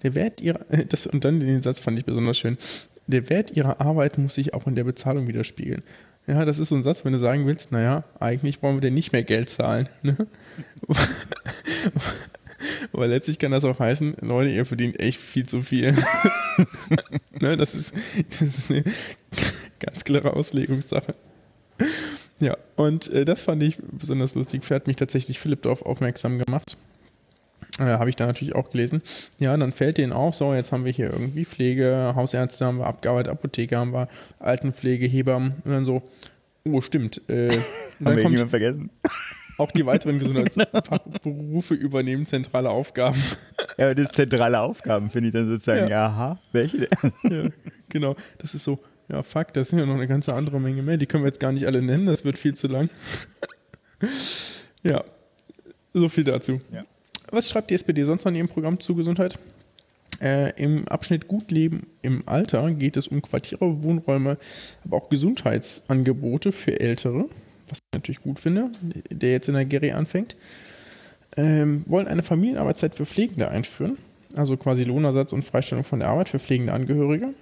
Der 0.05 0.15
Wert 0.15 0.41
ihrer, 0.41 0.61
äh, 0.71 0.87
das, 0.87 1.09
und 1.09 1.25
dann 1.25 1.41
den 1.41 1.61
Satz 1.61 1.81
fand 1.81 1.99
ich 1.99 2.05
besonders 2.05 2.39
schön. 2.39 2.57
Der 3.09 3.29
Wert 3.29 3.51
ihrer 3.51 3.81
Arbeit 3.81 4.17
muss 4.17 4.37
sich 4.37 4.55
auch 4.55 4.69
in 4.69 4.77
der 4.77 4.85
Bezahlung 4.85 5.27
widerspiegeln. 5.27 5.83
Ja, 6.29 6.45
das 6.45 6.61
ist 6.61 6.69
so 6.69 6.77
ein 6.77 6.85
Satz, 6.85 7.05
wenn 7.05 7.15
du 7.15 7.19
sagen 7.19 7.47
willst, 7.47 7.73
naja, 7.73 8.05
eigentlich 8.21 8.63
wollen 8.63 8.77
wir 8.77 8.81
dir 8.81 8.93
nicht 8.93 9.11
mehr 9.11 9.25
Geld 9.25 9.49
zahlen. 9.49 9.89
Ne? 10.03 10.17
Aber 12.93 13.09
letztlich 13.09 13.41
kann 13.41 13.51
das 13.51 13.65
auch 13.65 13.81
heißen, 13.81 14.19
Leute, 14.21 14.51
ihr 14.51 14.65
verdient 14.65 15.01
echt 15.01 15.21
viel 15.21 15.47
zu 15.47 15.63
viel. 15.63 15.97
ne, 17.41 17.57
das, 17.57 17.75
ist, 17.75 17.97
das 18.39 18.57
ist 18.57 18.71
eine 18.71 18.85
ganz 19.81 20.05
klare 20.05 20.35
Auslegungssache. 20.35 21.17
Ja, 22.41 22.57
und 22.77 23.09
äh, 23.13 23.25
das 23.25 23.43
fand 23.43 23.63
ich 23.63 23.79
besonders 23.93 24.35
lustig. 24.35 24.63
Hat 24.71 24.87
mich 24.87 24.97
tatsächlich 24.97 25.39
Philipp 25.39 25.63
darauf 25.63 25.83
aufmerksam 25.87 26.39
gemacht. 26.39 26.77
Äh, 27.79 27.85
Habe 27.85 28.11
ich 28.11 28.17
da 28.17 28.27
natürlich 28.27 28.55
auch 28.55 28.71
gelesen. 28.71 29.03
Ja, 29.39 29.57
dann 29.57 29.73
fällt 29.73 29.99
denen 29.99 30.13
auf, 30.13 30.35
so, 30.35 30.53
jetzt 30.55 30.71
haben 30.73 30.85
wir 30.85 30.93
hier 30.93 31.11
irgendwie 31.11 31.45
Pflege, 31.45 32.13
Hausärzte 32.15 32.67
haben 32.67 32.79
wir 32.79 32.87
abgearbeitet, 32.87 33.33
Apotheker 33.33 33.79
haben 33.79 33.93
wir, 33.93 34.09
Altenpflege, 34.39 35.07
Hebammen. 35.07 35.55
Und 35.65 35.71
dann 35.71 35.85
so, 35.85 36.03
oh, 36.65 36.81
stimmt. 36.81 37.21
Äh, 37.29 37.49
Haben 37.51 37.61
dann 38.01 38.17
wir 38.17 38.23
kommt 38.25 38.51
vergessen? 38.51 38.91
auch 39.57 39.71
die 39.71 39.87
weiteren 39.87 40.19
Gesundheitsberufe 40.99 41.75
übernehmen 41.75 42.27
zentrale 42.27 42.71
Aufgaben. 42.71 43.21
Ja, 43.79 43.87
aber 43.87 43.95
das 43.95 44.07
ist 44.07 44.17
zentrale 44.17 44.61
Aufgaben, 44.61 45.11
finde 45.11 45.29
ich 45.29 45.33
dann 45.35 45.47
sozusagen, 45.49 45.89
Ja. 45.89 46.07
aha, 46.07 46.41
welche? 46.53 46.89
ja, 47.23 47.49
genau. 47.89 48.17
Das 48.39 48.55
ist 48.55 48.65
so, 48.65 48.79
ja, 49.09 49.23
fuck, 49.23 49.53
das 49.53 49.69
sind 49.69 49.79
ja 49.79 49.87
noch 49.87 49.95
eine 49.95 50.07
ganze 50.07 50.35
andere 50.35 50.61
Menge 50.61 50.83
mehr. 50.83 50.97
Die 50.97 51.07
können 51.07 51.25
wir 51.25 51.29
jetzt 51.29 51.41
gar 51.41 51.53
nicht 51.53 51.67
alle 51.67 51.83
nennen, 51.83 52.07
das 52.07 52.25
wird 52.25 52.39
viel 52.39 52.55
zu 52.55 52.69
lang. 52.69 52.89
ja, 54.83 55.05
so 55.93 56.09
viel 56.09 56.25
dazu. 56.25 56.59
Ja. 56.73 56.85
Was 57.31 57.49
schreibt 57.49 57.71
die 57.71 57.75
SPD 57.75 58.05
sonst 58.05 58.27
in 58.27 58.35
ihrem 58.35 58.49
Programm 58.49 58.81
zu 58.81 58.95
Gesundheit? 58.95 59.39
Äh, 60.21 60.51
Im 60.63 60.87
Abschnitt 60.89 61.29
Gut 61.29 61.51
Leben 61.51 61.89
im 62.03 62.23
Alter 62.27 62.71
geht 62.73 62.97
es 62.97 63.09
um 63.09 63.21
Quartiere, 63.21 63.83
Wohnräume, 63.83 64.39
aber 64.85 64.97
auch 64.97 65.09
Gesundheitsangebote 65.09 66.53
für 66.53 66.79
Ältere, 66.81 67.27
was 67.69 67.79
ich 67.79 67.95
natürlich 67.95 68.23
gut 68.23 68.39
finde, 68.39 68.71
der 69.11 69.33
jetzt 69.33 69.49
in 69.49 69.55
der 69.55 69.65
Geri 69.65 69.93
anfängt. 69.93 70.37
Ähm, 71.37 71.85
wollen 71.89 72.07
eine 72.07 72.23
Familienarbeitszeit 72.23 72.95
für 72.95 73.07
Pflegende 73.07 73.49
einführen, 73.49 73.99
also 74.37 74.57
quasi 74.57 74.85
Lohnersatz 74.85 75.33
und 75.33 75.45
Freistellung 75.45 75.83
von 75.83 75.99
der 75.99 76.09
Arbeit 76.09 76.29
für 76.29 76.39
pflegende 76.39 76.73
Angehörige. 76.73 77.35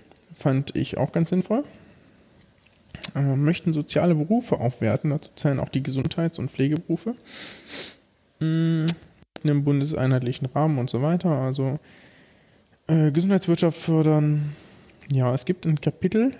Fand 0.42 0.74
ich 0.74 0.96
auch 0.98 1.12
ganz 1.12 1.30
sinnvoll. 1.30 1.62
Äh, 3.14 3.36
möchten 3.36 3.72
soziale 3.72 4.16
Berufe 4.16 4.58
aufwerten, 4.58 5.10
dazu 5.10 5.30
zählen 5.36 5.60
auch 5.60 5.68
die 5.68 5.84
Gesundheits- 5.84 6.40
und 6.40 6.50
Pflegeberufe. 6.50 7.14
Mm, 8.40 8.86
in 9.44 9.50
einem 9.50 9.62
bundeseinheitlichen 9.62 10.46
Rahmen 10.46 10.78
und 10.78 10.90
so 10.90 11.00
weiter. 11.00 11.30
Also 11.30 11.78
äh, 12.88 13.12
Gesundheitswirtschaft 13.12 13.78
fördern. 13.78 14.52
Ja, 15.12 15.32
es 15.32 15.44
gibt 15.44 15.64
ein 15.64 15.80
Kapitel, 15.80 16.32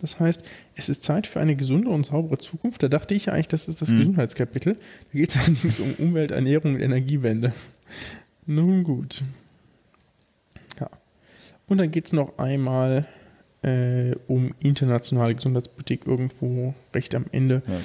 das 0.00 0.18
heißt, 0.18 0.44
es 0.74 0.88
ist 0.88 1.04
Zeit 1.04 1.28
für 1.28 1.38
eine 1.38 1.54
gesunde 1.54 1.90
und 1.90 2.06
saubere 2.06 2.38
Zukunft. 2.38 2.82
Da 2.82 2.88
dachte 2.88 3.14
ich 3.14 3.30
eigentlich, 3.30 3.46
das 3.46 3.68
ist 3.68 3.80
das 3.82 3.90
Mhm. 3.90 3.98
Gesundheitskapitel. 3.98 4.74
Da 4.74 5.16
geht 5.16 5.30
es 5.30 5.36
allerdings 5.36 5.78
um 5.78 5.94
Umwelt, 5.98 6.32
Ernährung 6.32 6.74
und 6.74 6.80
Energiewende. 6.80 7.52
Nun 8.46 8.82
gut. 8.82 9.22
Ja. 10.80 10.90
Und 11.68 11.78
dann 11.78 11.92
geht 11.92 12.06
es 12.06 12.12
noch 12.12 12.38
einmal 12.38 13.06
äh, 13.62 14.14
um 14.26 14.52
internationale 14.60 15.34
Gesundheitspolitik 15.34 16.06
irgendwo 16.06 16.74
recht 16.94 17.14
am 17.14 17.24
Ende. 17.32 17.62
Ja, 17.66 17.80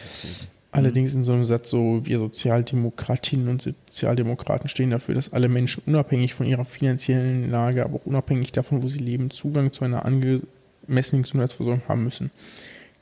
Allerdings 0.74 1.14
in 1.14 1.24
so 1.24 1.34
einem 1.34 1.46
Satz 1.46 1.70
so, 1.70 2.02
wir 2.04 2.18
Sozialdemokratinnen 2.18 3.48
und 3.48 3.62
Sozialdemokraten 3.62 4.68
stehen 4.68 4.90
dafür, 4.90 5.14
dass 5.14 5.32
alle 5.32 5.48
Menschen 5.48 5.84
unabhängig 5.86 6.34
von 6.34 6.48
ihrer 6.48 6.66
finanziellen 6.66 7.52
Lage, 7.52 7.84
aber 7.86 7.98
auch 7.98 8.06
unabhängig 8.08 8.54
davon, 8.54 8.82
wo 8.82 8.88
sie 8.88 8.98
leben, 8.98 9.30
Zugang 9.30 9.72
zu 9.72 9.86
einer 9.86 10.04
angemessenen 10.04 11.22
Gesundheitsversorgung 11.22 11.88
haben 11.88 12.04
müssen. 12.04 12.32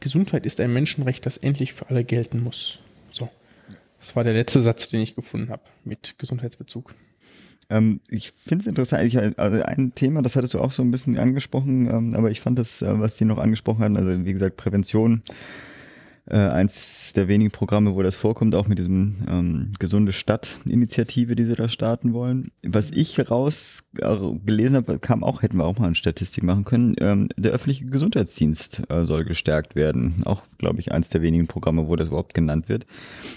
Gesundheit 0.01 0.45
ist 0.45 0.59
ein 0.59 0.73
Menschenrecht, 0.73 1.25
das 1.25 1.37
endlich 1.37 1.71
für 1.71 1.89
alle 1.89 2.03
gelten 2.03 2.43
muss. 2.43 2.79
So. 3.09 3.29
Das 4.01 4.17
war 4.17 4.25
der 4.25 4.33
letzte 4.33 4.61
Satz, 4.61 4.89
den 4.89 4.99
ich 4.99 5.15
gefunden 5.15 5.49
habe 5.49 5.63
mit 5.85 6.15
Gesundheitsbezug. 6.17 6.93
Ähm, 7.71 8.01
ich 8.09 8.33
finde 8.45 8.63
es 8.63 8.67
interessant, 8.67 9.03
ich, 9.05 9.17
also 9.17 9.63
ein 9.63 9.95
Thema, 9.95 10.21
das 10.21 10.35
hattest 10.35 10.53
du 10.53 10.59
auch 10.59 10.71
so 10.71 10.83
ein 10.83 10.91
bisschen 10.91 11.17
angesprochen, 11.17 11.89
ähm, 11.89 12.15
aber 12.15 12.29
ich 12.29 12.41
fand 12.41 12.59
das, 12.59 12.81
äh, 12.81 12.99
was 12.99 13.15
die 13.15 13.25
noch 13.25 13.37
angesprochen 13.37 13.83
hatten, 13.83 13.97
also 13.97 14.25
wie 14.25 14.33
gesagt, 14.33 14.57
Prävention, 14.57 15.23
äh, 16.29 16.37
eins 16.37 17.13
der 17.13 17.27
wenigen 17.27 17.51
Programme, 17.51 17.95
wo 17.95 18.03
das 18.03 18.15
vorkommt, 18.15 18.55
auch 18.55 18.67
mit 18.67 18.77
diesem 18.77 19.15
ähm, 19.27 19.71
gesunde 19.79 20.11
Stadt-Initiative, 20.11 21.35
die 21.35 21.45
sie 21.45 21.55
da 21.55 21.67
starten 21.67 22.13
wollen. 22.13 22.51
Was 22.63 22.91
ich 22.91 23.31
raus 23.31 23.83
äh, 23.97 24.15
gelesen 24.45 24.75
habe, 24.75 24.99
kam 24.99 25.23
auch, 25.23 25.41
hätten 25.41 25.57
wir 25.57 25.65
auch 25.65 25.79
mal 25.79 25.87
eine 25.87 25.95
Statistik 25.95 26.43
machen 26.43 26.63
können, 26.63 26.95
ähm, 26.99 27.29
der 27.37 27.53
öffentliche 27.53 27.85
Gesundheitsdienst 27.85 28.83
äh, 28.89 29.05
soll 29.05 29.23
gestärkt 29.25 29.75
werden. 29.75 30.21
Auch, 30.25 30.43
glaube 30.57 30.79
ich, 30.79 30.91
eins 30.91 31.09
der 31.09 31.21
wenigen 31.21 31.47
Programme, 31.47 31.87
wo 31.87 31.95
das 31.95 32.09
überhaupt 32.09 32.33
genannt 32.33 32.69
wird. 32.69 32.85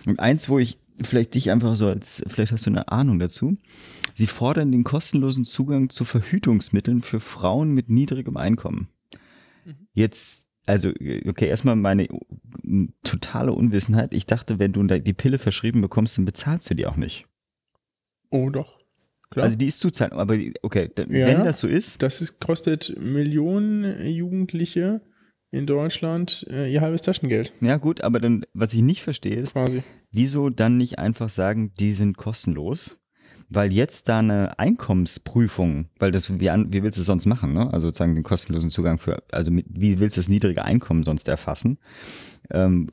Und 0.07 0.21
eins, 0.21 0.49
wo 0.49 0.59
ich 0.59 0.79
vielleicht 1.01 1.35
dich 1.35 1.51
einfach 1.51 1.77
so 1.77 1.87
als, 1.89 2.23
vielleicht 2.27 2.53
hast 2.53 2.67
du 2.67 2.71
eine 2.71 2.89
Ahnung 2.89 3.19
dazu. 3.19 3.57
Sie 4.15 4.27
fordern 4.27 4.73
den 4.73 4.85
kostenlosen 4.85 5.45
Zugang 5.45 5.91
zu 5.91 6.05
Verhütungsmitteln 6.05 7.03
für 7.03 7.21
Frauen 7.21 7.73
mit 7.73 7.91
niedrigem 7.91 8.37
Einkommen. 8.37 8.89
Jetzt, 9.93 10.47
also, 10.67 10.89
okay, 10.89 11.49
erstmal 11.49 11.77
meine 11.77 12.09
totale 13.03 13.53
Unwissenheit. 13.53 14.15
Ich 14.15 14.27
dachte, 14.27 14.59
wenn 14.59 14.73
du 14.73 14.85
die 14.85 15.13
Pille 15.13 15.39
verschrieben 15.39 15.81
bekommst, 15.81 16.17
dann 16.17 16.25
bezahlst 16.25 16.71
du 16.71 16.75
die 16.75 16.87
auch 16.87 16.97
nicht. 16.97 17.27
Oh, 18.31 18.51
doch. 18.51 18.79
Klar. 19.31 19.47
Also 19.47 19.57
die 19.57 19.67
ist 19.67 19.81
Zuzahlung, 19.81 20.21
aber 20.21 20.37
okay, 20.63 20.91
wenn 20.95 21.13
ja. 21.13 21.43
das 21.43 21.59
so 21.59 21.67
ist, 21.67 22.03
das 22.03 22.21
ist, 22.21 22.41
kostet 22.41 22.95
Millionen 23.01 24.07
Jugendliche 24.07 25.01
in 25.51 25.67
Deutschland 25.67 26.47
äh, 26.51 26.73
ihr 26.73 26.81
halbes 26.81 27.03
Taschengeld, 27.03 27.53
ja 27.61 27.77
gut, 27.79 28.03
aber 28.03 28.21
dann, 28.21 28.45
was 28.53 28.73
ich 28.75 28.83
nicht 28.83 29.03
verstehe, 29.03 29.35
ist, 29.35 29.55
quasi. 29.55 29.83
wieso 30.13 30.51
dann 30.51 30.77
nicht 30.77 31.01
einfach 31.01 31.31
sagen, 31.31 31.73
die 31.81 31.95
sind 31.95 32.17
kostenlos? 32.17 32.99
Weil 33.49 33.73
jetzt 33.73 34.09
da 34.09 34.19
eine 34.19 34.59
Einkommensprüfung, 34.59 35.89
weil 35.99 36.11
das, 36.11 36.39
wie, 36.41 36.49
wie 36.49 36.83
willst 36.83 36.99
du 36.99 37.01
es 37.01 37.07
sonst 37.07 37.27
machen, 37.27 37.53
ne? 37.53 37.73
Also 37.73 37.89
sozusagen 37.89 38.15
den 38.15 38.25
kostenlosen 38.25 38.71
Zugang 38.71 38.99
für, 38.99 39.23
also 39.31 39.51
mit, 39.51 39.67
wie 39.69 40.01
willst 40.01 40.17
du 40.17 40.21
das 40.21 40.29
niedrige 40.29 40.65
Einkommen 40.65 41.05
sonst 41.05 41.29
erfassen? 41.29 41.79
Ähm, 42.51 42.89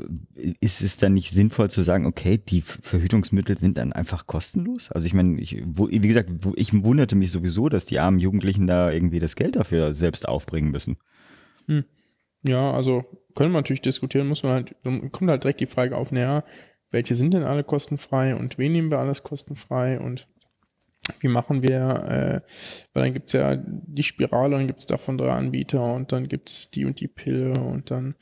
ist 0.61 0.81
es 0.81 0.97
dann 0.97 1.13
nicht 1.13 1.31
sinnvoll 1.31 1.69
zu 1.69 1.81
sagen, 1.81 2.05
okay, 2.05 2.37
die 2.37 2.61
Verhütungsmittel 2.61 3.57
sind 3.57 3.77
dann 3.77 3.91
einfach 3.91 4.27
kostenlos? 4.27 4.91
Also 4.91 5.07
ich 5.07 5.13
meine, 5.13 5.39
ich, 5.41 5.61
wie 5.65 5.99
gesagt, 5.99 6.29
wo, 6.39 6.53
ich 6.55 6.71
wunderte 6.83 7.15
mich 7.15 7.31
sowieso, 7.31 7.67
dass 7.67 7.85
die 7.85 7.99
armen 7.99 8.19
Jugendlichen 8.19 8.67
da 8.67 8.91
irgendwie 8.91 9.19
das 9.19 9.35
Geld 9.35 9.57
dafür 9.57 9.93
selbst 9.93 10.27
aufbringen 10.27 10.71
müssen. 10.71 10.97
Ja, 12.43 12.71
also 12.71 13.05
können 13.35 13.51
wir 13.51 13.59
natürlich 13.59 13.81
diskutieren, 13.81 14.27
muss 14.27 14.43
man 14.43 14.53
halt, 14.53 14.75
kommt 15.11 15.29
halt 15.29 15.43
direkt 15.43 15.59
die 15.59 15.65
Frage 15.65 15.97
auf, 15.97 16.11
naja, 16.11 16.43
welche 16.89 17.15
sind 17.15 17.33
denn 17.33 17.43
alle 17.43 17.63
kostenfrei 17.63 18.35
und 18.35 18.57
wen 18.57 18.71
nehmen 18.71 18.91
wir 18.91 18.99
alles 18.99 19.23
kostenfrei 19.23 19.99
und 19.99 20.27
wie 21.19 21.27
machen 21.27 21.63
wir, 21.63 21.79
äh, 21.79 22.41
weil 22.93 23.03
dann 23.03 23.13
gibt's 23.13 23.33
ja 23.33 23.55
die 23.57 24.03
Spirale 24.03 24.55
und 24.55 24.61
dann 24.61 24.67
gibt's 24.67 24.85
davon 24.85 25.17
drei 25.17 25.31
Anbieter 25.31 25.93
und 25.93 26.11
dann 26.11 26.27
gibt's 26.27 26.71
die 26.71 26.85
und 26.85 26.99
die 26.99 27.07
Pille 27.07 27.53
und 27.53 27.91
dann 27.91 28.15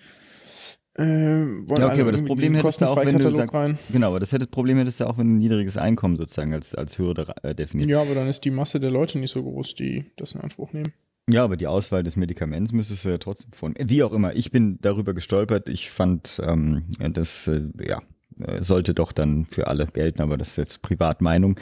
äh, 0.96 1.04
wollen 1.04 1.82
Ja, 1.82 1.88
okay, 1.88 2.02
aber 2.02 2.12
das 2.12 2.26
Problem 2.26 2.56
hättest 2.56 2.82
du 2.82 2.86
auch, 2.86 2.98
wenn 2.98 3.18
du 3.18 3.32
sagst, 3.32 3.54
rein. 3.54 3.78
genau, 3.92 4.10
aber 4.10 4.20
das 4.20 4.32
hätte 4.32 4.46
das 4.46 4.52
Problem 4.52 4.78
hättest 4.78 5.00
du 5.00 5.06
auch, 5.06 5.18
wenn 5.18 5.28
du 5.28 5.34
ein 5.34 5.38
niedriges 5.38 5.78
Einkommen 5.78 6.18
sozusagen 6.18 6.54
als, 6.54 6.76
als 6.76 6.98
Hürde 6.98 7.34
äh, 7.44 7.56
definierst. 7.56 7.90
Ja, 7.90 8.02
aber 8.02 8.16
dann 8.16 8.28
ist 8.28 8.44
die 8.44 8.52
Masse 8.52 8.80
der 8.80 8.92
Leute 8.92 9.20
nicht 9.20 9.32
so 9.32 9.44
groß, 9.44 9.76
die 9.76 10.06
das 10.18 10.34
in 10.34 10.42
Anspruch 10.42 10.74
nehmen. 10.74 10.92
Ja, 11.30 11.44
aber 11.44 11.58
die 11.58 11.68
Auswahl 11.68 12.04
des 12.04 12.16
Medikaments 12.16 12.72
müsstest 12.72 13.06
du 13.06 13.10
ja 13.10 13.18
trotzdem 13.18 13.54
von. 13.54 13.76
Wie 13.80 14.04
auch 14.04 14.14
immer, 14.14 14.36
ich 14.36 14.52
bin 14.52 14.80
darüber 14.82 15.14
gestolpert. 15.14 15.70
Ich 15.70 15.90
fand, 15.90 16.42
ähm, 16.44 16.86
das 16.98 17.48
äh, 17.48 17.62
ja, 17.82 18.02
äh, 18.40 18.64
sollte 18.64 18.94
doch 18.94 19.12
dann 19.12 19.46
für 19.46 19.68
alle 19.68 19.86
gelten, 19.88 20.22
aber 20.22 20.38
das 20.38 20.50
ist 20.50 20.58
jetzt 20.58 20.82
Privatmeinung. 20.82 21.60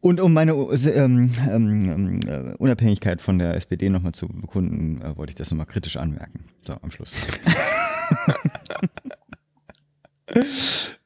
Und 0.00 0.20
um 0.20 0.32
meine 0.32 0.52
äh, 0.52 0.88
ähm, 0.90 1.30
ähm, 1.50 2.20
äh, 2.26 2.54
Unabhängigkeit 2.58 3.22
von 3.22 3.38
der 3.38 3.54
SPD 3.56 3.88
nochmal 3.90 4.12
zu 4.12 4.28
bekunden, 4.28 5.00
äh, 5.02 5.16
wollte 5.16 5.30
ich 5.30 5.34
das 5.36 5.50
nochmal 5.50 5.66
kritisch 5.66 5.96
anmerken. 5.96 6.44
So, 6.66 6.74
am 6.80 6.90
Schluss. 6.90 7.12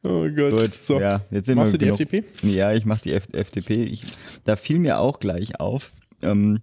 Oh 0.02 0.28
Gott. 0.28 0.52
Gut, 0.52 0.74
so. 0.74 1.00
ja, 1.00 1.20
jetzt 1.30 1.46
sind 1.46 1.56
Machst 1.56 1.72
wir 1.72 1.78
du 1.78 1.84
die 1.86 1.90
genug- 1.90 2.00
FDP? 2.00 2.24
Ja, 2.48 2.72
ich 2.72 2.84
mache 2.84 3.02
die 3.02 3.12
F 3.12 3.26
FDP. 3.32 3.82
Ich, 3.82 4.04
da 4.44 4.54
fiel 4.54 4.78
mir 4.78 4.98
auch 5.00 5.18
gleich 5.18 5.58
auf, 5.58 5.90
ähm, 6.22 6.60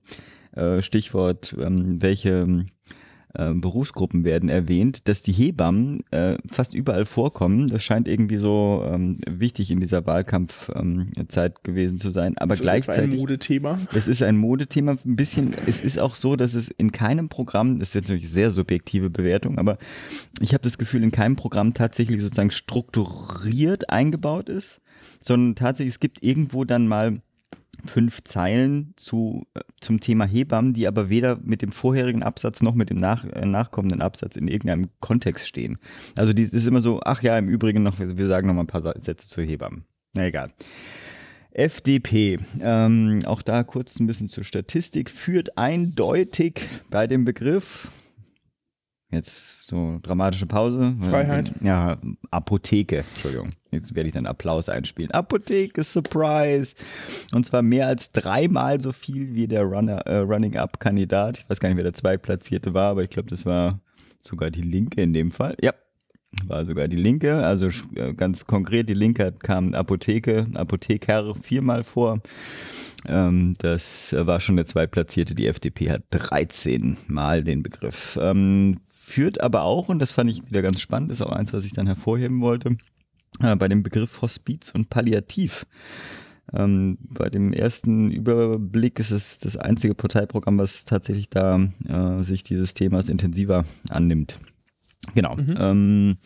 äh, 0.53 0.81
Stichwort, 0.81 1.53
ähm, 1.59 2.01
welche 2.01 2.65
äh, 3.33 3.53
Berufsgruppen 3.53 4.23
werden 4.23 4.49
erwähnt, 4.49 5.07
dass 5.07 5.21
die 5.21 5.31
Hebammen 5.31 6.03
äh, 6.11 6.37
fast 6.51 6.73
überall 6.73 7.05
vorkommen. 7.05 7.67
Das 7.67 7.83
scheint 7.83 8.07
irgendwie 8.07 8.37
so 8.37 8.83
ähm, 8.85 9.17
wichtig 9.27 9.71
in 9.71 9.79
dieser 9.79 10.05
Wahlkampfzeit 10.05 10.75
ähm, 10.75 11.11
Zeit 11.27 11.63
gewesen 11.63 11.97
zu 11.99 12.09
sein. 12.09 12.37
Aber 12.37 12.49
Das 12.49 12.59
ist 12.59 12.65
etwa 12.65 12.73
ein 12.73 12.81
gleichzeitig. 12.81 13.19
Modethema. 13.19 13.79
Es 13.93 14.07
ist 14.07 14.21
ein 14.23 14.37
Modethema, 14.37 14.97
ein 15.03 15.15
bisschen. 15.15 15.55
Es 15.65 15.81
ist 15.81 15.99
auch 15.99 16.15
so, 16.15 16.35
dass 16.35 16.53
es 16.53 16.67
in 16.69 16.91
keinem 16.91 17.29
Programm, 17.29 17.79
das 17.79 17.89
ist 17.89 17.95
jetzt 17.95 18.09
natürlich 18.09 18.29
sehr 18.29 18.51
subjektive 18.51 19.09
Bewertung, 19.09 19.57
aber 19.57 19.77
ich 20.39 20.53
habe 20.53 20.61
das 20.61 20.77
Gefühl, 20.77 21.03
in 21.03 21.11
keinem 21.11 21.35
Programm 21.35 21.73
tatsächlich 21.73 22.21
sozusagen 22.21 22.51
strukturiert 22.51 23.89
eingebaut 23.89 24.49
ist, 24.49 24.81
sondern 25.21 25.55
tatsächlich, 25.55 25.95
es 25.95 25.99
gibt 25.99 26.23
irgendwo 26.23 26.65
dann 26.65 26.87
mal 26.87 27.21
fünf 27.85 28.23
Zeilen 28.23 28.93
zu, 28.95 29.45
äh, 29.53 29.61
zum 29.81 29.99
Thema 29.99 30.25
Hebammen, 30.25 30.73
die 30.73 30.87
aber 30.87 31.09
weder 31.09 31.37
mit 31.43 31.61
dem 31.61 31.71
vorherigen 31.71 32.23
Absatz 32.23 32.61
noch 32.61 32.75
mit 32.75 32.89
dem 32.89 32.97
nach, 32.97 33.25
äh, 33.25 33.45
nachkommenden 33.45 34.01
Absatz 34.01 34.35
in 34.35 34.47
irgendeinem 34.47 34.87
Kontext 34.99 35.47
stehen. 35.47 35.77
Also 36.17 36.33
die 36.33 36.43
ist 36.43 36.67
immer 36.67 36.81
so, 36.81 37.01
ach 37.03 37.21
ja, 37.21 37.37
im 37.37 37.49
Übrigen 37.49 37.83
noch, 37.83 37.99
wir 37.99 38.27
sagen 38.27 38.47
noch 38.47 38.53
mal 38.53 38.63
ein 38.63 38.67
paar 38.67 38.81
Sätze 38.99 39.27
zu 39.27 39.41
Hebammen. 39.41 39.85
Na 40.13 40.27
egal. 40.27 40.51
FDP, 41.51 42.39
ähm, 42.61 43.21
auch 43.25 43.41
da 43.41 43.63
kurz 43.63 43.99
ein 43.99 44.07
bisschen 44.07 44.27
zur 44.27 44.43
Statistik, 44.43 45.09
führt 45.09 45.57
eindeutig 45.57 46.61
bei 46.89 47.05
dem 47.05 47.25
Begriff, 47.25 47.89
jetzt 49.13 49.67
so 49.67 49.99
dramatische 50.01 50.45
Pause. 50.45 50.95
Freiheit. 51.01 51.51
Ja, 51.61 51.97
Apotheke, 52.31 52.97
Entschuldigung. 52.97 53.49
Jetzt 53.71 53.95
werde 53.95 54.07
ich 54.07 54.13
dann 54.13 54.27
Applaus 54.27 54.69
einspielen. 54.69 55.11
Apotheke, 55.11 55.83
Surprise. 55.83 56.75
Und 57.33 57.45
zwar 57.45 57.61
mehr 57.61 57.87
als 57.87 58.11
dreimal 58.11 58.79
so 58.81 58.91
viel 58.91 59.33
wie 59.33 59.47
der 59.47 59.63
Runner, 59.63 60.05
äh, 60.05 60.17
Running-Up-Kandidat. 60.17 61.39
Ich 61.39 61.49
weiß 61.49 61.59
gar 61.59 61.69
nicht, 61.69 61.77
wer 61.77 61.83
der 61.83 61.93
Zweitplatzierte 61.93 62.73
war, 62.73 62.91
aber 62.91 63.03
ich 63.03 63.09
glaube, 63.09 63.29
das 63.29 63.45
war 63.45 63.79
sogar 64.19 64.51
die 64.51 64.61
Linke 64.61 65.01
in 65.01 65.13
dem 65.13 65.31
Fall. 65.31 65.55
Ja, 65.61 65.73
war 66.47 66.65
sogar 66.65 66.87
die 66.87 66.97
Linke, 66.97 67.45
also 67.45 67.67
äh, 67.95 68.13
ganz 68.13 68.45
konkret, 68.45 68.89
die 68.89 68.95
Linke 68.95 69.33
kam 69.39 69.73
Apotheke, 69.73 70.45
Apotheker 70.53 71.35
viermal 71.35 71.83
vor. 71.83 72.21
Ähm, 73.05 73.53
das 73.59 74.13
war 74.17 74.39
schon 74.39 74.55
der 74.55 74.65
Zweitplatzierte. 74.65 75.35
Die 75.35 75.47
FDP 75.47 75.91
hat 75.91 76.03
13 76.09 76.97
Mal 77.07 77.43
den 77.43 77.63
Begriff. 77.63 78.17
Ähm, 78.21 78.79
führt 79.13 79.41
aber 79.41 79.63
auch, 79.63 79.89
und 79.89 79.99
das 79.99 80.11
fand 80.11 80.29
ich 80.29 80.47
wieder 80.47 80.63
ganz 80.63 80.81
spannend, 80.81 81.11
ist 81.11 81.21
auch 81.21 81.31
eins, 81.31 81.53
was 81.53 81.65
ich 81.65 81.73
dann 81.73 81.85
hervorheben 81.85 82.41
wollte, 82.41 82.77
äh, 83.41 83.55
bei 83.55 83.67
dem 83.67 83.83
Begriff 83.83 84.21
Hospiz 84.21 84.71
und 84.71 84.89
Palliativ 84.89 85.65
Ähm, 86.51 86.97
bei 86.99 87.29
dem 87.29 87.53
ersten 87.53 88.11
Überblick 88.11 88.99
ist 88.99 89.11
es 89.11 89.39
das 89.39 89.55
einzige 89.55 89.95
Parteiprogramm, 89.95 90.57
was 90.57 90.83
tatsächlich 90.83 91.29
da 91.29 91.69
äh, 91.87 92.21
sich 92.21 92.43
dieses 92.43 92.73
Themas 92.73 93.07
intensiver 93.07 93.65
annimmt. 93.89 94.39
Genau. 95.15 95.35
Mhm. 95.35 95.57
Ähm, 95.57 96.17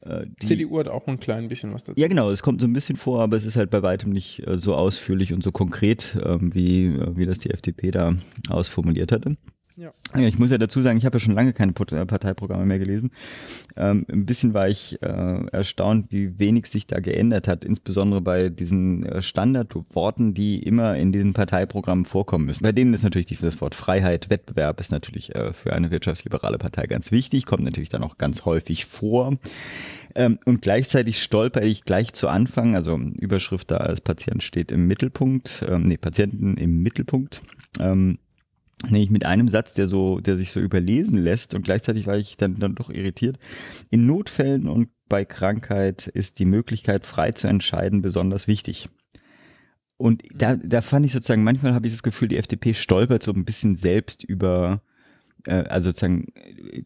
äh, 0.00 0.24
die, 0.40 0.46
CDU 0.46 0.78
hat 0.78 0.88
auch 0.88 1.06
ein 1.06 1.20
klein 1.20 1.48
bisschen 1.48 1.74
was 1.74 1.84
dazu. 1.84 2.00
ja, 2.00 2.08
genau, 2.08 2.30
es 2.30 2.42
kommt 2.42 2.62
so 2.62 2.66
ein 2.66 2.72
bisschen 2.72 2.96
vor, 2.96 3.20
aber 3.20 3.36
es 3.36 3.44
ist 3.44 3.56
halt 3.56 3.70
bei 3.70 3.82
weitem 3.82 4.10
nicht 4.10 4.46
äh, 4.46 4.58
so 4.58 4.74
ausführlich 4.74 5.34
und 5.34 5.42
so 5.42 5.52
konkret, 5.52 6.16
ähm, 6.24 6.54
wie, 6.54 6.86
äh, 6.86 7.16
wie 7.16 7.26
das 7.26 7.38
die 7.40 7.50
FDP 7.50 7.90
da 7.90 8.14
ausformuliert 8.48 9.12
hatte. 9.12 9.36
Ja. 9.80 9.92
Ich 10.26 10.38
muss 10.38 10.50
ja 10.50 10.58
dazu 10.58 10.82
sagen, 10.82 10.98
ich 10.98 11.06
habe 11.06 11.16
ja 11.16 11.20
schon 11.20 11.32
lange 11.32 11.54
keine 11.54 11.72
äh, 11.72 12.04
Parteiprogramme 12.04 12.66
mehr 12.66 12.78
gelesen. 12.78 13.12
Ähm, 13.78 14.04
ein 14.12 14.26
bisschen 14.26 14.52
war 14.52 14.68
ich 14.68 15.00
äh, 15.00 15.46
erstaunt, 15.52 16.08
wie 16.10 16.38
wenig 16.38 16.66
sich 16.66 16.86
da 16.86 17.00
geändert 17.00 17.48
hat, 17.48 17.64
insbesondere 17.64 18.20
bei 18.20 18.50
diesen 18.50 19.06
äh, 19.06 19.22
Standardworten, 19.22 20.34
die 20.34 20.62
immer 20.62 20.98
in 20.98 21.12
diesen 21.12 21.32
Parteiprogrammen 21.32 22.04
vorkommen 22.04 22.44
müssen. 22.44 22.62
Bei 22.62 22.72
denen 22.72 22.92
ist 22.92 23.04
natürlich 23.04 23.38
das 23.40 23.60
Wort 23.62 23.74
Freiheit, 23.74 24.28
Wettbewerb 24.28 24.80
ist 24.80 24.92
natürlich 24.92 25.34
äh, 25.34 25.54
für 25.54 25.72
eine 25.72 25.90
wirtschaftsliberale 25.90 26.58
Partei 26.58 26.86
ganz 26.86 27.10
wichtig, 27.10 27.46
kommt 27.46 27.64
natürlich 27.64 27.88
dann 27.88 28.02
auch 28.02 28.18
ganz 28.18 28.44
häufig 28.44 28.84
vor. 28.84 29.38
Ähm, 30.14 30.38
und 30.44 30.60
gleichzeitig 30.60 31.22
stolper 31.22 31.62
ich 31.62 31.84
gleich 31.84 32.12
zu 32.12 32.28
Anfang, 32.28 32.74
also 32.74 32.98
Überschrift 32.98 33.70
da 33.70 33.78
als 33.78 34.02
Patient 34.02 34.42
steht 34.42 34.72
im 34.72 34.86
Mittelpunkt, 34.86 35.64
ähm, 35.66 35.84
nee, 35.84 35.96
Patienten 35.96 36.58
im 36.58 36.82
Mittelpunkt. 36.82 37.40
Ähm, 37.78 38.18
nämlich 38.88 39.10
mit 39.10 39.26
einem 39.26 39.48
Satz, 39.48 39.74
der 39.74 39.86
so, 39.86 40.20
der 40.20 40.36
sich 40.36 40.52
so 40.52 40.60
überlesen 40.60 41.18
lässt 41.18 41.54
und 41.54 41.62
gleichzeitig 41.62 42.06
war 42.06 42.16
ich 42.16 42.36
dann, 42.36 42.56
dann 42.56 42.74
doch 42.74 42.90
irritiert. 42.90 43.38
In 43.90 44.06
Notfällen 44.06 44.68
und 44.68 44.88
bei 45.08 45.24
Krankheit 45.24 46.06
ist 46.06 46.38
die 46.38 46.44
Möglichkeit, 46.44 47.04
frei 47.04 47.32
zu 47.32 47.48
entscheiden, 47.48 48.00
besonders 48.00 48.46
wichtig. 48.46 48.88
Und 49.98 50.22
da, 50.34 50.56
da 50.56 50.80
fand 50.80 51.04
ich 51.04 51.12
sozusagen, 51.12 51.44
manchmal 51.44 51.74
habe 51.74 51.86
ich 51.86 51.92
das 51.92 52.02
Gefühl, 52.02 52.28
die 52.28 52.38
FDP 52.38 52.72
stolpert 52.72 53.22
so 53.22 53.32
ein 53.32 53.44
bisschen 53.44 53.76
selbst 53.76 54.24
über, 54.24 54.80
äh, 55.44 55.64
also 55.64 55.90
sozusagen, 55.90 56.28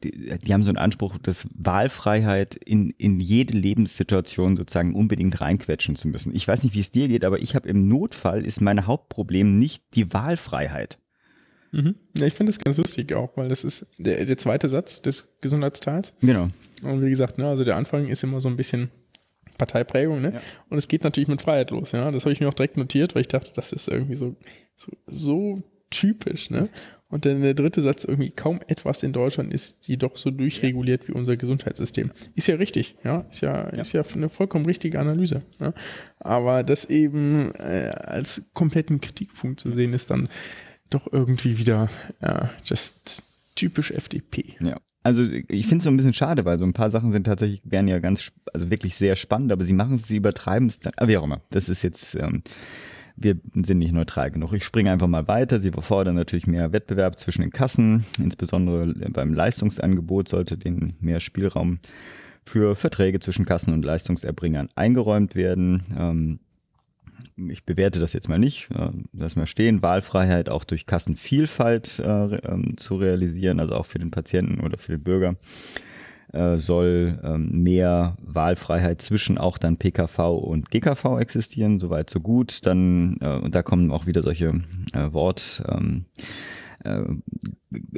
die, 0.03 0.37
die 0.39 0.53
haben 0.53 0.65
so 0.65 0.71
einen 0.71 0.79
Anspruch, 0.79 1.19
dass 1.19 1.47
Wahlfreiheit 1.55 2.57
in, 2.57 2.91
in 2.91 3.21
jede 3.21 3.57
Lebenssituation 3.57 4.57
sozusagen 4.57 4.97
unbedingt 4.97 5.41
reinquetschen 5.41 5.95
zu 5.95 6.09
müssen. 6.09 6.35
Ich 6.35 6.49
weiß 6.49 6.65
nicht, 6.65 6.75
wie 6.75 6.81
es 6.81 6.91
dir 6.91 7.07
geht, 7.07 7.25
aber 7.25 7.39
ich 7.39 7.55
habe 7.55 7.69
im 7.69 7.89
Notfall 7.89 8.45
ist 8.45 8.61
mein 8.61 8.85
Hauptproblem 8.85 9.61
nicht 9.61 9.85
die 9.95 10.13
Wahlfreiheit. 10.13 10.99
Mhm. 11.75 11.97
Ja, 12.17 12.27
ich 12.27 12.35
finde 12.35 12.53
das 12.53 12.61
ganz 12.61 12.79
lustig 12.79 13.13
auch, 13.15 13.37
weil 13.37 13.49
das 13.49 13.65
ist 13.65 13.89
der, 13.99 14.25
der 14.25 14.39
zweite 14.39 14.69
Satz 14.69 15.03
des 15.03 15.39
Gesundheitsteils. 15.41 16.13
Genau. 16.21 16.49
Und 16.83 17.03
wie 17.03 17.11
gesagt, 17.11 17.37
ne, 17.39 17.49
also 17.49 17.65
der 17.65 17.77
Anfang 17.77 18.07
ist 18.07 18.23
immer 18.23 18.41
so 18.41 18.49
ein 18.49 18.57
bisschen 18.57 18.91
Parteiprägung, 19.59 20.21
ne? 20.21 20.35
Ja. 20.35 20.41
Und 20.69 20.79
es 20.79 20.87
geht 20.87 21.03
natürlich 21.03 21.29
mit 21.29 21.43
Freiheit 21.43 21.71
los, 21.71 21.93
ja. 21.93 22.11
Das 22.13 22.25
habe 22.25 22.33
ich 22.33 22.41
mir 22.41 22.49
auch 22.49 22.55
direkt 22.55 22.77
notiert, 22.77 23.15
weil 23.15 23.23
ich 23.23 23.29
dachte, 23.29 23.51
das 23.55 23.73
ist 23.73 23.89
irgendwie 23.89 24.15
so, 24.15 24.37
so, 24.77 24.93
so 25.07 25.63
typisch, 25.91 26.51
ne? 26.51 26.69
Und 27.09 27.27
dann 27.27 27.43
der 27.43 27.55
dritte 27.55 27.83
Satz, 27.83 28.05
irgendwie 28.05 28.31
kaum 28.31 28.61
etwas 28.67 29.03
in 29.03 29.13
Deutschland 29.13 29.53
ist 29.53 29.87
jedoch 29.87 30.17
so 30.17 30.31
durchreguliert 30.31 31.07
wie 31.09 31.13
unser 31.13 31.37
Gesundheitssystem. 31.37 32.11
Ist 32.35 32.49
ja 32.49 32.57
richtig, 32.57 32.97
ja. 33.05 33.25
Ist 33.31 33.41
ja, 33.41 33.63
ist 33.69 33.93
ja 33.93 34.03
eine 34.15 34.29
vollkommen 34.29 34.67
richtige 34.67 34.99
Analyse. 34.99 35.43
Ja? 35.61 35.75
Aber 36.19 36.65
das 36.65 36.87
eben 36.87 37.53
äh, 37.55 37.93
als 37.95 38.51
kompletten 38.55 39.01
Kritikpunkt 39.01 39.61
zu 39.61 39.71
sehen, 39.73 39.93
ist 39.93 40.11
dann 40.11 40.29
doch 40.95 41.13
irgendwie 41.13 41.59
wieder 41.59 41.89
äh, 42.21 42.47
just 42.65 43.23
typisch 43.55 43.91
FDP. 43.91 44.57
Ja. 44.61 44.79
Also 45.03 45.25
ich 45.25 45.67
finde 45.67 45.79
es 45.79 45.85
so 45.85 45.91
ein 45.91 45.97
bisschen 45.99 46.15
schade, 46.15 46.47
weil 46.47 46.59
so 46.59 46.65
ein 46.65 46.73
paar 46.73 46.89
Sachen 46.89 47.13
sind 47.13 47.25
tatsächlich, 47.25 47.61
wären 47.65 47.89
ja 47.89 47.99
ganz, 47.99 48.33
also 48.55 48.71
wirklich 48.71 48.97
sehr 48.97 49.17
spannend, 49.17 49.53
aber 49.53 49.63
sie 49.63 49.75
machen 49.75 49.97
es, 49.97 50.09
sie 50.09 50.17
übertreiben 50.17 50.67
es 50.67 50.81
dann, 50.81 50.95
ah, 50.97 51.07
wie 51.07 51.19
auch 51.19 51.25
immer. 51.25 51.43
Das 51.51 51.69
ist 51.69 51.83
jetzt, 51.83 52.15
ähm, 52.15 52.43
wir 53.17 53.37
sind 53.55 53.79
nicht 53.79 53.93
neutral 53.93 54.31
genug. 54.31 54.55
Ich 54.55 54.65
springe 54.65 54.91
einfach 54.91 55.07
mal 55.07 55.29
weiter. 55.29 55.61
Sie 55.61 55.71
fordern 55.71 56.17
natürlich 56.17 56.47
mehr 56.47 56.73
Wettbewerb 56.73 57.19
zwischen 57.19 57.43
den 57.43 57.51
Kassen, 57.51 58.05
insbesondere 58.19 58.95
beim 59.11 59.35
Leistungsangebot 59.35 60.29
sollte 60.29 60.57
denen 60.57 60.97
mehr 61.01 61.21
Spielraum 61.21 61.81
für 62.47 62.75
Verträge 62.75 63.21
zwischen 63.21 63.45
Kassen 63.45 63.75
und 63.75 63.85
Leistungserbringern 63.85 64.71
eingeräumt 64.75 65.35
werden. 65.35 65.83
Ähm, 65.97 66.41
ich 67.37 67.65
bewerte 67.65 68.01
das 68.01 68.13
jetzt 68.13 68.29
mal 68.29 68.39
nicht, 68.39 68.71
äh, 68.71 68.91
lass 69.13 69.37
mal 69.37 69.47
stehen, 69.47 69.83
Wahlfreiheit 69.83 70.49
auch 70.49 70.65
durch 70.65 70.87
Kassenvielfalt 70.87 71.99
äh, 71.99 72.37
ähm, 72.37 72.77
zu 72.77 72.97
realisieren, 72.97 73.61
also 73.61 73.75
auch 73.75 73.87
für 73.87 73.99
den 73.99 74.11
Patienten 74.11 74.61
oder 74.61 74.79
für 74.79 74.93
den 74.93 75.03
Bürger 75.03 75.37
äh, 76.35 76.59
soll 76.59 77.21
ähm, 77.23 77.63
mehr 77.63 78.17
Wahlfreiheit 78.21 79.01
zwischen 79.01 79.39
auch 79.39 79.57
dann 79.57 79.77
PKV 79.77 80.19
und 80.19 80.71
GKV 80.71 81.19
existieren, 81.21 81.79
soweit 81.79 82.11
so 82.11 82.21
gut. 82.21 82.67
Dann, 82.67 83.19
äh, 83.21 83.39
und 83.39 83.55
da 83.55 83.63
kommen 83.63 83.91
auch 83.91 84.07
wieder 84.07 84.23
solche 84.23 84.61
äh, 84.93 85.13
Wort, 85.13 85.63
ähm, 85.69 86.07
äh, 86.17 86.23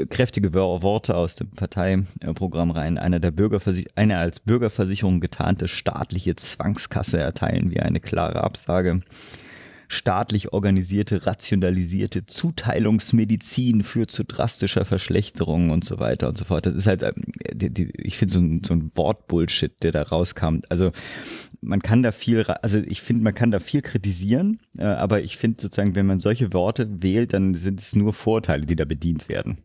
kräftige 0.09 0.55
Wör- 0.55 0.83
Worte 0.83 1.17
aus 1.17 1.35
dem 1.35 1.51
Parteiprogramm 1.51 2.71
rein. 2.71 2.99
Einer 2.99 3.21
der 3.21 3.31
Bürgerversich 3.31 3.87
eine 3.95 4.19
als 4.19 4.41
Bürgerversicherung 4.41 5.21
getarnte 5.21 5.69
staatliche 5.69 6.37
Zwangskasse 6.37 7.19
erteilen 7.19 7.71
wir 7.71 7.85
eine 7.85 8.01
klare 8.01 8.43
Absage. 8.43 9.03
Staatlich 9.89 10.53
organisierte, 10.53 11.27
rationalisierte 11.27 12.27
Zuteilungsmedizin 12.27 13.85
führt 13.85 14.11
zu 14.11 14.25
drastischer 14.25 14.85
Verschlechterung 14.85 15.71
und 15.71 15.85
so 15.85 16.01
weiter 16.01 16.29
und 16.29 16.37
so 16.37 16.45
fort. 16.45 16.67
Das 16.67 16.75
ist 16.75 16.89
halt, 16.89 17.05
die, 17.55 17.93
ich 17.97 18.17
finde 18.17 18.35
so 18.35 18.41
ein, 18.41 18.63
so 18.65 18.75
ein 18.75 18.91
Wortbullshit, 18.97 19.81
der 19.85 19.93
da 19.93 20.03
rauskam. 20.03 20.63
Also 20.71 20.91
man 21.67 21.81
kann 21.81 22.03
da 22.03 22.13
viel, 22.13 22.43
also 22.45 22.79
ich 22.79 23.03
finde, 23.03 23.25
man 23.25 23.35
kann 23.35 23.51
da 23.51 23.59
viel 23.59 23.83
kritisieren, 23.83 24.59
äh, 24.79 24.85
aber 24.85 25.23
ich 25.23 25.37
finde 25.37 25.61
sozusagen, 25.61 25.95
wenn 25.95 26.07
man 26.07 26.21
solche 26.21 26.53
Worte 26.53 27.03
wählt, 27.03 27.33
dann 27.33 27.55
sind 27.55 27.81
es 27.81 27.97
nur 27.97 28.13
Vorteile, 28.13 28.67
die 28.67 28.77
da 28.77 28.85
bedient 28.85 29.29
werden. 29.29 29.59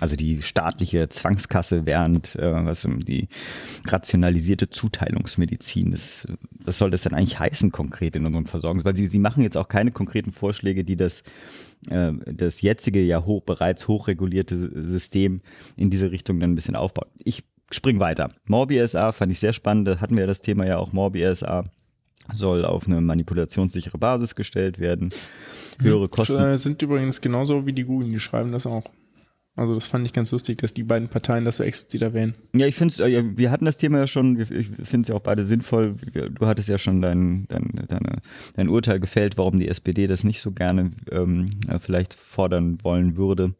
Also 0.00 0.16
die 0.16 0.42
staatliche 0.42 1.08
Zwangskasse, 1.08 1.86
während 1.86 2.34
äh, 2.34 2.64
was 2.64 2.84
um 2.84 3.04
die 3.04 3.28
rationalisierte 3.86 4.68
Zuteilungsmedizin, 4.68 5.92
das, 5.92 6.26
was 6.64 6.78
soll 6.78 6.90
das 6.90 7.02
denn 7.02 7.14
eigentlich 7.14 7.38
heißen 7.38 7.70
konkret 7.70 8.16
in 8.16 8.26
unseren 8.26 8.46
Versorgungs? 8.46 8.84
Weil 8.84 8.96
sie, 8.96 9.06
sie 9.06 9.20
machen 9.20 9.44
jetzt 9.44 9.56
auch 9.56 9.68
keine 9.68 9.92
konkreten 9.92 10.32
Vorschläge, 10.32 10.82
die 10.82 10.96
das, 10.96 11.22
äh, 11.90 12.12
das 12.26 12.60
jetzige 12.60 13.02
ja 13.02 13.24
hoch, 13.24 13.42
bereits 13.42 13.86
hochregulierte 13.86 14.72
System 14.84 15.42
in 15.76 15.90
diese 15.90 16.10
Richtung 16.10 16.40
dann 16.40 16.52
ein 16.52 16.56
bisschen 16.56 16.76
aufbauen. 16.76 17.10
Ich 17.22 17.44
spring 17.74 17.98
weiter. 18.00 18.30
Morbi 18.46 18.86
SA 18.86 19.12
fand 19.12 19.32
ich 19.32 19.40
sehr 19.40 19.52
spannend, 19.52 19.88
da 19.88 20.00
hatten 20.00 20.16
wir 20.16 20.26
das 20.26 20.40
Thema 20.40 20.66
ja 20.66 20.78
auch 20.78 20.92
Morbi 20.92 21.24
SA 21.34 21.64
soll 22.32 22.64
auf 22.64 22.86
eine 22.86 23.00
manipulationssichere 23.00 23.98
Basis 23.98 24.34
gestellt 24.34 24.78
werden. 24.78 25.10
Höhere 25.80 26.08
Kosten. 26.08 26.38
Äh, 26.38 26.56
sind 26.56 26.80
übrigens 26.80 27.20
genauso 27.20 27.66
wie 27.66 27.72
die 27.72 27.84
Grünen, 27.84 28.12
die 28.12 28.20
schreiben 28.20 28.52
das 28.52 28.66
auch. 28.66 28.90
Also 29.56 29.74
das 29.74 29.86
fand 29.86 30.04
ich 30.04 30.12
ganz 30.12 30.32
lustig, 30.32 30.58
dass 30.58 30.74
die 30.74 30.82
beiden 30.82 31.08
Parteien 31.08 31.44
das 31.44 31.58
so 31.58 31.62
explizit 31.62 32.02
erwähnen. 32.02 32.34
Ja, 32.54 32.66
ich 32.66 32.74
finde 32.74 33.04
äh, 33.04 33.24
wir 33.36 33.52
hatten 33.52 33.64
das 33.64 33.76
Thema 33.76 33.98
ja 33.98 34.06
schon, 34.08 34.40
ich 34.40 34.66
finde 34.68 35.02
es 35.02 35.08
ja 35.08 35.14
auch 35.14 35.22
beide 35.22 35.44
sinnvoll. 35.44 35.94
Du 36.12 36.46
hattest 36.46 36.68
ja 36.68 36.78
schon 36.78 37.00
dein, 37.00 37.46
dein, 37.48 37.70
deine, 37.86 38.20
dein 38.54 38.68
Urteil 38.68 38.98
gefällt, 38.98 39.38
warum 39.38 39.60
die 39.60 39.68
SPD 39.68 40.08
das 40.08 40.24
nicht 40.24 40.40
so 40.40 40.50
gerne 40.50 40.90
ähm, 41.12 41.50
äh, 41.68 41.78
vielleicht 41.78 42.14
fordern 42.14 42.78
wollen 42.82 43.16
würde. 43.16 43.54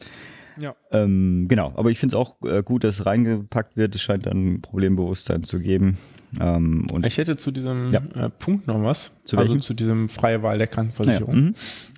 Ja. 0.59 0.75
Ähm, 0.93 1.47
genau, 1.49 1.73
aber 1.77 1.91
ich 1.91 1.99
finde 1.99 2.17
es 2.17 2.21
auch 2.21 2.37
äh, 2.45 2.63
gut, 2.63 2.85
dass 2.85 3.01
es 3.01 3.07
reingepackt 3.07 3.77
wird. 3.77 3.95
Es 3.95 4.03
scheint 4.03 4.27
dann 4.27 4.61
Problembewusstsein 4.61 5.43
zu 5.43 5.59
geben. 5.61 5.99
Ähm, 6.41 6.87
Ich 7.05 7.19
hätte 7.19 7.37
zu 7.37 7.51
diesem 7.51 7.93
Ja. 7.93 8.03
äh, 8.15 8.31
Punkt 8.31 8.67
noch 8.67 8.83
was. 8.83 9.13
Zu 9.25 9.37
also 9.37 9.51
welchem? 9.53 9.63
zu 9.63 9.75
diesem 9.75 10.09
freie 10.09 10.43
Wahl 10.43 10.59
der 10.59 10.67
Krankenversicherung. 10.67 11.35
Ja, 11.35 11.41
mhm. 11.41 11.55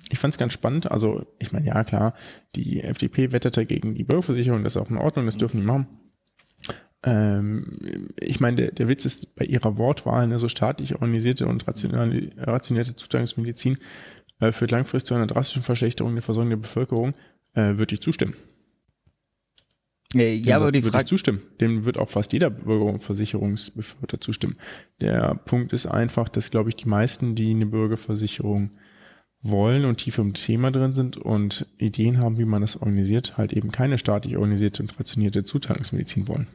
Ich 0.09 0.19
fand 0.19 0.33
es 0.33 0.37
ganz 0.37 0.53
spannend. 0.53 0.89
Also, 0.91 1.25
ich 1.39 1.51
meine, 1.51 1.65
ja 1.67 1.83
klar, 1.83 2.13
die 2.55 2.81
FDP 2.81 3.31
wetterte 3.31 3.65
gegen 3.65 3.93
die 3.95 4.03
Bürgerversicherung, 4.03 4.63
das 4.63 4.75
ist 4.75 4.81
auch 4.81 4.89
in 4.89 4.97
Ordnung, 4.97 5.25
das 5.25 5.37
dürfen 5.37 5.59
die 5.59 5.65
machen. 5.65 5.87
Ähm, 7.03 8.07
ich 8.19 8.39
meine, 8.39 8.55
der, 8.57 8.71
der 8.71 8.87
Witz 8.87 9.05
ist 9.05 9.35
bei 9.35 9.45
ihrer 9.45 9.77
Wortwahl, 9.77 10.23
eine 10.23 10.39
so 10.39 10.47
staatlich 10.47 10.95
organisierte 10.95 11.47
und 11.47 11.63
rationierte 11.67 12.95
Zuteilungsmedizin 12.95 13.77
äh, 14.39 14.51
führt 14.51 14.71
langfristig 14.71 15.09
zu 15.09 15.15
einer 15.15 15.27
drastischen 15.27 15.63
Verschlechterung 15.63 16.13
der 16.13 16.23
Versorgung 16.23 16.49
der 16.49 16.57
Bevölkerung, 16.57 17.13
äh, 17.57 17.77
würde 17.77 17.95
ich 17.95 18.01
zustimmen. 18.01 18.35
äh, 20.13 20.37
Dem 20.37 20.45
ja, 20.45 20.57
aber 20.57 20.71
die 20.71 20.83
würde 20.83 20.91
Frage, 20.91 21.03
ich 21.03 21.09
zustimmen. 21.09 21.41
Dem 21.59 21.85
wird 21.85 21.97
auch 21.97 22.09
fast 22.09 22.31
jeder 22.31 22.49
Bürgerversicherungsbefürworter 22.49 24.21
zustimmen. 24.21 24.57
Der 25.01 25.35
Punkt 25.35 25.73
ist 25.73 25.87
einfach, 25.87 26.29
dass, 26.29 26.51
glaube 26.51 26.69
ich, 26.69 26.75
die 26.75 26.87
meisten, 26.87 27.35
die 27.35 27.49
eine 27.49 27.65
Bürgerversicherung 27.65 28.71
wollen 29.41 29.85
und 29.85 29.97
tief 29.97 30.17
im 30.17 30.33
Thema 30.33 30.71
drin 30.71 30.93
sind 30.93 31.17
und 31.17 31.67
Ideen 31.77 32.19
haben, 32.19 32.37
wie 32.37 32.45
man 32.45 32.61
das 32.61 32.77
organisiert, 32.77 33.37
halt 33.37 33.53
eben 33.53 33.71
keine 33.71 33.97
staatlich 33.97 34.37
organisierte 34.37 34.83
und 34.83 34.99
rationierte 34.99 35.43
Zuteilungsmedizin 35.43 36.27
wollen. 36.27 36.47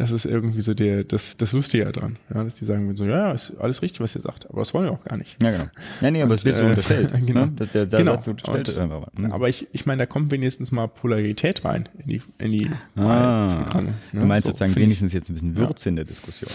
Das 0.00 0.12
ist 0.12 0.26
irgendwie 0.26 0.60
so 0.60 0.74
der, 0.74 1.02
das, 1.02 1.36
das 1.38 1.52
Lustige 1.52 1.90
daran, 1.90 2.18
ja, 2.32 2.44
dass 2.44 2.54
die 2.54 2.64
sagen 2.64 2.94
so, 2.94 3.04
ja, 3.04 3.10
ja, 3.28 3.32
ist 3.32 3.56
alles 3.58 3.82
richtig, 3.82 4.00
was 4.00 4.14
ihr 4.14 4.22
sagt, 4.22 4.48
aber 4.48 4.60
das 4.60 4.72
wollen 4.72 4.84
wir 4.86 4.92
auch 4.92 5.02
gar 5.02 5.16
nicht. 5.16 5.36
ja 5.42 5.50
genau. 5.50 5.64
Ja, 6.00 6.10
nee, 6.12 6.22
aber 6.22 6.34
es 6.34 6.44
wird 6.44 6.54
so 6.54 6.62
äh, 6.62 6.66
unterstellt. 6.66 7.12
genau. 7.26 7.46
Ne? 7.46 7.52
Der, 7.74 7.84
der 7.86 7.98
Genau. 7.98 8.12
Satz 8.12 8.28
unterstellt 8.28 8.68
Und- 8.68 8.78
einfach 8.78 9.00
mal. 9.00 9.10
Ne? 9.28 9.34
Aber 9.34 9.48
ich, 9.48 9.66
ich 9.72 9.86
meine, 9.86 9.98
da 9.98 10.06
kommt 10.06 10.30
wenigstens 10.30 10.70
mal 10.70 10.86
Polarität 10.86 11.64
rein 11.64 11.88
in 11.98 12.08
die, 12.08 12.22
in 12.38 12.52
die 12.52 12.70
Ah, 12.94 13.66
Kanne, 13.72 13.94
ne? 14.12 14.20
du 14.20 14.26
meinst 14.26 14.44
So, 14.44 14.50
sozusagen 14.50 14.70
finde 14.72 14.82
ich- 14.82 14.86
wenigstens 14.86 15.12
jetzt 15.12 15.30
ein 15.30 15.34
bisschen 15.34 15.56
Würze 15.56 15.88
in 15.88 15.96
der 15.96 16.04
Diskussion. 16.04 16.50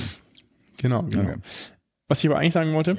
Genau, 0.77 1.03
genau. 1.03 1.23
Okay. 1.23 1.35
Was 2.07 2.23
ich 2.23 2.29
aber 2.29 2.39
eigentlich 2.39 2.53
sagen 2.53 2.73
wollte, 2.73 2.95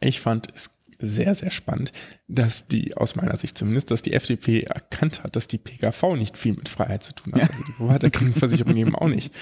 Ich 0.00 0.20
fand 0.20 0.48
es 0.54 0.73
sehr, 0.98 1.34
sehr 1.34 1.50
spannend, 1.50 1.92
dass 2.28 2.68
die, 2.68 2.96
aus 2.96 3.16
meiner 3.16 3.36
Sicht 3.36 3.58
zumindest, 3.58 3.90
dass 3.90 4.02
die 4.02 4.12
FDP 4.12 4.62
erkannt 4.62 5.22
hat, 5.22 5.36
dass 5.36 5.48
die 5.48 5.58
PKV 5.58 6.16
nicht 6.16 6.36
viel 6.38 6.54
mit 6.54 6.68
Freiheit 6.68 7.02
zu 7.02 7.14
tun 7.14 7.32
hat. 7.34 7.42
Ja. 7.42 7.48
Also 7.48 7.64
die 7.64 7.72
Privaterkennungsversicherung 7.72 8.76
eben 8.76 8.94
auch 8.94 9.08
nicht. 9.08 9.32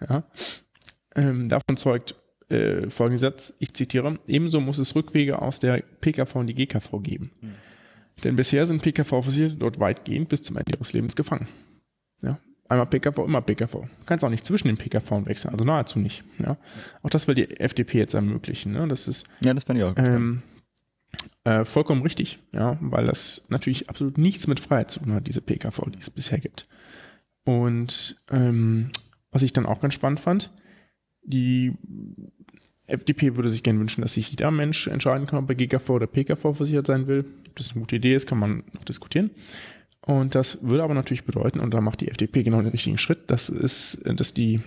Ja. 0.00 0.24
Ähm, 1.14 1.48
davon 1.48 1.76
zeugt 1.76 2.14
äh, 2.48 2.88
folgender 2.90 3.18
Satz, 3.18 3.54
ich 3.58 3.74
zitiere, 3.74 4.18
ebenso 4.28 4.60
muss 4.60 4.78
es 4.78 4.94
Rückwege 4.94 5.42
aus 5.42 5.58
der 5.58 5.82
PKV 6.00 6.36
und 6.36 6.46
die 6.46 6.54
GKV 6.54 7.02
geben. 7.02 7.32
Mhm. 7.40 7.54
Denn 8.24 8.36
bisher 8.36 8.66
sind 8.66 8.82
PKV-Versicherte 8.82 9.56
dort 9.56 9.80
weitgehend 9.80 10.28
bis 10.28 10.42
zum 10.42 10.56
Ende 10.56 10.72
ihres 10.74 10.92
Lebens 10.92 11.16
gefangen. 11.16 11.48
Ja. 12.22 12.38
Einmal 12.68 12.86
PKV, 12.86 13.18
immer 13.18 13.42
PKV. 13.42 13.72
Du 13.72 14.04
kannst 14.06 14.24
auch 14.24 14.30
nicht 14.30 14.46
zwischen 14.46 14.68
den 14.68 14.76
PKV 14.76 15.26
wechseln, 15.26 15.52
also 15.52 15.64
nahezu 15.64 15.98
nicht. 15.98 16.24
Ja. 16.38 16.56
Auch 17.02 17.10
das 17.10 17.28
will 17.28 17.34
die 17.34 17.60
FDP 17.60 17.98
jetzt 17.98 18.14
ermöglichen. 18.14 18.72
Ne? 18.72 18.88
Das 18.88 19.06
ist, 19.06 19.26
ja, 19.40 19.54
das 19.54 19.64
fand 19.64 19.78
ich 19.78 19.84
auch. 19.84 19.94
Ähm, 19.96 20.42
äh, 21.46 21.64
vollkommen 21.64 22.02
richtig, 22.02 22.38
ja, 22.52 22.76
weil 22.80 23.06
das 23.06 23.46
natürlich 23.50 23.88
absolut 23.88 24.18
nichts 24.18 24.48
mit 24.48 24.58
Freiheit 24.58 24.90
zu 24.90 24.98
tun 24.98 25.12
hat, 25.12 25.28
diese 25.28 25.40
PKV, 25.40 25.80
die 25.94 26.00
es 26.00 26.10
bisher 26.10 26.38
gibt. 26.38 26.66
Und 27.44 28.16
ähm, 28.30 28.90
was 29.30 29.42
ich 29.42 29.52
dann 29.52 29.66
auch 29.66 29.80
ganz 29.80 29.94
spannend 29.94 30.18
fand, 30.18 30.50
die 31.22 31.72
FDP 32.88 33.36
würde 33.36 33.50
sich 33.50 33.62
gerne 33.62 33.78
wünschen, 33.78 34.02
dass 34.02 34.14
sich 34.14 34.30
jeder 34.30 34.50
Mensch 34.50 34.88
entscheiden 34.88 35.28
kann, 35.28 35.38
ob 35.38 35.48
er 35.48 35.54
GKV 35.54 35.88
oder 35.90 36.06
PKV 36.08 36.52
versichert 36.52 36.88
sein 36.88 37.06
will. 37.06 37.24
Ob 37.48 37.56
das 37.56 37.70
eine 37.70 37.80
gute 37.80 37.96
Idee 37.96 38.16
ist, 38.16 38.26
kann 38.26 38.38
man 38.38 38.64
noch 38.72 38.84
diskutieren. 38.84 39.30
Und 40.00 40.34
das 40.34 40.62
würde 40.62 40.82
aber 40.82 40.94
natürlich 40.94 41.24
bedeuten, 41.24 41.60
und 41.60 41.72
da 41.74 41.80
macht 41.80 42.00
die 42.00 42.08
FDP 42.08 42.42
genau 42.42 42.60
den 42.60 42.70
richtigen 42.70 42.98
Schritt, 42.98 43.30
das 43.30 43.48
ist, 43.48 44.02
dass 44.04 44.34
die 44.34 44.60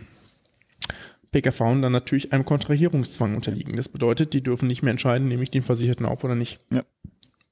PKV 1.31 1.59
dann 1.81 1.91
natürlich 1.91 2.33
einem 2.33 2.45
Kontrahierungszwang 2.45 3.35
unterliegen. 3.35 3.75
Das 3.75 3.89
bedeutet, 3.89 4.33
die 4.33 4.41
dürfen 4.41 4.67
nicht 4.67 4.81
mehr 4.81 4.91
entscheiden, 4.91 5.27
nehme 5.27 5.43
ich 5.43 5.51
den 5.51 5.61
Versicherten 5.61 6.05
auf 6.05 6.23
oder 6.23 6.35
nicht. 6.35 6.59
Ja. 6.71 6.83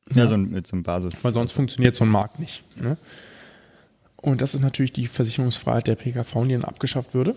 Ja, 0.10 0.24
ja 0.24 0.28
so 0.28 0.34
ein, 0.36 0.50
mit 0.52 0.66
so 0.66 0.76
einem 0.76 0.84
Basis. 0.84 1.24
Weil 1.24 1.34
sonst 1.34 1.52
funktioniert 1.52 1.96
so 1.96 2.06
ein 2.06 2.10
Markt 2.10 2.40
nicht. 2.40 2.64
Ne? 2.82 2.98
Und 4.16 4.42
das 4.42 4.54
ist 4.54 4.62
natürlich 4.62 4.94
die 4.94 5.08
Versicherungsfreiheit 5.08 5.88
der 5.88 5.96
PKV, 5.96 6.44
die 6.46 6.54
dann 6.54 6.64
abgeschafft 6.64 7.14
würde. 7.14 7.36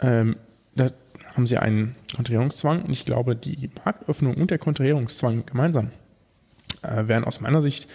Ähm, 0.00 0.36
da 0.74 0.90
haben 1.34 1.46
sie 1.46 1.58
einen 1.58 1.96
Kontrahierungszwang 2.14 2.82
und 2.82 2.90
ich 2.90 3.04
glaube, 3.04 3.36
die 3.36 3.70
Marktöffnung 3.84 4.34
und 4.34 4.50
der 4.50 4.58
Kontrahierungszwang 4.58 5.46
gemeinsam 5.46 5.90
äh, 6.82 7.08
wären 7.08 7.24
aus 7.24 7.40
meiner 7.40 7.62
Sicht 7.62 7.88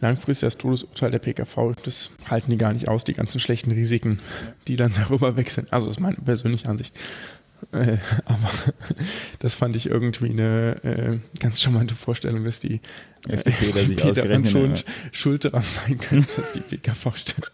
langfristig 0.00 0.46
das 0.46 0.58
Todesurteil 0.58 1.10
der 1.10 1.18
PKV, 1.18 1.74
das 1.84 2.10
halten 2.28 2.50
die 2.50 2.56
gar 2.56 2.72
nicht 2.72 2.88
aus, 2.88 3.04
die 3.04 3.14
ganzen 3.14 3.40
schlechten 3.40 3.72
Risiken, 3.72 4.20
die 4.66 4.76
dann 4.76 4.92
darüber 4.94 5.34
sind. 5.46 5.72
Also 5.72 5.86
das 5.86 5.96
ist 5.96 6.00
meine 6.00 6.16
persönliche 6.16 6.68
Ansicht. 6.68 6.94
Äh, 7.72 7.96
aber 8.24 8.50
das 9.40 9.54
fand 9.54 9.76
ich 9.76 9.86
irgendwie 9.86 10.30
eine 10.30 10.82
äh, 10.84 11.18
ganz 11.40 11.60
charmante 11.60 11.94
Vorstellung, 11.94 12.44
dass 12.44 12.60
die 12.60 12.80
FDP, 13.28 13.70
äh, 13.70 13.84
die 14.12 14.12
daran 14.12 14.46
schon 14.46 14.74
schuld 15.12 15.44
daran 15.44 15.62
sein 15.62 15.98
könnte, 15.98 16.28
dass 16.36 16.52
die 16.52 16.60
PKV 16.60 17.16
stimmt. 17.16 17.52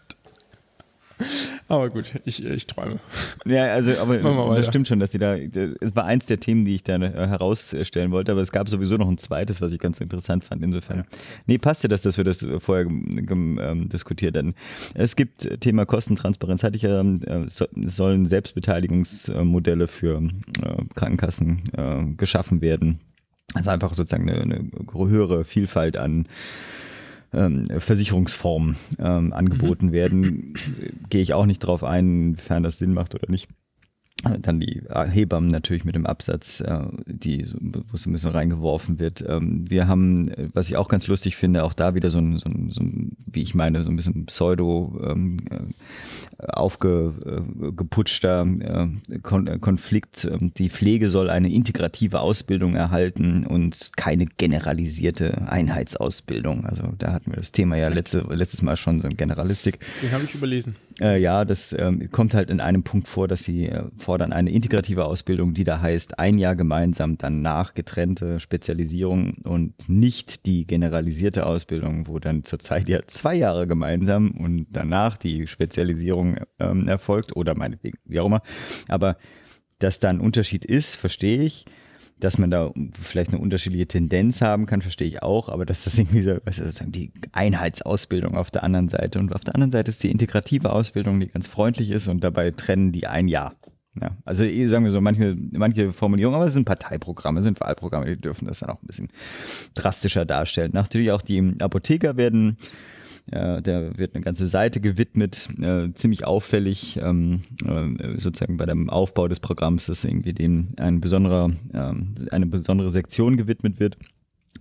Aber 1.67 1.89
gut, 1.89 2.13
ich, 2.25 2.45
ich 2.45 2.67
träume. 2.67 2.99
Ja, 3.45 3.73
also, 3.73 3.97
aber 3.99 4.17
das 4.55 4.67
stimmt 4.67 4.87
schon, 4.87 4.99
dass 4.99 5.11
sie 5.11 5.17
da, 5.17 5.35
es 5.35 5.95
war 5.95 6.05
eins 6.05 6.27
der 6.27 6.39
Themen, 6.39 6.63
die 6.63 6.75
ich 6.75 6.83
da 6.83 6.95
äh, 6.97 7.27
herausstellen 7.27 8.11
wollte, 8.11 8.31
aber 8.31 8.41
es 8.41 8.51
gab 8.51 8.69
sowieso 8.69 8.97
noch 8.97 9.07
ein 9.07 9.17
zweites, 9.17 9.61
was 9.61 9.71
ich 9.71 9.79
ganz 9.79 9.99
interessant 9.99 10.43
fand, 10.43 10.63
insofern. 10.63 10.99
Ja. 10.99 11.05
Nee, 11.47 11.57
passte 11.57 11.87
das, 11.87 12.03
dass 12.03 12.17
wir 12.17 12.23
das 12.23 12.45
vorher 12.59 12.85
ähm, 12.85 13.89
diskutiert 13.89 14.37
hatten. 14.37 14.53
Es 14.93 15.15
gibt 15.15 15.59
Thema 15.61 15.85
Kostentransparenz, 15.85 16.63
hatte 16.63 16.75
ich 16.75 16.83
ja, 16.83 17.01
äh, 17.01 17.47
so, 17.47 17.65
sollen 17.73 18.27
Selbstbeteiligungsmodelle 18.27 19.87
für 19.87 20.21
äh, 20.21 20.83
Krankenkassen 20.93 21.63
äh, 21.75 22.03
geschaffen 22.15 22.61
werden. 22.61 22.99
Also 23.55 23.71
einfach 23.71 23.93
sozusagen 23.93 24.29
eine, 24.29 24.41
eine 24.41 24.69
höhere 24.93 25.45
Vielfalt 25.45 25.97
an 25.97 26.27
ähm, 27.35 27.67
Versicherungsformen 27.79 28.75
ähm, 28.99 29.33
angeboten 29.33 29.87
mhm. 29.87 29.91
werden. 29.91 30.53
Gehe 31.09 31.21
ich 31.21 31.33
auch 31.33 31.45
nicht 31.45 31.59
drauf 31.59 31.83
ein, 31.83 32.29
inwiefern 32.29 32.63
das 32.63 32.77
Sinn 32.77 32.93
macht 32.93 33.15
oder 33.15 33.29
nicht. 33.29 33.47
Dann 34.41 34.59
die 34.59 34.81
Hebammen 34.89 35.49
natürlich 35.49 35.83
mit 35.83 35.93
dem 35.93 36.07
Absatz, 36.07 36.59
äh, 36.59 36.79
die, 37.05 37.45
wo 37.61 37.83
es 37.93 38.07
ein 38.07 38.13
bisschen 38.13 38.31
reingeworfen 38.31 38.97
wird. 38.97 39.23
Ähm, 39.27 39.69
wir 39.69 39.87
haben, 39.87 40.31
was 40.53 40.67
ich 40.67 40.77
auch 40.77 40.87
ganz 40.87 41.05
lustig 41.05 41.35
finde, 41.35 41.63
auch 41.63 41.73
da 41.73 41.93
wieder 41.93 42.09
so 42.09 42.17
ein, 42.17 42.39
so 42.39 42.49
ein, 42.49 42.71
so 42.71 42.81
ein 42.81 43.11
wie 43.31 43.43
ich 43.43 43.53
meine, 43.53 43.83
so 43.83 43.91
ein 43.91 43.95
bisschen 43.95 44.25
Pseudo 44.25 44.99
ähm, 45.03 45.37
äh, 45.51 45.57
aufgeputschter 46.37 48.45
äh, 48.45 48.87
Konflikt. 49.21 50.25
Ähm, 50.25 50.53
die 50.53 50.69
Pflege 50.69 51.09
soll 51.09 51.29
eine 51.29 51.51
integrative 51.51 52.19
Ausbildung 52.19 52.75
erhalten 52.75 53.45
und 53.45 53.91
keine 53.95 54.25
generalisierte 54.25 55.47
Einheitsausbildung. 55.47 56.65
Also 56.65 56.93
da 56.97 57.13
hatten 57.13 57.31
wir 57.31 57.37
das 57.37 57.51
Thema 57.51 57.77
ja 57.77 57.87
letzte, 57.87 58.25
letztes 58.29 58.61
Mal 58.61 58.77
schon 58.77 59.01
so 59.01 59.09
Generalistik. 59.09 59.79
Den 60.01 60.11
habe 60.11 60.25
ich 60.25 60.35
überlesen. 60.35 60.75
ja, 60.99 61.45
das 61.45 61.75
kommt 62.11 62.33
halt 62.33 62.49
in 62.49 62.59
einem 62.59 62.83
Punkt 62.83 63.07
vor, 63.07 63.27
dass 63.27 63.43
sie 63.43 63.71
fordern 63.97 64.33
eine 64.33 64.51
integrative 64.51 65.05
Ausbildung, 65.05 65.53
die 65.53 65.63
da 65.63 65.81
heißt, 65.81 66.19
ein 66.19 66.37
Jahr 66.37 66.55
gemeinsam, 66.55 67.17
danach 67.17 67.73
getrennte 67.73 68.39
Spezialisierung 68.39 69.35
und 69.43 69.73
nicht 69.87 70.45
die 70.45 70.65
generalisierte 70.65 71.45
Ausbildung, 71.45 72.07
wo 72.07 72.19
dann 72.19 72.43
zurzeit 72.43 72.89
ja 72.89 72.99
zwei 73.07 73.35
Jahre 73.35 73.67
gemeinsam 73.67 74.31
und 74.31 74.67
danach 74.71 75.17
die 75.17 75.47
Spezialisierung 75.47 76.24
ähm, 76.59 76.87
erfolgt 76.87 77.35
oder 77.35 77.55
meinetwegen, 77.55 77.97
wie 78.05 78.19
auch 78.19 78.25
immer. 78.25 78.41
Aber 78.87 79.17
dass 79.79 79.99
da 79.99 80.09
ein 80.09 80.19
Unterschied 80.19 80.65
ist, 80.65 80.95
verstehe 80.95 81.43
ich. 81.43 81.65
Dass 82.17 82.37
man 82.37 82.49
da 82.49 82.71
vielleicht 83.01 83.31
eine 83.33 83.41
unterschiedliche 83.41 83.87
Tendenz 83.87 84.39
haben 84.41 84.67
kann, 84.67 84.81
verstehe 84.81 85.07
ich 85.07 85.21
auch, 85.21 85.49
aber 85.49 85.65
dass 85.65 85.83
das 85.83 85.97
irgendwie 85.97 86.21
so, 86.21 86.37
also 86.45 86.63
sozusagen 86.63 86.93
die 86.93 87.11
Einheitsausbildung 87.33 88.37
auf 88.37 88.51
der 88.51 88.63
anderen 88.63 88.87
Seite 88.87 89.19
und 89.19 89.35
auf 89.35 89.41
der 89.41 89.53
anderen 89.53 89.71
Seite 89.71 89.89
ist 89.89 90.01
die 90.01 90.11
integrative 90.11 90.71
Ausbildung, 90.71 91.19
die 91.19 91.27
ganz 91.27 91.47
freundlich 91.47 91.91
ist 91.91 92.07
und 92.07 92.23
dabei 92.23 92.51
trennen 92.51 92.93
die 92.93 93.05
ein 93.05 93.27
Jahr. 93.27 93.55
Ja, 94.01 94.17
also 94.25 94.43
eh, 94.43 94.67
sagen 94.67 94.83
wir 94.83 94.91
so, 94.91 94.99
manche, 94.99 95.37
manche 95.51 95.93
Formulierungen, 95.93 96.35
aber 96.35 96.45
es 96.45 96.53
sind 96.53 96.65
Parteiprogramme, 96.65 97.39
es 97.39 97.45
sind 97.45 97.59
Wahlprogramme, 97.61 98.05
die 98.05 98.19
dürfen 98.19 98.45
das 98.45 98.59
dann 98.59 98.69
auch 98.69 98.81
ein 98.81 98.87
bisschen 98.87 99.09
drastischer 99.73 100.25
darstellen. 100.25 100.71
Natürlich 100.73 101.11
auch 101.11 101.21
die 101.21 101.55
Apotheker 101.59 102.17
werden, 102.17 102.57
äh, 103.31 103.61
da 103.61 103.97
wird 103.97 104.15
eine 104.15 104.23
ganze 104.23 104.47
Seite 104.47 104.79
gewidmet, 104.79 105.49
äh, 105.59 105.91
ziemlich 105.93 106.25
auffällig, 106.25 106.99
ähm, 107.01 107.41
äh, 107.65 108.19
sozusagen 108.19 108.57
bei 108.57 108.65
dem 108.65 108.89
Aufbau 108.89 109.27
des 109.27 109.39
Programms, 109.39 109.87
dass 109.87 110.03
irgendwie 110.03 110.33
dem 110.33 110.69
ein 110.77 111.01
besonderer, 111.01 111.51
äh, 111.73 111.93
eine 112.31 112.45
besondere 112.45 112.91
Sektion 112.91 113.37
gewidmet 113.37 113.79
wird. 113.79 113.97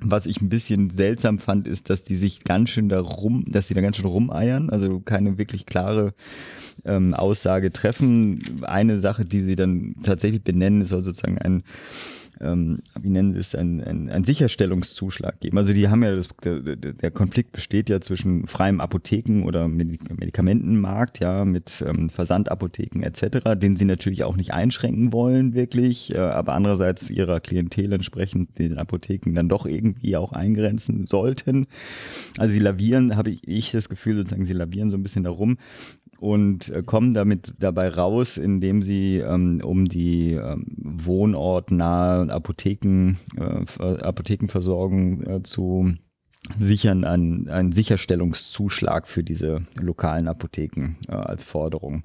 Was 0.00 0.26
ich 0.26 0.40
ein 0.40 0.48
bisschen 0.48 0.90
seltsam 0.90 1.38
fand, 1.38 1.68
ist, 1.68 1.88
dass 1.88 2.02
die 2.02 2.16
sich 2.16 2.42
ganz 2.44 2.70
schön 2.70 2.88
da 2.88 3.00
rum, 3.00 3.44
dass 3.46 3.68
sie 3.68 3.74
da 3.74 3.80
ganz 3.80 3.96
schön 3.96 4.06
rumeiern, 4.06 4.70
also 4.70 5.00
keine 5.00 5.38
wirklich 5.38 5.66
klare 5.66 6.14
ähm, 6.84 7.14
Aussage 7.14 7.70
treffen. 7.70 8.42
Eine 8.62 8.98
Sache, 9.00 9.24
die 9.24 9.42
sie 9.42 9.56
dann 9.56 9.94
tatsächlich 10.02 10.42
benennen, 10.42 10.84
soll 10.84 11.02
sozusagen 11.02 11.38
ein 11.38 11.62
ähm, 12.40 12.80
wie 13.00 13.10
nennen 13.10 13.34
es, 13.34 13.54
ein, 13.54 13.82
ein, 13.82 14.10
ein 14.10 14.24
Sicherstellungszuschlag 14.24 15.40
geben. 15.40 15.58
Also 15.58 15.72
die 15.72 15.88
haben 15.88 16.02
ja, 16.02 16.14
das, 16.14 16.28
der, 16.42 16.60
der 16.76 17.10
Konflikt 17.10 17.52
besteht 17.52 17.88
ja 17.88 18.00
zwischen 18.00 18.46
freiem 18.46 18.80
Apotheken- 18.80 19.44
oder 19.44 19.68
Medikamentenmarkt, 19.68 21.20
ja, 21.20 21.44
mit 21.44 21.84
ähm, 21.86 22.10
Versandapotheken 22.10 23.02
etc., 23.02 23.56
den 23.56 23.76
sie 23.76 23.84
natürlich 23.84 24.24
auch 24.24 24.36
nicht 24.36 24.52
einschränken 24.52 25.12
wollen, 25.12 25.54
wirklich, 25.54 26.14
äh, 26.14 26.18
aber 26.18 26.54
andererseits 26.54 27.10
ihrer 27.10 27.40
Klientel 27.40 27.92
entsprechend 27.92 28.58
den 28.58 28.78
Apotheken 28.78 29.34
dann 29.34 29.48
doch 29.48 29.66
irgendwie 29.66 30.16
auch 30.16 30.32
eingrenzen 30.32 31.06
sollten. 31.06 31.66
Also 32.38 32.52
sie 32.54 32.60
lavieren, 32.60 33.16
habe 33.16 33.30
ich, 33.30 33.46
ich 33.46 33.72
das 33.72 33.88
Gefühl, 33.88 34.16
sozusagen, 34.16 34.46
sie 34.46 34.52
lavieren 34.52 34.90
so 34.90 34.96
ein 34.96 35.02
bisschen 35.02 35.24
darum 35.24 35.58
und 36.24 36.70
äh, 36.70 36.82
kommen 36.82 37.12
damit 37.12 37.52
dabei 37.58 37.88
raus, 37.88 38.38
indem 38.38 38.82
sie 38.82 39.18
ähm, 39.18 39.60
um 39.62 39.84
die 39.84 40.32
ähm, 40.32 40.64
wohnortnahe 40.78 42.30
Apotheken, 42.32 43.16
äh, 43.36 43.82
Apothekenversorgung 43.82 45.22
äh, 45.22 45.42
zu 45.42 45.92
sichern, 46.58 47.04
einen, 47.04 47.48
einen 47.50 47.72
Sicherstellungszuschlag 47.72 49.06
für 49.06 49.22
diese 49.22 49.62
lokalen 49.78 50.26
Apotheken 50.26 50.96
äh, 51.08 51.12
als 51.12 51.44
Forderung. 51.44 52.04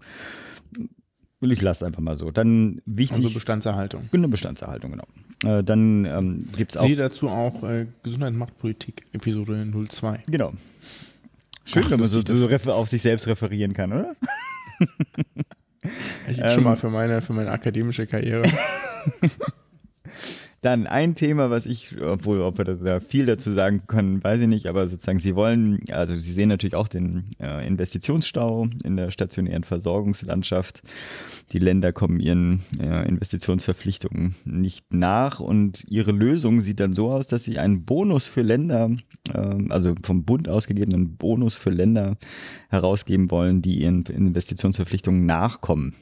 Ich 1.39 1.61
lasse 1.61 1.85
einfach 1.85 2.01
mal 2.01 2.17
so. 2.17 2.31
Dann 2.31 2.81
wichtig. 2.85 3.23
Also 3.23 3.33
Bestandserhaltung. 3.33 4.01
Eine 4.11 4.27
Bestandserhaltung, 4.27 4.91
genau. 4.91 5.07
Äh, 5.45 5.63
dann 5.63 6.03
ähm, 6.03 6.49
gibt 6.57 6.71
es 6.71 6.77
auch. 6.77 6.85
Sehe 6.85 6.97
dazu 6.97 7.29
auch 7.29 7.63
äh, 7.63 7.87
Gesundheit 8.03 8.33
macht 8.33 8.57
Politik, 8.57 9.05
Episode 9.13 9.65
02. 9.89 10.23
Genau. 10.27 10.51
Schön, 11.71 11.83
Ach, 11.85 11.91
wenn 11.91 11.99
man 11.99 12.09
so, 12.09 12.21
so 12.25 12.71
auf 12.73 12.89
sich 12.89 13.03
selbst 13.03 13.27
referieren 13.27 13.73
kann, 13.73 13.93
oder? 13.93 14.15
Ich 16.27 16.37
ähm, 16.41 16.51
schon 16.51 16.63
mal 16.63 16.77
für 16.77 16.89
meine, 16.89 17.21
für 17.21 17.33
meine 17.33 17.51
akademische 17.51 18.07
Karriere. 18.07 18.41
Dann 20.61 20.87
ein 20.87 21.15
Thema, 21.15 21.49
was 21.49 21.65
ich, 21.65 22.01
obwohl, 22.01 22.41
ob 22.41 22.57
wir 22.57 22.65
da 22.65 22.99
viel 22.99 23.25
dazu 23.25 23.51
sagen 23.51 23.83
können, 23.87 24.23
weiß 24.23 24.41
ich 24.41 24.47
nicht, 24.47 24.67
aber 24.67 24.87
sozusagen 24.87 25.19
Sie 25.19 25.35
wollen, 25.35 25.79
also 25.91 26.17
Sie 26.17 26.33
sehen 26.33 26.49
natürlich 26.49 26.75
auch 26.75 26.89
den 26.89 27.29
äh, 27.39 27.65
Investitionsstau 27.65 28.67
in 28.83 28.97
der 28.97 29.11
stationären 29.11 29.63
Versorgungslandschaft. 29.63 30.81
Die 31.53 31.59
Länder 31.59 31.93
kommen 31.93 32.19
ihren 32.19 32.61
äh, 32.79 33.07
Investitionsverpflichtungen 33.07 34.35
nicht 34.45 34.93
nach 34.93 35.39
und 35.39 35.85
Ihre 35.89 36.11
Lösung 36.11 36.59
sieht 36.59 36.79
dann 36.79 36.93
so 36.93 37.11
aus, 37.11 37.27
dass 37.27 37.43
Sie 37.43 37.57
einen 37.57 37.85
Bonus 37.85 38.25
für 38.25 38.41
Länder, 38.41 38.91
äh, 39.33 39.55
also 39.69 39.95
vom 40.03 40.25
Bund 40.25 40.49
ausgegebenen 40.49 41.15
Bonus 41.15 41.55
für 41.55 41.69
Länder 41.69 42.17
herausgeben 42.69 43.31
wollen, 43.31 43.61
die 43.61 43.81
ihren 43.81 44.03
Investitionsverpflichtungen 44.05 45.25
nachkommen. 45.25 45.95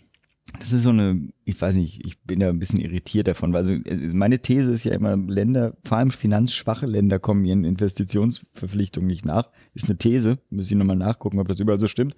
Das 0.59 0.73
ist 0.73 0.83
so 0.83 0.89
eine, 0.89 1.29
ich 1.45 1.61
weiß 1.61 1.75
nicht, 1.75 2.05
ich 2.05 2.19
bin 2.21 2.39
da 2.39 2.49
ein 2.49 2.57
bisschen 2.57 2.79
irritiert 2.79 3.27
davon, 3.27 3.53
weil 3.53 3.59
also 3.59 3.73
meine 4.13 4.39
These 4.39 4.71
ist 4.71 4.85
ja 4.85 4.93
immer, 4.93 5.15
Länder, 5.15 5.75
vor 5.83 5.97
allem 5.97 6.09
finanzschwache 6.09 6.85
Länder 6.85 7.19
kommen 7.19 7.45
ihren 7.45 7.63
Investitionsverpflichtungen 7.63 9.07
nicht 9.07 9.25
nach. 9.25 9.49
Ist 9.73 9.85
eine 9.85 9.97
These, 9.97 10.39
muss 10.49 10.71
ich 10.71 10.77
nochmal 10.77 10.95
nachgucken, 10.95 11.39
ob 11.39 11.47
das 11.47 11.59
überall 11.59 11.79
so 11.79 11.87
stimmt. 11.87 12.15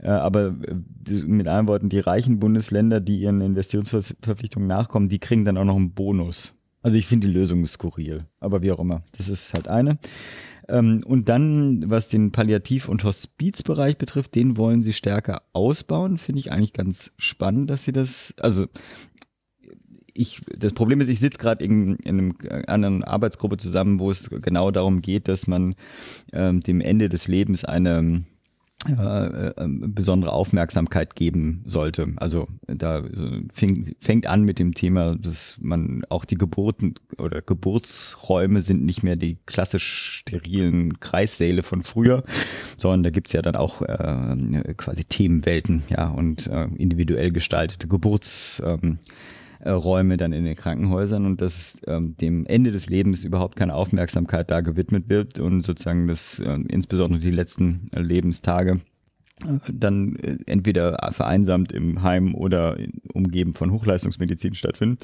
Äh, 0.00 0.08
aber 0.08 0.54
äh, 0.66 1.24
mit 1.26 1.46
anderen 1.46 1.68
Worten, 1.68 1.88
die 1.88 1.98
reichen 1.98 2.38
Bundesländer, 2.38 3.00
die 3.00 3.18
ihren 3.18 3.40
Investitionsverpflichtungen 3.40 4.68
nachkommen, 4.68 5.08
die 5.08 5.18
kriegen 5.18 5.44
dann 5.44 5.58
auch 5.58 5.64
noch 5.64 5.76
einen 5.76 5.92
Bonus. 5.92 6.54
Also 6.80 6.96
ich 6.96 7.06
finde 7.06 7.26
die 7.26 7.34
Lösung 7.34 7.66
skurril, 7.66 8.26
aber 8.40 8.62
wie 8.62 8.72
auch 8.72 8.78
immer, 8.78 9.02
das 9.16 9.28
ist 9.28 9.52
halt 9.52 9.68
eine. 9.68 9.98
Ähm, 10.68 11.02
und 11.06 11.28
dann, 11.28 11.88
was 11.90 12.08
den 12.08 12.32
Palliativ- 12.32 12.88
und 12.88 13.04
Hospizbereich 13.04 13.98
betrifft, 13.98 14.34
den 14.34 14.56
wollen 14.56 14.82
sie 14.82 14.92
stärker 14.92 15.42
ausbauen. 15.52 16.18
Finde 16.18 16.40
ich 16.40 16.52
eigentlich 16.52 16.72
ganz 16.72 17.12
spannend, 17.16 17.70
dass 17.70 17.84
sie 17.84 17.92
das, 17.92 18.34
also 18.38 18.66
ich, 20.14 20.40
das 20.56 20.72
Problem 20.72 21.00
ist, 21.00 21.08
ich 21.08 21.20
sitze 21.20 21.38
gerade 21.38 21.64
in, 21.64 21.96
in 21.96 22.34
einer 22.48 22.68
anderen 22.68 23.04
Arbeitsgruppe 23.04 23.56
zusammen, 23.56 24.00
wo 24.00 24.10
es 24.10 24.28
genau 24.30 24.70
darum 24.70 25.00
geht, 25.00 25.28
dass 25.28 25.46
man 25.46 25.74
ähm, 26.32 26.60
dem 26.60 26.80
Ende 26.80 27.08
des 27.08 27.28
Lebens 27.28 27.64
eine 27.64 28.24
äh, 28.86 29.52
besondere 29.66 30.32
Aufmerksamkeit 30.32 31.16
geben 31.16 31.64
sollte. 31.66 32.12
Also 32.16 32.46
da 32.68 33.02
fing, 33.52 33.96
fängt 33.98 34.26
an 34.26 34.44
mit 34.44 34.60
dem 34.60 34.72
Thema, 34.72 35.16
dass 35.16 35.56
man 35.60 36.04
auch 36.08 36.24
die 36.24 36.36
Geburten 36.36 36.94
oder 37.18 37.42
Geburtsräume 37.42 38.60
sind 38.60 38.84
nicht 38.84 39.02
mehr 39.02 39.16
die 39.16 39.38
klassisch 39.46 40.20
sterilen 40.20 41.00
Kreissäle 41.00 41.64
von 41.64 41.82
früher, 41.82 42.22
sondern 42.76 43.02
da 43.02 43.10
gibt's 43.10 43.32
ja 43.32 43.42
dann 43.42 43.56
auch 43.56 43.82
äh, 43.82 44.74
quasi 44.76 45.04
Themenwelten, 45.04 45.82
ja, 45.90 46.08
und 46.08 46.46
äh, 46.46 46.68
individuell 46.76 47.32
gestaltete 47.32 47.88
Geburts 47.88 48.62
ähm, 48.64 48.98
äh, 49.60 49.70
Räume 49.70 50.16
dann 50.16 50.32
in 50.32 50.44
den 50.44 50.56
Krankenhäusern 50.56 51.26
und 51.26 51.40
dass 51.40 51.80
ähm, 51.86 52.16
dem 52.16 52.46
Ende 52.46 52.72
des 52.72 52.88
Lebens 52.88 53.24
überhaupt 53.24 53.56
keine 53.56 53.74
Aufmerksamkeit 53.74 54.50
da 54.50 54.60
gewidmet 54.60 55.08
wird 55.08 55.38
und 55.38 55.64
sozusagen 55.64 56.06
das 56.06 56.38
äh, 56.40 56.58
insbesondere 56.68 57.20
die 57.20 57.30
letzten 57.30 57.90
äh, 57.94 58.00
Lebenstage 58.00 58.80
dann 59.72 60.16
äh, 60.16 60.38
entweder 60.46 60.98
vereinsamt 61.12 61.72
im 61.72 62.02
Heim 62.02 62.34
oder 62.34 62.76
umgeben 63.12 63.54
von 63.54 63.72
Hochleistungsmedizin 63.72 64.54
stattfinden 64.54 64.98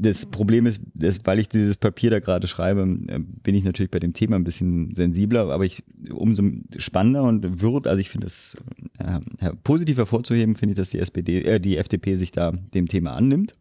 das 0.00 0.24
Problem 0.24 0.64
ist, 0.64 0.80
dass, 0.94 1.24
weil 1.26 1.38
ich 1.38 1.48
dieses 1.48 1.76
Papier 1.76 2.10
da 2.10 2.20
gerade 2.20 2.46
schreibe, 2.46 2.82
äh, 3.08 3.18
bin 3.18 3.54
ich 3.54 3.64
natürlich 3.64 3.90
bei 3.90 3.98
dem 3.98 4.14
Thema 4.14 4.36
ein 4.36 4.44
bisschen 4.44 4.94
sensibler, 4.94 5.50
aber 5.50 5.64
ich 5.64 5.84
umso 6.10 6.42
spannender 6.78 7.22
und 7.24 7.60
wird, 7.60 7.86
also 7.86 8.00
ich 8.00 8.08
finde 8.08 8.26
es 8.26 8.56
äh, 8.98 9.20
positiv 9.62 9.98
hervorzuheben, 9.98 10.56
finde 10.56 10.72
ich, 10.72 10.78
dass 10.78 10.90
die 10.90 11.00
SPD, 11.00 11.42
äh, 11.42 11.60
die 11.60 11.76
FDP 11.76 12.16
sich 12.16 12.32
da 12.32 12.52
dem 12.52 12.88
Thema 12.88 13.12
annimmt, 13.12 13.54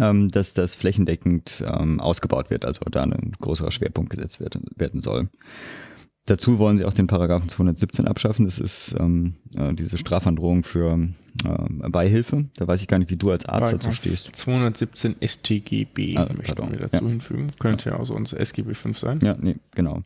ähm, 0.00 0.30
dass 0.30 0.54
das 0.54 0.74
flächendeckend 0.74 1.62
ähm, 1.66 2.00
ausgebaut 2.00 2.48
wird, 2.50 2.64
also 2.64 2.80
da 2.90 3.02
ein 3.02 3.32
größerer 3.38 3.72
Schwerpunkt 3.72 4.10
gesetzt 4.10 4.40
wird, 4.40 4.58
werden 4.76 5.02
soll. 5.02 5.28
Dazu 6.26 6.58
wollen 6.58 6.76
sie 6.76 6.84
auch 6.84 6.92
den 6.92 7.06
Paragraphen 7.06 7.48
217 7.48 8.08
abschaffen. 8.08 8.46
Das 8.46 8.58
ist 8.58 8.96
ähm, 8.98 9.34
äh, 9.56 9.72
diese 9.74 9.96
Strafandrohung 9.96 10.64
für 10.64 11.08
äh, 11.44 11.88
Beihilfe. 11.88 12.46
Da 12.56 12.66
weiß 12.66 12.82
ich 12.82 12.88
gar 12.88 12.98
nicht, 12.98 13.10
wie 13.10 13.16
du 13.16 13.30
als 13.30 13.46
Arzt 13.46 13.70
Paragraph 13.70 13.80
dazu 13.80 13.92
stehst. 13.94 14.34
217 14.34 15.16
StGB 15.24 16.16
ah, 16.16 16.28
möchten 16.36 16.42
pardon. 16.44 16.72
wir 16.72 16.88
dazu 16.88 17.04
ja. 17.04 17.10
hinfügen. 17.10 17.52
Könnte 17.60 17.90
ja. 17.90 17.98
also 17.98 18.14
unser 18.14 18.40
SGB 18.40 18.74
5 18.74 18.98
sein. 18.98 19.20
Ja, 19.22 19.36
nee, 19.40 19.54
genau. 19.74 20.02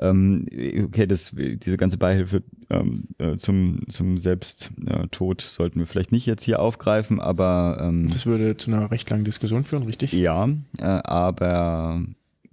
Ähm, 0.00 0.46
okay, 0.84 1.08
das, 1.08 1.34
diese 1.34 1.76
ganze 1.76 1.96
Beihilfe 1.96 2.44
ähm, 2.70 3.04
äh, 3.18 3.36
zum, 3.36 3.80
zum 3.88 4.18
Selbsttod 4.18 5.40
sollten 5.40 5.80
wir 5.80 5.86
vielleicht 5.86 6.12
nicht 6.12 6.24
jetzt 6.24 6.44
hier 6.44 6.60
aufgreifen, 6.60 7.20
aber 7.20 7.78
ähm, 7.80 8.08
das 8.12 8.24
würde 8.24 8.56
zu 8.56 8.70
einer 8.70 8.92
recht 8.92 9.10
langen 9.10 9.24
Diskussion 9.24 9.64
führen, 9.64 9.82
richtig? 9.82 10.12
Ja, 10.12 10.48
äh, 10.78 10.84
aber 10.84 12.00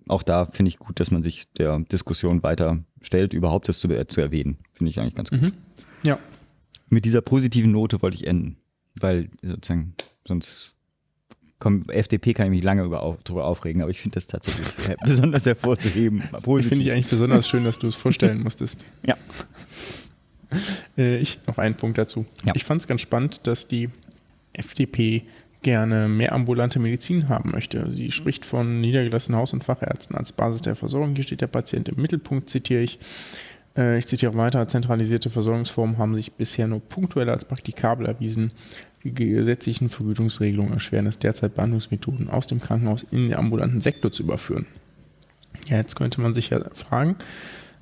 auch 0.08 0.24
da 0.24 0.46
finde 0.46 0.70
ich 0.70 0.80
gut, 0.80 1.00
dass 1.00 1.12
man 1.12 1.24
sich 1.24 1.52
der 1.54 1.80
Diskussion 1.80 2.44
weiter 2.44 2.80
stellt, 3.02 3.34
überhaupt 3.34 3.68
das 3.68 3.80
zu, 3.80 3.88
zu 4.08 4.22
erwähnen. 4.22 4.58
Finde 4.74 4.90
ich 4.90 5.00
eigentlich 5.00 5.16
ganz 5.16 5.30
gut. 5.30 5.42
Mhm. 5.42 5.52
Ja. 6.04 6.20
Mit 6.90 7.06
dieser 7.06 7.22
positiven 7.22 7.72
Note 7.72 8.02
wollte 8.02 8.16
ich 8.16 8.28
enden, 8.28 8.58
weil 8.96 9.30
sozusagen 9.42 9.96
sonst 10.28 10.76
komm, 11.60 11.84
FDP 11.90 12.34
kann 12.34 12.48
ich 12.48 12.52
mich 12.52 12.64
lange 12.64 12.84
über, 12.84 13.18
darüber 13.24 13.46
aufregen, 13.46 13.82
aber 13.82 13.92
ich 13.92 14.02
finde 14.02 14.16
das 14.16 14.28
tatsächlich 14.28 14.68
besonders 15.04 15.46
hervorzuheben. 15.46 16.22
Finde 16.22 16.76
ich 16.76 16.92
eigentlich 16.92 17.08
besonders 17.08 17.48
schön, 17.48 17.64
dass 17.64 17.80
du 17.80 17.88
es 17.88 17.96
vorstellen 17.96 18.44
musstest. 18.44 18.86
Ja. 19.06 19.16
Äh, 20.98 21.18
ich 21.18 21.40
noch 21.48 21.58
einen 21.58 21.76
Punkt 21.76 21.98
dazu. 21.98 22.26
Ja. 22.46 22.54
Ich 22.56 22.64
fand 22.64 22.82
es 22.82 22.88
ganz 22.88 23.02
spannend, 23.02 23.48
dass 23.48 23.68
die 23.68 23.90
FDP 24.54 25.24
gerne 25.66 26.08
mehr 26.08 26.32
ambulante 26.32 26.78
Medizin 26.78 27.28
haben 27.28 27.50
möchte. 27.50 27.90
Sie 27.90 28.12
spricht 28.12 28.46
von 28.46 28.82
niedergelassenen 28.82 29.42
Haus- 29.42 29.52
und 29.52 29.64
Fachärzten 29.64 30.16
als 30.16 30.32
Basis 30.32 30.62
der 30.62 30.76
Versorgung. 30.76 31.16
Hier 31.16 31.24
steht 31.24 31.42
der 31.42 31.48
Patient 31.48 31.90
im 31.90 32.00
Mittelpunkt, 32.00 32.52
zitiere 32.52 32.84
ich. 32.84 33.00
Äh, 33.76 33.98
ich 33.98 34.06
zitiere 34.06 34.36
weiter, 34.36 34.68
zentralisierte 34.68 35.32
Versorgungsformen 35.32 35.98
haben 35.98 36.14
sich 36.14 36.34
bisher 36.34 36.68
nur 36.68 36.82
punktuell 36.82 37.32
als 37.32 37.46
praktikabel 37.46 38.06
erwiesen. 38.06 38.52
Die 39.04 39.12
gesetzlichen 39.12 39.90
Vergütungsregelungen 39.90 40.74
erschweren 40.74 41.08
es 41.08 41.18
derzeit 41.18 41.56
Behandlungsmethoden 41.56 42.30
aus 42.30 42.46
dem 42.46 42.62
Krankenhaus 42.62 43.04
in 43.12 43.30
den 43.30 43.36
ambulanten 43.36 43.82
Sektor 43.82 44.12
zu 44.12 44.22
überführen. 44.22 44.68
Ja, 45.68 45.78
jetzt 45.78 45.96
könnte 45.96 46.22
man 46.22 46.36
sich 46.36 46.52
ja 46.52 46.60
fragen, 46.76 47.16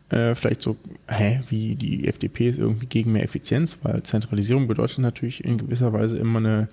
äh, 0.10 0.36
vielleicht 0.36 0.62
so, 0.62 0.78
hä, 1.10 1.42
wie 1.50 1.76
die 1.76 2.08
FDP 2.08 2.48
ist 2.48 2.60
irgendwie 2.60 2.86
gegen 2.86 3.12
mehr 3.12 3.24
Effizienz, 3.24 3.78
weil 3.84 4.04
Zentralisierung 4.04 4.70
bedeutet 4.70 5.00
natürlich 5.00 5.44
in 5.44 5.58
gewisser 5.58 5.92
Weise 5.92 6.16
immer 6.16 6.40
eine 6.40 6.70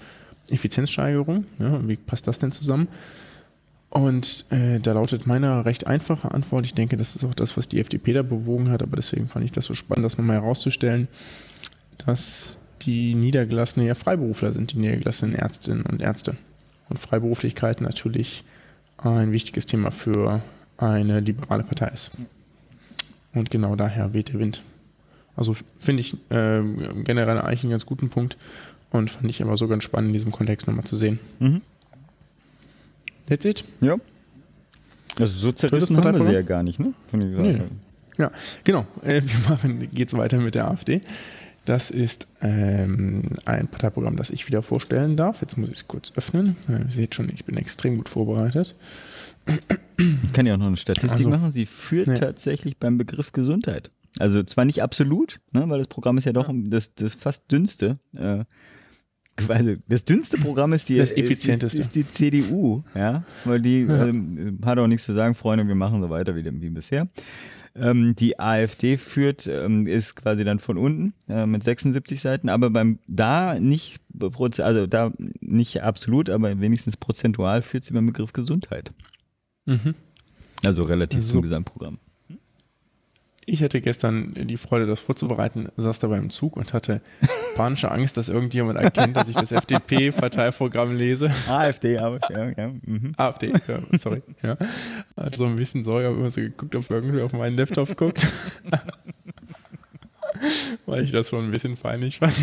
Effizienzsteigerung. 0.49 1.47
Ja, 1.59 1.87
wie 1.87 1.97
passt 1.97 2.27
das 2.27 2.39
denn 2.39 2.53
zusammen? 2.53 2.89
Und 3.91 4.47
äh, 4.51 4.79
da 4.79 4.93
lautet 4.93 5.27
meine 5.27 5.65
recht 5.65 5.87
einfache 5.89 6.33
Antwort. 6.33 6.65
Ich 6.65 6.75
denke, 6.75 6.97
das 6.97 7.17
ist 7.17 7.25
auch 7.25 7.35
das, 7.35 7.57
was 7.57 7.69
die 7.69 7.81
FDP 7.81 8.13
da 8.13 8.23
bewogen 8.23 8.71
hat, 8.71 8.83
aber 8.83 8.97
deswegen 8.97 9.27
fand 9.27 9.45
ich 9.45 9.53
das 9.53 9.65
so 9.65 9.75
spannend, 9.75 10.05
das 10.05 10.17
nochmal 10.17 10.37
herauszustellen, 10.37 11.09
dass 12.07 12.61
die 12.83 13.15
Niedergelassenen 13.15 13.89
ja 13.89 13.95
Freiberufler 13.95 14.53
sind, 14.53 14.73
die 14.73 14.79
niedergelassenen 14.79 15.35
Ärztinnen 15.35 15.85
und 15.87 16.01
Ärzte. 16.01 16.37
Und 16.89 16.99
Freiberuflichkeit 16.99 17.81
natürlich 17.81 18.45
ein 18.97 19.33
wichtiges 19.33 19.67
Thema 19.67 19.91
für 19.91 20.43
eine 20.77 21.21
liberale 21.21 21.65
Partei 21.65 21.89
ist. 21.89 22.13
Und 23.35 23.51
genau 23.51 23.77
daher 23.77 24.13
weht 24.13 24.31
der 24.31 24.39
Wind. 24.39 24.63
Also 25.37 25.57
finde 25.79 26.01
ich 26.01 26.15
äh, 26.31 26.63
generell 27.05 27.39
eigentlich 27.39 27.65
einen 27.65 27.71
ganz 27.71 27.87
guten 27.87 28.11
Punkt. 28.11 28.37
Und 28.91 29.11
fand 29.11 29.29
ich 29.29 29.41
immer 29.41 29.57
so 29.57 29.69
ganz 29.69 29.85
spannend, 29.85 30.09
in 30.09 30.13
diesem 30.15 30.33
Kontext 30.33 30.67
nochmal 30.67 30.85
zu 30.85 30.97
sehen. 30.97 31.19
Mhm. 31.39 31.63
That's 33.29 33.45
it? 33.45 33.65
Ja. 33.81 33.97
Also 35.19 35.33
so 35.39 35.53
zerrissen 35.53 35.97
haben 35.97 36.15
wir 36.15 36.23
sie 36.23 36.33
ja 36.33 36.43
gar 36.43 36.63
nicht, 36.63 36.81
ne? 36.81 36.93
Nee. 37.13 37.63
Ja, 38.19 38.31
genau. 38.65 38.87
Äh, 39.03 39.23
wir 39.63 39.87
geht's 39.87 40.15
weiter 40.15 40.39
mit 40.39 40.55
der 40.55 40.69
AfD. 40.69 41.01
Das 41.65 41.91
ist 41.91 42.27
ähm, 42.41 43.37
ein 43.45 43.69
Parteiprogramm, 43.69 44.17
das 44.17 44.31
ich 44.31 44.47
wieder 44.47 44.63
vorstellen 44.63 45.17
darf. 45.17 45.43
Jetzt 45.43 45.57
muss 45.59 45.69
ich 45.69 45.77
es 45.77 45.89
kurz 45.89 46.13
öffnen. 46.17 46.57
Äh, 46.69 46.85
ihr 46.85 46.91
seht 46.91 47.15
schon, 47.15 47.31
ich 47.33 47.45
bin 47.45 47.57
extrem 47.57 47.99
gut 47.99 48.09
vorbereitet. 48.09 48.75
Ich 49.99 50.33
kann 50.33 50.47
ja 50.47 50.55
auch 50.55 50.59
noch 50.59 50.67
eine 50.67 50.77
Statistik 50.77 51.27
also, 51.27 51.31
machen. 51.31 51.53
Sie 51.53 51.67
führt 51.67 52.09
nee. 52.09 52.19
tatsächlich 52.19 52.79
beim 52.79 52.99
Begriff 52.99 53.33
Gesundheit. 53.33 53.91
Also 54.19 54.43
zwar 54.43 54.65
nicht 54.65 54.83
absolut, 54.83 55.41
ne, 55.53 55.69
weil 55.69 55.79
das 55.79 55.89
Programm 55.89 56.19
ist 56.19 56.25
ja 56.25 56.33
doch 56.33 56.51
das, 56.53 56.95
das 56.95 57.15
fast 57.15 57.53
dünnste. 57.53 57.99
Äh, 58.17 58.45
also 59.49 59.75
das 59.89 60.05
dünnste 60.05 60.39
Programm 60.39 60.73
ist 60.73 60.89
die, 60.89 60.99
das 60.99 61.13
effizienteste. 61.13 61.79
Ist, 61.81 61.97
ist 61.97 61.97
die 61.97 62.09
CDU, 62.09 62.83
ja, 62.95 63.25
weil 63.45 63.61
die 63.61 63.83
ja. 63.83 64.07
ähm, 64.07 64.59
hat 64.65 64.79
auch 64.79 64.87
nichts 64.87 65.05
zu 65.05 65.13
sagen, 65.13 65.35
Freunde, 65.35 65.67
wir 65.67 65.75
machen 65.75 66.03
so 66.03 66.11
weiter 66.11 66.37
wie, 66.37 66.45
wie 66.45 66.71
bisher. 66.71 67.09
Ähm, 67.77 68.17
die 68.17 68.41
AfD 68.41 68.97
führt, 68.97 69.47
ähm, 69.47 69.87
ist 69.87 70.17
quasi 70.17 70.43
dann 70.43 70.59
von 70.59 70.77
unten 70.77 71.15
äh, 71.29 71.47
mit 71.47 71.63
76 71.63 72.21
Seiten, 72.21 72.49
aber 72.49 72.71
beim 72.71 72.99
da 73.07 73.61
nicht, 73.61 74.01
also 74.59 74.87
da 74.87 75.13
nicht 75.41 75.83
absolut, 75.83 76.31
aber 76.31 76.61
wenigstens 76.61 76.97
prozentual 76.97 77.63
führt 77.63 77.85
sie 77.85 77.95
beim 77.95 78.07
Begriff 78.07 78.33
Gesundheit. 78.33 78.93
Mhm. 79.67 79.95
Also 80.65 80.83
relativ 80.83 81.21
also. 81.21 81.35
zum 81.35 81.43
Gesamtprogramm. 81.43 81.99
Ich 83.47 83.63
hatte 83.63 83.81
gestern 83.81 84.35
die 84.35 84.59
Freude, 84.59 84.87
das 84.87 85.01
vorzubereiten, 85.01 85.69
saß 85.77 85.99
dabei 85.99 86.19
im 86.19 86.31
Zug 86.31 86.57
und 86.57 86.73
hatte 86.73 87.01
panische 87.57 87.91
Angst, 87.91 88.17
dass 88.17 88.29
irgendjemand 88.29 88.79
erkennt, 88.79 89.17
dass 89.17 89.29
ich 89.29 89.37
das 89.37 89.51
FDP-Parteiprogramm 89.51 90.97
lese. 90.97 91.33
AfD, 91.49 91.99
aber 91.99 92.21
ja, 92.31 92.51
ja. 92.51 92.69
Mhm. 92.83 93.15
AfD, 93.17 93.53
ja, 93.67 93.81
sorry. 93.99 94.23
Ja. 94.43 94.57
Hatte 95.17 95.39
so 95.39 95.47
ein 95.47 95.57
bisschen 95.57 95.85
Sorge, 95.85 96.07
habe 96.07 96.17
immer 96.17 96.31
so 96.31 96.43
geguckt, 96.43 96.77
ob 96.77 96.91
irgendwer 96.91 97.25
auf 97.25 97.33
meinen 97.33 97.57
Laptop 97.57 97.97
guckt. 97.97 98.27
Weil 100.87 101.05
ich 101.05 101.11
das 101.11 101.31
schon 101.31 101.47
ein 101.47 101.51
bisschen 101.51 101.77
peinlich 101.77 102.19
fand. 102.19 102.35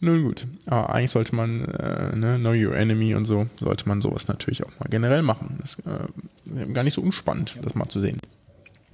Nun 0.00 0.24
gut, 0.24 0.46
aber 0.66 0.92
eigentlich 0.92 1.12
sollte 1.12 1.34
man, 1.34 1.64
äh, 1.64 2.16
ne, 2.16 2.36
Know 2.38 2.52
Your 2.52 2.74
Enemy 2.74 3.14
und 3.14 3.24
so, 3.24 3.46
sollte 3.60 3.88
man 3.88 4.02
sowas 4.02 4.26
natürlich 4.26 4.64
auch 4.64 4.80
mal 4.80 4.88
generell 4.90 5.22
machen. 5.22 5.58
Das 5.60 5.74
ist 5.74 5.86
äh, 5.86 6.66
gar 6.72 6.82
nicht 6.82 6.94
so 6.94 7.02
unspannend, 7.02 7.56
das 7.62 7.76
mal 7.76 7.88
zu 7.88 8.00
sehen. 8.00 8.18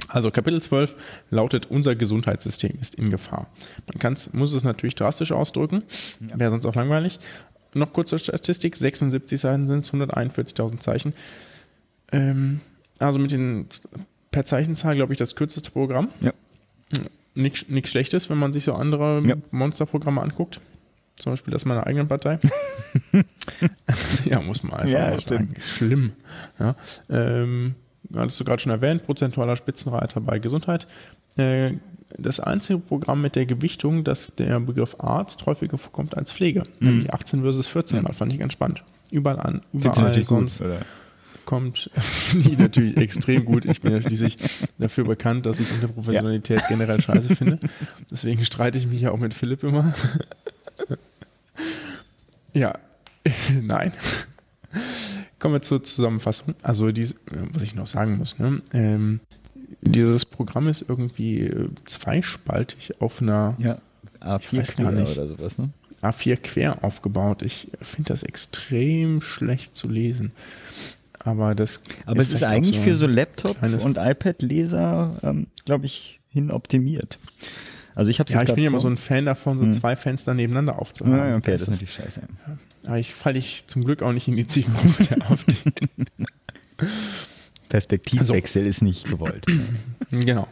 Also 0.09 0.31
Kapitel 0.31 0.61
12 0.61 0.95
lautet, 1.31 1.67
unser 1.67 1.95
Gesundheitssystem 1.95 2.79
ist 2.81 2.95
in 2.95 3.11
Gefahr. 3.11 3.49
Man 3.87 3.99
kann's, 3.99 4.33
muss 4.33 4.53
es 4.55 4.65
natürlich 4.65 4.95
drastisch 4.95 5.33
ausdrücken, 5.33 5.83
wäre 6.35 6.51
sonst 6.51 6.67
auch 6.67 6.75
langweilig. 6.75 7.19
Noch 7.75 7.93
kurze 7.93 8.19
Statistik, 8.19 8.77
76 8.77 9.41
Seiten 9.41 9.69
sind 9.69 9.81
es, 9.81 9.93
141.000 9.93 10.79
Zeichen. 10.81 11.13
Ähm, 12.13 12.61
also 12.99 13.19
mit 13.19 13.31
den 13.31 13.67
per 14.31 14.45
Zeichenzahl, 14.47 14.95
glaube 14.95 15.13
ich, 15.13 15.19
das 15.19 15.37
kürzeste 15.37 15.71
Programm. 15.71 16.09
Ja. 16.21 16.33
Nichts 17.35 17.91
Schlechtes, 17.91 18.31
wenn 18.31 18.39
man 18.39 18.53
sich 18.53 18.65
so 18.65 18.73
andere 18.73 19.23
Ja. 19.27 19.37
Monsterprogramme 19.51 20.21
anguckt. 20.23 20.61
Zum 21.17 21.33
Beispiel 21.33 21.53
das 21.53 21.65
meiner 21.65 21.87
eigenen 21.87 22.09
Partei. 22.09 22.39
ja, 24.25 24.41
muss 24.41 24.63
man 24.63 24.73
einfach 24.75 24.89
Ja, 24.89 25.11
mal 25.11 25.21
stimmt. 25.21 25.49
sagen. 25.51 25.61
Schlimm. 25.61 26.13
Ja. 26.59 26.75
Ähm, 27.11 27.75
hattest 28.15 28.41
du 28.41 28.45
gerade 28.45 28.61
schon 28.63 28.73
erwähnt, 28.73 29.05
prozentualer 29.05 29.57
Spitzenreiter 29.57 30.21
bei 30.21 30.39
Gesundheit. 30.39 30.87
Äh, 31.37 31.73
das 32.17 32.41
einzige 32.41 32.79
Programm 32.79 33.21
mit 33.21 33.37
der 33.37 33.45
Gewichtung, 33.45 34.03
dass 34.03 34.35
der 34.35 34.59
Begriff 34.61 34.97
Arzt 34.99 35.45
häufiger 35.45 35.77
vorkommt 35.77 36.17
als 36.17 36.33
Pflege, 36.33 36.63
Mhm. 36.81 36.87
nämlich 36.87 37.13
18 37.13 37.43
versus 37.43 37.69
14 37.69 38.03
mal, 38.03 38.15
fand 38.15 38.33
ich 38.33 38.39
ganz 38.39 38.55
spannend. 38.55 38.83
Überall 39.11 39.39
an, 39.41 39.63
überall 39.73 40.15
gut, 40.15 40.25
sonst 40.25 40.61
oder? 40.63 40.79
kommt 41.45 41.91
die 42.33 42.57
natürlich 42.57 42.97
extrem 42.97 43.45
gut. 43.45 43.65
Ich 43.67 43.81
bin 43.83 43.93
ja 43.93 44.01
schließlich 44.01 44.37
dafür 44.79 45.05
bekannt, 45.05 45.47
dass 45.47 45.61
ich 45.61 45.71
Interprofessionalität 45.71 46.63
generell 46.69 47.01
scheiße 47.01 47.37
finde. 47.37 47.59
Deswegen 48.11 48.43
streite 48.45 48.79
ich 48.79 48.87
mich 48.87 49.03
ja 49.03 49.11
auch 49.13 49.19
mit 49.19 49.33
Philipp 49.35 49.63
immer. 49.63 49.93
ja, 52.55 52.79
nein. 53.63 53.93
Kommen 55.39 55.55
wir 55.55 55.62
zur 55.62 55.82
Zusammenfassung. 55.84 56.55
Also, 56.62 56.91
dies, 56.91 57.14
was 57.53 57.62
ich 57.62 57.74
noch 57.74 57.86
sagen 57.86 58.18
muss, 58.18 58.39
ne? 58.39 58.61
ähm, 58.72 59.20
dieses 59.82 60.24
Programm 60.24 60.68
ist 60.68 60.84
irgendwie 60.89 61.43
äh, 61.43 61.68
zweispaltig 61.84 63.01
auf 63.01 63.22
einer 63.22 63.57
Ja, 63.59 63.78
Ich 64.41 64.53
weiß 64.53 64.74
A4 64.74 64.82
gar 64.82 64.93
quer 64.93 65.01
nicht. 65.01 65.12
oder 65.16 65.28
sowas, 65.28 65.59
ne? 65.59 65.70
A4 66.03 66.36
quer 66.36 66.84
aufgebaut. 66.84 67.43
Ich 67.43 67.68
finde 67.82 68.09
das 68.09 68.22
extrem 68.22 69.20
schlecht 69.20 69.74
zu 69.76 69.89
lesen. 69.89 70.32
Aber 71.18 71.55
das 71.55 71.82
Aber 72.07 72.18
es 72.20 72.24
ist 72.26 72.39
vielleicht 72.39 72.45
auch 72.45 72.51
eigentlich 72.51 72.78
für 72.80 72.95
so 72.97 73.07
Laptop- 73.07 73.61
und 73.84 73.97
iPad-Leser, 73.99 75.18
ähm, 75.22 75.47
glaube 75.64 75.86
ich, 75.86 76.20
hin 76.28 76.51
optimiert. 76.51 77.18
Also 77.99 78.12
ich 78.12 78.20
habe 78.20 78.32
Ja, 78.32 78.42
ich 78.42 78.55
bin 78.55 78.62
ja 78.62 78.70
immer 78.70 78.78
so 78.78 78.86
ein 78.88 78.96
Fan 78.96 79.24
davon, 79.26 79.59
so 79.59 79.64
Hm. 79.64 79.72
zwei 79.72 79.96
Fenster 79.96 80.32
nebeneinander 80.32 80.78
aufzuhaben. 80.78 81.18
Ah, 81.18 81.36
okay, 81.36 81.51
das 81.51 81.62
ist 81.62 81.68
ist 81.68 81.68
natürlich 81.72 81.94
scheiße. 81.94 82.22
aber 82.86 82.99
ich 83.01 83.12
falle 83.12 83.38
ich 83.40 83.64
zum 83.66 83.82
Glück 83.84 84.03
auch 84.05 84.12
nicht 84.12 84.28
in 84.28 84.36
die 84.36 84.46
Zielgruppe 84.46 85.03
der 85.05 85.18
AfD. 85.30 85.57
Perspektivwechsel 87.68 88.66
ist 88.66 88.82
nicht 88.82 89.07
gewollt. 89.09 89.44
Genau. 90.11 90.49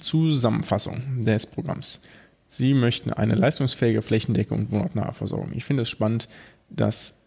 Zusammenfassung 0.00 1.24
des 1.24 1.44
Programms. 1.46 2.00
Sie 2.48 2.72
möchten 2.72 3.12
eine 3.12 3.34
leistungsfähige 3.34 4.00
Flächendecke 4.00 4.54
und 4.54 4.70
wohnortnahe 4.70 5.12
Versorgung. 5.12 5.52
Ich 5.52 5.64
finde 5.64 5.82
es 5.82 5.90
spannend, 5.90 6.28
dass 6.70 7.18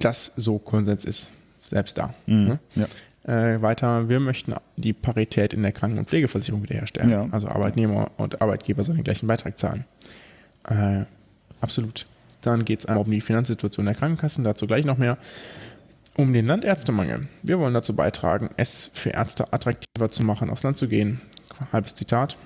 das 0.00 0.32
so 0.36 0.58
Konsens 0.58 1.04
ist, 1.04 1.30
selbst 1.68 1.96
da. 1.98 2.12
ne? 2.26 2.58
ja. 2.74 2.86
Äh, 3.24 3.62
weiter, 3.62 4.08
wir 4.08 4.20
möchten 4.20 4.54
die 4.76 4.92
Parität 4.92 5.54
in 5.54 5.62
der 5.62 5.72
Kranken- 5.72 5.98
und 5.98 6.08
Pflegeversicherung 6.08 6.62
wiederherstellen. 6.62 7.10
Ja. 7.10 7.26
Also 7.30 7.48
Arbeitnehmer 7.48 8.10
und 8.18 8.42
Arbeitgeber 8.42 8.84
sollen 8.84 8.98
den 8.98 9.04
gleichen 9.04 9.26
Beitrag 9.26 9.58
zahlen. 9.58 9.84
Äh, 10.68 11.04
absolut. 11.60 12.06
Dann 12.42 12.66
geht 12.66 12.80
es 12.80 12.86
einmal 12.86 13.04
um 13.04 13.10
die 13.10 13.22
Finanzsituation 13.22 13.86
der 13.86 13.94
Krankenkassen, 13.94 14.44
dazu 14.44 14.66
gleich 14.66 14.84
noch 14.84 14.98
mehr. 14.98 15.16
Um 16.16 16.32
den 16.32 16.46
Landärztemangel. 16.46 17.26
Wir 17.42 17.58
wollen 17.58 17.74
dazu 17.74 17.96
beitragen, 17.96 18.50
es 18.56 18.90
für 18.92 19.10
Ärzte 19.10 19.52
attraktiver 19.52 20.10
zu 20.10 20.22
machen, 20.22 20.50
aufs 20.50 20.62
Land 20.62 20.76
zu 20.76 20.86
gehen. 20.86 21.20
Halbes 21.72 21.94
Zitat. 21.94 22.36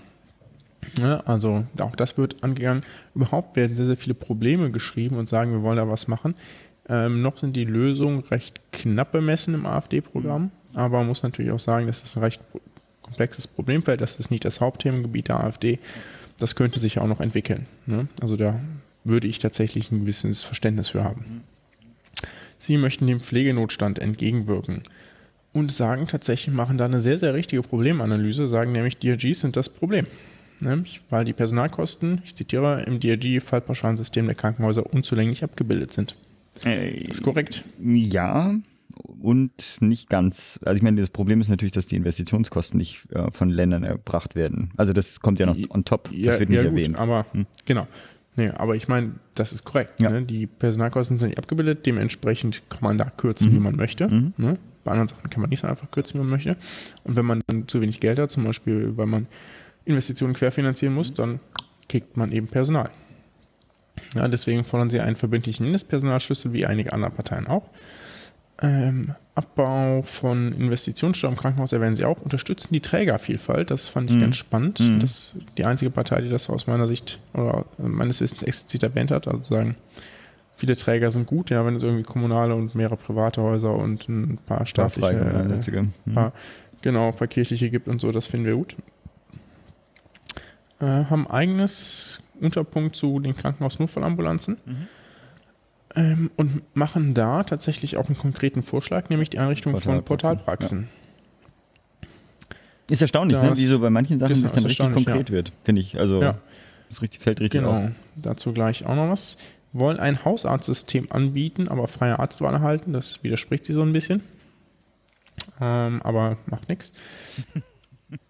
Ja, 1.00 1.20
also 1.26 1.64
auch 1.78 1.96
das 1.96 2.16
wird 2.16 2.42
angegangen. 2.42 2.84
Überhaupt 3.14 3.56
werden 3.56 3.76
sehr, 3.76 3.86
sehr 3.86 3.96
viele 3.96 4.14
Probleme 4.14 4.70
geschrieben 4.70 5.16
und 5.16 5.28
sagen, 5.28 5.52
wir 5.52 5.62
wollen 5.62 5.76
da 5.76 5.88
was 5.88 6.08
machen. 6.08 6.34
Ähm, 6.88 7.20
noch 7.20 7.36
sind 7.36 7.56
die 7.56 7.64
Lösungen 7.64 8.20
recht 8.20 8.60
knapp 8.72 9.12
bemessen 9.12 9.54
im 9.54 9.66
AfD-Programm, 9.66 10.50
aber 10.78 10.98
man 10.98 11.08
muss 11.08 11.24
natürlich 11.24 11.50
auch 11.50 11.58
sagen, 11.58 11.88
das 11.88 12.02
ist 12.02 12.16
ein 12.16 12.22
recht 12.22 12.40
komplexes 13.02 13.46
Problemfeld. 13.48 14.00
Das 14.00 14.20
ist 14.20 14.30
nicht 14.30 14.44
das 14.44 14.60
Hauptthemengebiet 14.60 15.28
der 15.28 15.42
AfD. 15.42 15.80
Das 16.38 16.54
könnte 16.54 16.78
sich 16.78 17.00
auch 17.00 17.08
noch 17.08 17.20
entwickeln. 17.20 17.66
Ne? 17.86 18.06
Also 18.20 18.36
da 18.36 18.60
würde 19.02 19.26
ich 19.26 19.40
tatsächlich 19.40 19.90
ein 19.90 20.00
gewisses 20.00 20.42
Verständnis 20.42 20.88
für 20.88 21.02
haben. 21.02 21.42
Sie 22.58 22.76
möchten 22.76 23.06
dem 23.06 23.20
Pflegenotstand 23.20 23.98
entgegenwirken 23.98 24.82
und 25.52 25.72
sagen 25.72 26.06
tatsächlich, 26.06 26.54
machen 26.54 26.78
da 26.78 26.84
eine 26.84 27.00
sehr, 27.00 27.18
sehr 27.18 27.34
richtige 27.34 27.62
Problemanalyse, 27.62 28.48
sagen 28.48 28.72
nämlich, 28.72 28.98
DRGs 28.98 29.40
sind 29.40 29.56
das 29.56 29.68
Problem. 29.68 30.06
Nämlich, 30.60 31.00
weil 31.10 31.24
die 31.24 31.32
Personalkosten, 31.32 32.22
ich 32.24 32.34
zitiere, 32.34 32.82
im 32.82 33.00
DRG-Fallpauschalensystem 33.00 34.26
der 34.26 34.34
Krankenhäuser 34.34 34.92
unzulänglich 34.92 35.42
abgebildet 35.44 35.92
sind. 35.92 36.16
Ist 36.64 37.22
korrekt. 37.22 37.62
Ja 37.80 38.54
und 39.20 39.52
nicht 39.80 40.08
ganz. 40.08 40.58
Also 40.64 40.76
ich 40.76 40.82
meine, 40.82 41.00
das 41.00 41.10
Problem 41.10 41.40
ist 41.40 41.48
natürlich, 41.48 41.72
dass 41.72 41.86
die 41.86 41.96
Investitionskosten 41.96 42.78
nicht 42.78 43.06
äh, 43.12 43.30
von 43.30 43.50
Ländern 43.50 43.84
erbracht 43.84 44.34
werden. 44.34 44.70
Also 44.76 44.92
das 44.92 45.20
kommt 45.20 45.38
ja 45.38 45.46
noch 45.46 45.56
on 45.70 45.84
top. 45.84 46.10
Das 46.22 46.38
wird 46.40 46.50
nicht 46.50 46.58
gut, 46.58 46.66
erwähnt. 46.66 46.88
Hm. 46.88 46.96
aber 46.96 47.26
genau. 47.64 47.86
Nee, 48.36 48.50
aber 48.50 48.76
ich 48.76 48.86
meine, 48.86 49.14
das 49.34 49.52
ist 49.52 49.64
korrekt. 49.64 50.00
Ja. 50.00 50.10
Ne? 50.10 50.22
Die 50.22 50.46
Personalkosten 50.46 51.18
sind 51.18 51.30
nicht 51.30 51.38
abgebildet, 51.38 51.84
dementsprechend 51.86 52.62
kann 52.70 52.78
man 52.82 52.96
da 52.96 53.06
Mhm. 53.06 53.16
kürzen, 53.16 53.52
wie 53.52 53.58
man 53.58 53.74
möchte. 53.74 54.06
Ne? 54.36 54.58
Bei 54.84 54.92
anderen 54.92 55.08
Sachen 55.08 55.28
kann 55.28 55.40
man 55.40 55.50
nicht 55.50 55.60
so 55.60 55.66
einfach 55.66 55.90
kürzen, 55.90 56.14
wie 56.14 56.18
man 56.18 56.30
möchte. 56.30 56.56
Und 57.02 57.16
wenn 57.16 57.26
man 57.26 57.42
dann 57.48 57.66
zu 57.66 57.80
wenig 57.80 57.98
Geld 57.98 58.18
hat, 58.20 58.30
zum 58.30 58.44
Beispiel, 58.44 58.96
weil 58.96 59.06
man 59.06 59.26
Investitionen 59.84 60.34
querfinanzieren 60.34 60.94
muss, 60.94 61.12
dann 61.14 61.40
kickt 61.88 62.16
man 62.16 62.30
eben 62.30 62.46
Personal. 62.46 62.90
Ja, 64.14 64.28
deswegen 64.28 64.62
fordern 64.62 64.90
sie 64.90 65.00
einen 65.00 65.16
verbindlichen 65.16 65.64
Mindestpersonalschlüssel, 65.66 66.52
wie 66.52 66.64
einige 66.64 66.92
andere 66.92 67.10
Parteien 67.10 67.48
auch. 67.48 67.68
Ähm, 68.60 69.14
Abbau 69.34 70.02
von 70.02 70.52
Investitionsstau 70.52 71.28
im 71.28 71.36
Krankenhaus 71.36 71.72
erwähnen 71.72 71.94
sie 71.94 72.04
auch. 72.04 72.20
Unterstützen 72.20 72.74
die 72.74 72.80
Trägervielfalt. 72.80 73.70
Das 73.70 73.86
fand 73.86 74.10
ich 74.10 74.16
ganz 74.18 74.36
spannend. 74.36 74.80
Das 75.00 75.10
ist 75.10 75.36
die 75.56 75.64
einzige 75.64 75.92
Partei, 75.92 76.20
die 76.22 76.28
das 76.28 76.50
aus 76.50 76.66
meiner 76.66 76.88
Sicht 76.88 77.20
oder 77.34 77.64
meines 77.78 78.20
Wissens 78.20 78.42
explizit 78.42 78.82
erwähnt 78.82 79.12
hat. 79.12 79.28
Also 79.28 79.54
sagen, 79.54 79.76
viele 80.56 80.74
Träger 80.74 81.12
sind 81.12 81.28
gut, 81.28 81.50
ja, 81.50 81.64
wenn 81.64 81.76
es 81.76 81.84
irgendwie 81.84 82.02
kommunale 82.02 82.56
und 82.56 82.74
mehrere 82.74 82.96
private 82.96 83.40
Häuser 83.40 83.74
und 83.76 84.08
ein 84.08 84.40
paar 84.44 84.66
staatliche, 84.66 85.06
äh, 85.44 85.48
Mhm. 86.04 86.14
paar, 86.14 86.32
genau, 86.82 87.08
ein 87.10 87.16
paar 87.16 87.28
kirchliche 87.28 87.70
gibt 87.70 87.86
und 87.86 88.00
so, 88.00 88.10
das 88.10 88.26
finden 88.26 88.46
wir 88.46 88.56
gut. 88.56 88.74
Äh, 90.80 91.04
haben 91.04 91.28
eigenes 91.28 92.20
Unterpunkt 92.40 92.96
zu 92.96 93.20
den 93.20 93.36
Krankenhausnotfallambulanzen 93.36 94.56
ähm, 95.94 96.30
und 96.36 96.62
machen 96.76 97.14
da 97.14 97.44
tatsächlich 97.44 97.96
auch 97.96 98.06
einen 98.06 98.18
konkreten 98.18 98.62
Vorschlag, 98.62 99.08
nämlich 99.08 99.30
die 99.30 99.38
Einrichtung 99.38 99.72
von 99.78 100.04
Portalpraxen, 100.04 100.88
Portalpraxen. 100.88 100.88
Ist 102.90 103.02
erstaunlich, 103.02 103.40
ne? 103.40 103.56
Wie 103.56 103.66
so 103.66 103.80
bei 103.80 103.90
manchen 103.90 104.18
Sachen 104.18 104.40
das 104.42 104.52
dann 104.52 104.64
richtig 104.64 104.92
konkret 104.92 105.28
ja. 105.28 105.34
wird, 105.34 105.52
finde 105.64 105.82
ich. 105.82 105.98
Also 105.98 106.22
Ja. 106.22 106.38
das 106.88 107.02
richtig, 107.02 107.20
fällt 107.20 107.40
richtig 107.40 107.60
Genau, 107.60 107.86
auf. 107.86 107.90
dazu 108.16 108.52
gleich 108.52 108.86
auch 108.86 108.94
noch 108.94 109.10
was. 109.10 109.36
Wollen 109.74 110.00
ein 110.00 110.24
Hausarztsystem 110.24 111.12
anbieten, 111.12 111.68
aber 111.68 111.86
freie 111.88 112.18
Arztwahl 112.18 112.54
erhalten. 112.54 112.94
Das 112.94 113.22
widerspricht 113.22 113.66
sie 113.66 113.74
so 113.74 113.82
ein 113.82 113.92
bisschen. 113.92 114.22
Ähm, 115.60 116.00
aber 116.02 116.38
macht 116.46 116.68
nichts. 116.68 116.92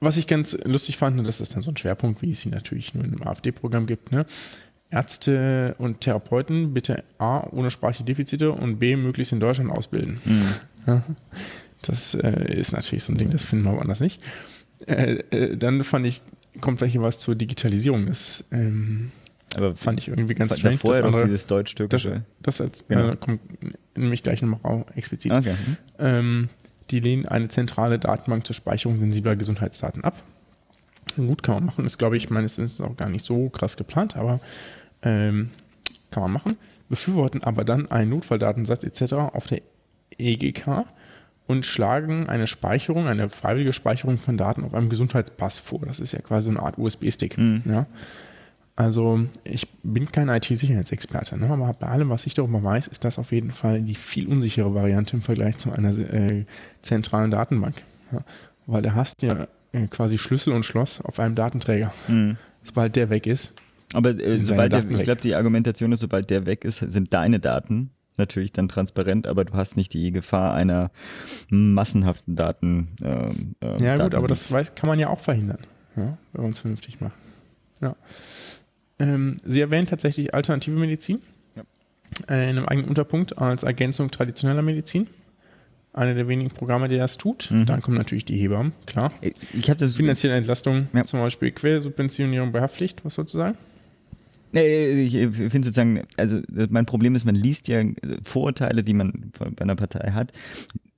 Was 0.01 0.17
ich 0.17 0.27
ganz 0.27 0.59
lustig 0.65 0.97
fand, 0.97 1.21
und 1.21 1.27
das 1.27 1.41
ist 1.41 1.55
dann 1.55 1.63
so 1.63 1.71
ein 1.71 1.77
Schwerpunkt, 1.77 2.21
wie 2.21 2.33
es 2.33 2.41
sie 2.41 2.49
natürlich 2.49 2.95
nur 2.95 3.05
im 3.05 3.23
AfD-Programm 3.25 3.87
gibt, 3.87 4.11
ne? 4.11 4.27
Ärzte 4.91 5.75
und 5.79 6.01
Therapeuten 6.01 6.73
bitte 6.73 7.05
A, 7.19 7.47
ohne 7.51 7.71
sprachliche 7.71 8.05
Defizite 8.05 8.53
und 8.53 8.79
B, 8.79 8.97
möglichst 8.97 9.33
in 9.33 9.41
Deutschland 9.41 9.71
ausbilden. 9.71 10.19
Ja, 10.87 11.03
das 11.83 12.15
äh, 12.15 12.55
ist 12.55 12.73
natürlich 12.73 13.05
so 13.05 13.13
ein 13.13 13.19
Ding, 13.19 13.31
das 13.31 13.43
finden 13.43 13.65
wir 13.67 13.73
woanders 13.73 14.01
nicht. 14.01 14.23
Äh, 14.87 15.19
äh, 15.31 15.57
dann 15.57 15.85
fand 15.85 16.07
ich, 16.07 16.23
kommt 16.61 16.79
gleich 16.79 16.93
hier 16.93 17.03
was 17.03 17.19
zur 17.19 17.35
Digitalisierung. 17.35 18.07
Das 18.07 18.45
ähm, 18.51 19.11
Aber 19.57 19.77
fand 19.77 20.01
ich 20.01 20.09
irgendwie 20.09 20.35
ganz 20.35 20.57
strange. 20.59 20.79
ja 20.83 20.91
das 20.91 21.03
andere, 21.03 21.25
dieses 21.25 21.43
das, 21.43 21.49
deutsch-türkische. 21.49 22.23
das 22.43 22.61
als, 22.61 22.89
Genau. 22.89 23.11
äh, 23.11 23.17
kommt 23.17 23.41
nämlich 23.97 24.23
gleich 24.23 24.41
nochmal 24.41 24.87
explizit. 24.95 25.33
Okay. 25.33 25.53
mhm. 25.53 25.77
Ähm, 25.99 26.49
die 26.91 27.01
lehnen 27.01 27.29
eine 27.29 27.49
zentrale 27.49 27.99
Datenbank 27.99 28.47
zur 28.47 28.55
Speicherung 28.55 28.99
sensibler 28.99 29.37
Gesundheitsdaten 29.37 30.05
ab. 30.05 30.23
Gut, 31.17 31.43
kann 31.43 31.57
man 31.57 31.65
machen. 31.67 31.85
Ist, 31.85 31.99
glaube 31.99 32.17
ich, 32.17 32.31
meines 32.31 32.59
Wissens 32.59 32.81
auch 32.81 32.97
gar 32.97 33.11
nicht 33.11 33.25
so 33.25 33.49
krass 33.51 33.77
geplant, 33.77 34.17
aber 34.17 34.41
ähm, 35.03 35.51
kann 36.11 36.23
man 36.23 36.33
machen. 36.33 36.57
Befürworten 36.89 37.43
aber 37.43 37.65
dann 37.65 37.91
einen 37.91 38.11
Notfalldatensatz 38.11 38.85
etc. 38.85 39.13
auf 39.15 39.47
der 39.47 39.61
EGK 40.17 40.87
und 41.47 41.67
schlagen 41.67 42.29
eine 42.29 42.47
Speicherung, 42.47 43.07
eine 43.09 43.29
freiwillige 43.29 43.73
Speicherung 43.73 44.19
von 44.19 44.37
Daten 44.37 44.65
auf 44.65 44.75
einem 44.75 44.89
Gesundheitspass 44.89 45.59
vor. 45.59 45.81
Das 45.87 46.01
ist 46.01 46.13
ja 46.13 46.21
quasi 46.21 46.51
eine 46.51 46.61
Art 46.61 46.79
USB-Stick. 46.79 47.39
Mhm. 47.39 47.63
Ja. 47.67 47.87
Also 48.77 49.25
ich 49.43 49.67
bin 49.83 50.13
kein 50.13 50.29
IT-Sicherheitsexperte, 50.29 51.37
ne? 51.37 51.49
aber 51.49 51.73
bei 51.73 51.89
allem, 51.89 52.11
was 52.11 52.27
ich 52.27 52.35
darüber 52.35 52.63
weiß, 52.63 52.87
ist 52.87 53.05
das 53.05 53.19
auf 53.19 53.33
jeden 53.33 53.51
Fall 53.51 53.83
die 53.83 53.97
viel 53.97 54.29
unsichere 54.29 54.73
Variante 54.73 55.17
im 55.17 55.23
Vergleich 55.23 55.57
zu 55.57 55.73
einer 55.73 55.91
äh, 55.99 56.45
zentralen 56.83 57.33
Datenbank. 57.33 57.83
Ja? 58.13 58.21
Weil 58.67 58.83
da 58.83 58.95
hast 58.95 59.21
du 59.21 59.27
ja 59.27 59.49
äh, 59.73 59.89
quasi 59.89 60.17
Schlüssel 60.17 60.53
und 60.53 60.65
Schloss 60.65 61.01
auf 61.01 61.19
einem 61.19 61.35
Datenträger. 61.35 61.93
Mhm. 62.07 62.37
Sobald 62.63 62.95
der 62.95 63.11
weg 63.11 63.27
ist. 63.27 63.55
Aber 63.93 64.11
äh, 64.11 64.37
sobald 64.37 64.73
der, 64.73 64.91
ich 64.91 65.03
glaube, 65.03 65.21
die 65.21 65.35
Argumentation 65.35 65.93
ist, 65.93 66.01
sobald 66.01 66.31
der 66.31 66.47
weg 66.47 66.65
ist, 66.65 66.79
sind 66.79 67.15
deine 67.15 67.41
Daten 67.41 67.91
natürlich 68.19 68.53
dann 68.53 68.69
transparent, 68.69 69.27
aber 69.27 69.45
du 69.45 69.55
hast 69.55 69.77
nicht 69.77 69.95
die 69.95 70.11
Gefahr 70.13 70.55
einer 70.55 70.91
massenhaften 71.49 72.37
Daten. 72.37 72.89
Äh, 73.01 73.67
äh, 73.67 73.83
ja 73.83 73.97
gut, 73.97 74.15
aber 74.15 74.29
das 74.29 74.51
weiß, 74.51 74.75
kann 74.75 74.89
man 74.89 74.99
ja 74.99 75.09
auch 75.09 75.21
verhindern, 75.21 75.61
ja, 75.97 76.19
wenn 76.33 76.43
man 76.43 76.51
es 76.51 76.59
vernünftig 76.59 77.01
macht. 77.01 77.17
Ja. 77.81 77.97
Ähm, 78.99 79.37
sie 79.45 79.61
erwähnt 79.61 79.89
tatsächlich 79.89 80.35
alternative 80.35 80.77
Medizin 80.77 81.21
ja. 81.55 81.63
äh, 82.29 82.51
in 82.51 82.59
einem 82.59 82.67
eigenen 82.67 82.89
Unterpunkt 82.89 83.39
als 83.39 83.63
Ergänzung 83.63 84.11
traditioneller 84.11 84.63
Medizin. 84.63 85.07
Eine 85.93 86.15
der 86.15 86.29
wenigen 86.29 86.51
Programme, 86.51 86.89
die 86.89 86.97
das 86.97 87.17
tut. 87.17 87.51
Mhm. 87.51 87.67
Dann 87.67 87.81
kommen 87.81 87.97
natürlich 87.97 88.25
die 88.25 88.37
Hebammen, 88.37 88.73
klar. 88.87 89.13
Ich 89.21 89.67
das 89.67 89.97
finanzielle 89.97 90.37
Entlastung, 90.37 90.87
ja. 90.93 91.05
zum 91.05 91.21
Beispiel 91.21 91.51
Quersubventionierung 91.51 92.53
bei 92.53 92.61
Haftpflicht. 92.61 93.05
Was 93.05 93.15
sollst 93.15 93.35
du 93.35 93.39
sagen? 93.39 93.57
Nee, 94.53 95.03
ich 95.03 95.13
finde 95.13 95.65
sozusagen, 95.65 96.03
also 96.17 96.41
mein 96.71 96.87
Problem 96.87 97.15
ist, 97.15 97.25
man 97.25 97.35
liest 97.35 97.69
ja 97.69 97.83
Vorurteile, 98.23 98.83
die 98.83 98.95
man 98.95 99.33
bei 99.39 99.63
einer 99.63 99.77
Partei 99.77 100.13
hat, 100.13 100.33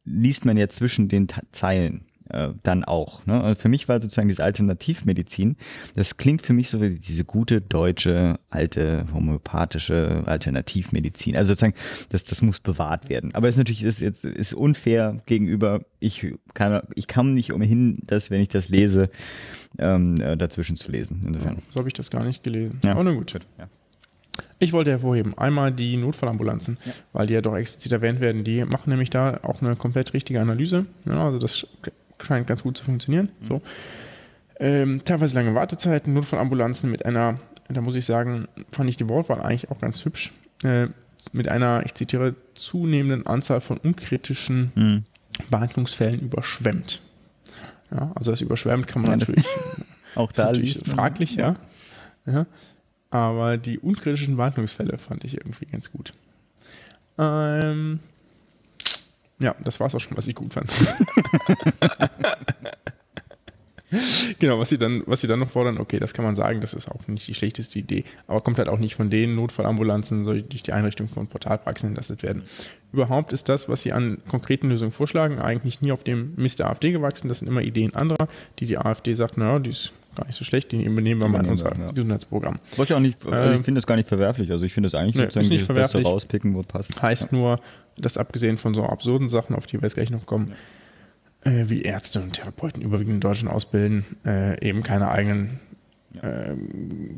liest 0.05 0.45
man 0.45 0.57
ja 0.57 0.69
zwischen 0.69 1.09
den 1.09 1.29
Zeilen 1.53 2.05
äh, 2.31 2.51
dann 2.63 2.85
auch. 2.85 3.27
Ne? 3.27 3.41
Also 3.41 3.61
für 3.61 3.69
mich 3.69 3.89
war 3.89 4.01
sozusagen 4.01 4.29
diese 4.29 4.45
Alternativmedizin, 4.45 5.57
das 5.97 6.17
klingt 6.17 6.43
für 6.43 6.53
mich 6.53 6.71
so 6.71 6.81
wie 6.81 6.99
diese 6.99 7.25
gute 7.25 7.61
deutsche, 7.61 8.39
alte, 8.51 9.07
homöopathische 9.13 10.23
Alternativmedizin. 10.27 11.37
Also 11.37 11.53
sozusagen, 11.53 11.75
das, 12.11 12.25
das 12.25 12.43
muss 12.43 12.61
bewahrt 12.61 13.09
werden. 13.09 13.35
Aber 13.35 13.49
es 13.49 13.55
ist 13.55 13.59
natürlich 13.59 13.83
ist, 13.83 14.01
ist, 14.01 14.25
ist 14.25 14.55
unfair 14.55 15.23
gegenüber, 15.27 15.81
ich 15.99 16.35
kann, 16.55 16.83
ich 16.95 17.07
kann 17.07 17.35
nicht 17.35 17.53
umhin, 17.53 17.99
dass 18.07 18.31
wenn 18.31 18.41
ich 18.41 18.49
das 18.49 18.69
lese, 18.69 19.09
ähm, 19.79 20.21
äh, 20.21 20.37
dazwischen 20.37 20.77
zu 20.77 20.91
lesen. 20.91 21.23
Insofern. 21.27 21.59
So 21.71 21.79
habe 21.79 21.89
ich 21.89 21.95
das 21.95 22.11
gar 22.11 22.25
nicht 22.25 22.43
gelesen. 22.43 22.81
Ja. 22.85 22.93
Aber 22.93 23.05
nun 23.05 23.17
gut. 23.17 23.39
Ja. 23.59 23.69
Ich 24.59 24.73
wollte 24.73 24.91
hervorheben, 24.91 25.37
einmal 25.37 25.73
die 25.73 25.97
Notfallambulanzen, 25.97 26.79
ja. 26.85 26.93
weil 27.13 27.27
die 27.27 27.35
ja 27.35 27.41
doch 27.41 27.57
explizit 27.57 27.93
erwähnt 27.93 28.21
werden. 28.21 28.45
Die 28.45 28.65
machen 28.65 28.91
nämlich 28.91 29.11
da 29.11 29.41
auch 29.43 29.63
eine 29.63 29.77
komplett 29.77 30.13
richtige 30.13 30.41
Analyse. 30.41 30.87
Ja, 31.07 31.25
also 31.25 31.39
das 31.39 31.67
scheint 32.21 32.47
ganz 32.47 32.63
gut 32.63 32.77
zu 32.77 32.85
funktionieren. 32.85 33.31
Mhm. 33.41 33.47
So. 33.47 33.63
Ähm, 34.59 35.03
teilweise 35.05 35.37
lange 35.37 35.55
Wartezeiten, 35.55 36.13
Notfallambulanzen 36.13 36.91
mit 36.91 37.07
einer, 37.07 37.37
da 37.69 37.81
muss 37.81 37.97
ich 37.97 38.05
sagen, 38.05 38.47
fand 38.71 38.91
ich 38.91 38.99
die 38.99 39.09
Wortwahl 39.09 39.41
eigentlich 39.41 39.71
auch 39.71 39.79
ganz 39.79 40.05
hübsch, 40.05 40.33
äh, 40.63 40.89
mit 41.33 41.49
einer, 41.49 41.83
ich 41.85 41.95
zitiere, 41.95 42.35
zunehmenden 42.55 43.27
Anzahl 43.27 43.61
von 43.61 43.79
unkritischen 43.79 44.73
mhm. 44.75 45.05
Behandlungsfällen 45.51 46.21
überschwemmt. 46.21 47.01
Ja, 47.91 48.13
also 48.15 48.31
das 48.31 48.41
überschwemmt 48.41 48.87
kann 48.87 49.03
man 49.03 49.13
ja, 49.13 49.17
natürlich 49.17 49.47
auch 50.15 50.33
da 50.33 50.47
natürlich 50.47 50.79
fraglich, 50.79 51.35
ja. 51.35 51.55
ja. 52.27 52.47
Aber 53.11 53.57
die 53.57 53.79
unkritischen 53.79 54.37
Behandlungsfälle 54.37 54.99
fand 54.99 55.25
ich 55.25 55.37
irgendwie 55.37 55.67
ganz 55.67 55.91
gut. 55.91 56.13
Ähm, 57.19 57.99
ja, 59.41 59.55
das 59.65 59.81
war 59.81 59.89
es 59.89 59.95
auch 59.95 60.01
schon, 60.01 60.17
was 60.17 60.29
ich 60.29 60.35
gut 60.35 60.55
fand. 60.55 60.71
genau, 64.39 64.59
was 64.59 64.69
sie 64.69 64.79
dann, 64.79 65.03
was 65.07 65.21
sie 65.21 65.27
dann 65.27 65.41
noch 65.41 65.51
fordern, 65.51 65.79
okay, 65.79 65.99
das 65.99 66.15
kann 66.15 66.25
man 66.25 66.37
sagen, 66.37 66.61
das 66.61 66.75
ist 66.75 66.89
auch 66.89 67.07
nicht 67.09 67.27
die 67.27 67.35
schlechteste 67.35 67.79
Idee, 67.79 68.05
aber 68.27 68.41
kommt 68.41 68.59
halt 68.59 68.69
auch 68.69 68.79
nicht 68.79 68.95
von 68.95 69.11
den 69.11 69.35
Notfallambulanzen, 69.35 70.25
soll 70.25 70.43
durch 70.43 70.63
die 70.63 70.73
Einrichtung 70.73 71.09
von 71.09 71.27
Portalpraxen 71.27 71.89
entlastet 71.89 72.23
werden. 72.23 72.43
Überhaupt 72.93 73.33
ist 73.33 73.49
das, 73.49 73.69
was 73.69 73.83
sie 73.83 73.93
an 73.93 74.19
konkreten 74.29 74.69
Lösungen 74.69 74.93
vorschlagen, 74.93 75.39
eigentlich 75.39 75.81
nie 75.81 75.93
auf 75.93 76.03
dem 76.03 76.33
Mist 76.37 76.59
der 76.59 76.69
AfD 76.69 76.91
gewachsen. 76.91 77.29
Das 77.29 77.39
sind 77.39 77.47
immer 77.47 77.63
Ideen 77.63 77.95
anderer, 77.95 78.27
die 78.59 78.67
die 78.67 78.79
AfD 78.79 79.15
sagt, 79.15 79.37
naja, 79.37 79.61
die 79.61 79.71
ist 79.71 79.93
gar 80.17 80.27
nicht 80.27 80.37
so 80.37 80.45
schlecht, 80.45 80.73
die 80.73 80.83
übernehmen 80.83 81.21
wir 81.21 81.29
mal 81.29 81.45
in 81.45 81.51
unser 81.51 81.73
ja. 81.77 81.87
Gesundheitsprogramm. 81.87 82.59
ich 82.73 82.95
auch 82.95 82.99
nicht, 82.99 83.25
also 83.25 83.51
ich 83.51 83.59
ähm, 83.59 83.65
finde 83.65 83.79
das 83.79 83.87
gar 83.87 83.95
nicht 83.95 84.09
verwerflich. 84.09 84.51
Also 84.51 84.65
ich 84.65 84.73
finde 84.73 84.89
das 84.89 85.01
eigentlich 85.01 85.15
nee, 85.15 85.23
sozusagen 85.23 85.51
das 85.51 85.69
Beste 85.69 86.03
rauspicken, 86.03 86.57
wo 86.57 86.63
passt. 86.63 87.01
Heißt 87.01 87.31
ja. 87.31 87.39
nur, 87.39 87.61
dass 87.97 88.17
abgesehen 88.17 88.57
von 88.57 88.75
so 88.75 88.83
absurden 88.83 89.29
Sachen, 89.29 89.55
auf 89.55 89.67
die 89.67 89.75
wir 89.75 89.83
jetzt 89.83 89.95
gleich 89.95 90.11
noch 90.11 90.27
kommen, 90.27 90.49
ja. 90.49 90.57
Äh, 91.43 91.65
wie 91.69 91.83
Ärzte 91.83 92.21
und 92.21 92.35
Therapeuten 92.35 92.83
überwiegend 92.83 93.15
in 93.15 93.21
Deutschland 93.21 93.55
ausbilden, 93.55 94.05
äh, 94.25 94.67
eben 94.67 94.83
keine 94.83 95.11
eigenen 95.11 95.61
äh, 96.23 96.55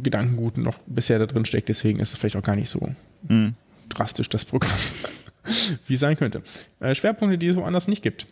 Gedankengut 0.03 0.59
noch 0.59 0.79
bisher 0.87 1.19
da 1.19 1.27
drin 1.27 1.45
steckt. 1.45 1.69
Deswegen 1.69 1.99
ist 1.99 2.13
es 2.13 2.19
vielleicht 2.19 2.37
auch 2.37 2.43
gar 2.43 2.57
nicht 2.57 2.71
so 2.71 2.91
mhm. 3.29 3.55
drastisch, 3.89 4.29
das 4.29 4.45
Programm, 4.45 4.77
wie 5.87 5.95
es 5.95 6.01
sein 6.01 6.17
könnte. 6.17 6.43
Äh, 6.81 6.95
Schwerpunkte, 6.95 7.39
die 7.39 7.49
es 7.49 7.57
woanders 7.57 7.89
nicht 7.89 8.03
gibt. 8.03 8.27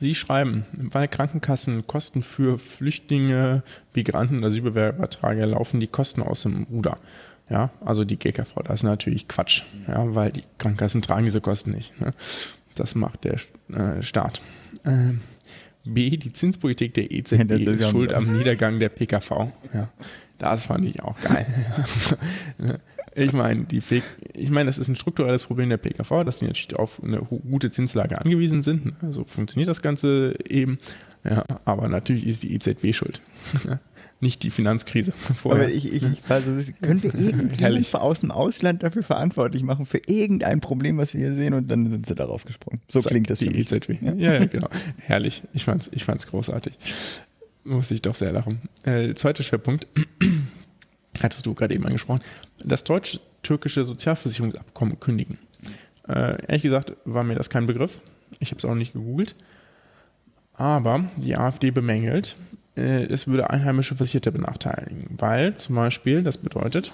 Sie 0.00 0.14
schreiben, 0.14 0.64
weil 0.72 1.08
Krankenkassen 1.08 1.86
Kosten 1.86 2.22
für 2.22 2.58
Flüchtlinge, 2.58 3.62
Migranten 3.94 4.38
und 4.38 4.44
Asylbewerber 4.44 5.10
tragen, 5.10 5.42
laufen 5.42 5.78
die 5.78 5.88
Kosten 5.88 6.22
aus 6.22 6.42
dem 6.42 6.62
Ruder. 6.70 6.96
Ja, 7.50 7.68
also 7.84 8.04
die 8.04 8.16
GKV, 8.16 8.62
das 8.64 8.76
ist 8.76 8.82
natürlich 8.84 9.28
Quatsch, 9.28 9.62
ja, 9.88 10.14
weil 10.14 10.30
die 10.32 10.44
Krankenkassen 10.56 11.02
tragen 11.02 11.24
diese 11.24 11.40
Kosten 11.40 11.72
nicht. 11.72 12.00
Ne? 12.00 12.14
Das 12.80 12.94
macht 12.94 13.24
der 13.24 13.36
äh, 13.68 14.02
Staat. 14.02 14.40
Äh, 14.84 15.12
B, 15.84 16.16
die 16.16 16.32
Zinspolitik 16.32 16.94
der 16.94 17.10
EZB 17.10 17.50
ist 17.50 17.90
schuld 17.90 18.14
am 18.14 18.36
Niedergang 18.36 18.80
der 18.80 18.88
PKV. 18.88 19.48
Ja, 19.74 19.90
das 20.38 20.64
fand 20.64 20.86
ich 20.86 21.02
auch 21.02 21.20
geil. 21.20 21.46
Ich 23.16 23.32
meine, 23.32 23.66
ich 23.72 24.50
meine, 24.50 24.66
das 24.66 24.78
ist 24.78 24.86
ein 24.86 24.94
strukturelles 24.94 25.42
Problem 25.42 25.68
der 25.68 25.78
PKV, 25.78 26.22
dass 26.24 26.38
die 26.38 26.44
natürlich 26.44 26.76
auf 26.76 27.02
eine 27.02 27.18
gute 27.18 27.70
Zinslage 27.70 28.20
angewiesen 28.20 28.62
sind. 28.62 28.86
Ne? 28.86 28.92
So 29.00 29.06
also 29.06 29.24
funktioniert 29.24 29.68
das 29.68 29.82
Ganze 29.82 30.36
eben. 30.48 30.78
Ja, 31.24 31.44
aber 31.64 31.88
natürlich 31.88 32.24
ist 32.24 32.44
die 32.44 32.54
EZB 32.54 32.94
schuld. 32.94 33.20
Nicht 34.20 34.42
die 34.42 34.50
Finanzkrise 34.50 35.12
vorher. 35.12 35.64
Aber 35.64 35.72
ich, 35.72 35.92
ich, 35.92 36.04
also, 36.28 36.50
können 36.82 37.02
wir 37.02 37.14
irgendjemanden 37.18 37.94
aus 37.94 38.20
dem 38.20 38.30
Ausland 38.30 38.82
dafür 38.82 39.02
verantwortlich 39.02 39.62
machen 39.62 39.86
für 39.86 40.00
irgendein 40.06 40.60
Problem, 40.60 40.98
was 40.98 41.14
wir 41.14 41.20
hier 41.20 41.34
sehen 41.34 41.54
und 41.54 41.68
dann 41.68 41.90
sind 41.90 42.04
sie 42.06 42.14
darauf 42.14 42.44
gesprungen. 42.44 42.80
So 42.88 43.00
Zack, 43.00 43.12
klingt 43.12 43.30
das 43.30 43.38
die. 43.38 43.48
EZB. 43.48 44.02
Ja, 44.02 44.14
ja, 44.14 44.44
genau. 44.44 44.68
Herrlich. 44.98 45.42
Ich 45.54 45.64
fand's, 45.64 45.88
ich 45.92 46.04
fand's 46.04 46.26
großartig. 46.26 46.74
Muss 47.64 47.90
ich 47.90 48.02
doch 48.02 48.14
sehr 48.14 48.32
lachen. 48.32 48.60
Äh, 48.84 49.14
zweiter 49.14 49.42
Schwerpunkt 49.42 49.86
hattest 51.22 51.46
du 51.46 51.54
gerade 51.54 51.74
eben 51.74 51.86
angesprochen, 51.86 52.20
das 52.64 52.84
deutsch-türkische 52.84 53.84
Sozialversicherungsabkommen 53.84 55.00
kündigen. 55.00 55.38
Äh, 56.08 56.44
ehrlich 56.46 56.62
gesagt 56.62 56.94
war 57.04 57.24
mir 57.24 57.34
das 57.34 57.50
kein 57.50 57.66
Begriff. 57.66 58.00
Ich 58.38 58.50
habe 58.50 58.58
es 58.58 58.64
auch 58.64 58.74
nicht 58.74 58.92
gegoogelt. 58.92 59.34
Aber 60.54 61.04
die 61.16 61.36
AfD 61.36 61.70
bemängelt, 61.70 62.36
äh, 62.76 63.04
es 63.04 63.26
würde 63.26 63.50
einheimische 63.50 63.94
Versicherte 63.94 64.32
benachteiligen, 64.32 65.08
weil 65.18 65.56
zum 65.56 65.76
Beispiel 65.76 66.22
das 66.22 66.36
bedeutet, 66.36 66.92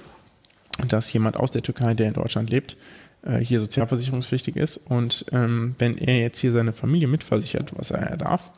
dass 0.89 1.13
jemand 1.13 1.37
aus 1.37 1.51
der 1.51 1.63
Türkei, 1.63 1.95
der 1.95 2.09
in 2.09 2.15
Deutschland 2.15 2.51
lebt, 2.51 2.77
äh, 3.23 3.39
hier 3.39 3.61
sozialversicherungspflichtig 3.61 4.57
ist 4.57 4.77
und 4.77 5.27
ähm, 5.33 5.75
wenn 5.79 5.99
er 5.99 6.19
jetzt 6.21 6.39
hier 6.39 6.53
seine 6.53 6.73
Familie 6.73 7.09
mitversichert, 7.09 7.73
was 7.77 7.91
er 7.91 8.17
darf, 8.17 8.51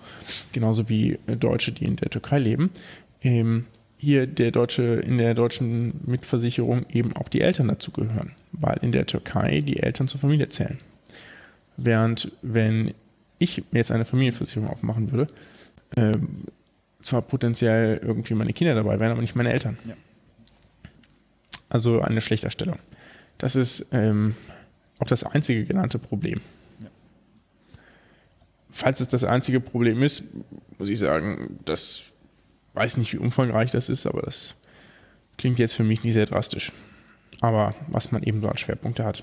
genauso 0.52 0.88
wie 0.88 1.18
Deutsche, 1.26 1.72
die 1.72 1.84
in 1.84 1.96
der 1.96 2.10
Türkei 2.10 2.38
leben, 2.38 2.70
ähm, 3.22 3.66
hier 3.98 4.26
der 4.28 4.52
deutsche, 4.52 4.82
in 4.82 5.18
der 5.18 5.34
deutschen 5.34 6.00
Mitversicherung 6.06 6.86
eben 6.88 7.16
auch 7.16 7.28
die 7.28 7.40
Eltern 7.40 7.68
dazugehören, 7.68 8.32
weil 8.52 8.78
in 8.82 8.92
der 8.92 9.06
Türkei 9.06 9.60
die 9.60 9.80
Eltern 9.80 10.06
zur 10.06 10.20
Familie 10.20 10.48
zählen. 10.48 10.78
Während 11.76 12.32
wenn 12.42 12.94
ich 13.38 13.64
mir 13.72 13.78
jetzt 13.78 13.90
eine 13.90 14.04
Familienversicherung 14.04 14.68
aufmachen 14.68 15.10
würde, 15.12 15.26
äh, 15.96 16.16
zwar 17.02 17.22
potenziell 17.22 18.00
irgendwie 18.02 18.34
meine 18.34 18.52
Kinder 18.52 18.74
dabei 18.74 18.98
wären, 19.00 19.12
aber 19.12 19.20
nicht 19.20 19.36
meine 19.36 19.52
Eltern. 19.52 19.78
Ja. 19.86 19.94
Also 21.68 22.00
eine 22.00 22.20
Schlechterstellung. 22.20 22.78
Das 23.38 23.54
ist 23.54 23.86
ähm, 23.92 24.34
auch 24.98 25.06
das 25.06 25.22
einzige 25.24 25.64
genannte 25.64 25.98
Problem. 25.98 26.40
Ja. 26.80 26.88
Falls 28.70 29.00
es 29.00 29.08
das 29.08 29.24
einzige 29.24 29.60
Problem 29.60 30.02
ist, 30.02 30.24
muss 30.78 30.88
ich 30.88 30.98
sagen, 30.98 31.58
dass 31.64 32.12
weiß 32.74 32.96
nicht, 32.96 33.12
wie 33.12 33.18
umfangreich 33.18 33.72
das 33.72 33.88
ist, 33.88 34.06
aber 34.06 34.22
das 34.22 34.54
klingt 35.36 35.58
jetzt 35.58 35.74
für 35.74 35.84
mich 35.84 36.04
nicht 36.04 36.14
sehr 36.14 36.26
drastisch. 36.26 36.72
Aber 37.40 37.74
was 37.88 38.12
man 38.12 38.22
eben 38.22 38.40
so 38.40 38.48
als 38.48 38.60
Schwerpunkte 38.60 39.04
hat. 39.04 39.22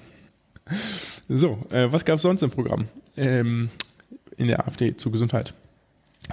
So, 1.27 1.65
äh, 1.69 1.91
was 1.91 2.05
gab 2.05 2.17
es 2.17 2.21
sonst 2.21 2.41
im 2.41 2.51
Programm? 2.51 2.87
Ähm, 3.17 3.69
in 4.37 4.47
der 4.47 4.67
AfD 4.67 4.95
zur 4.95 5.11
Gesundheit. 5.11 5.53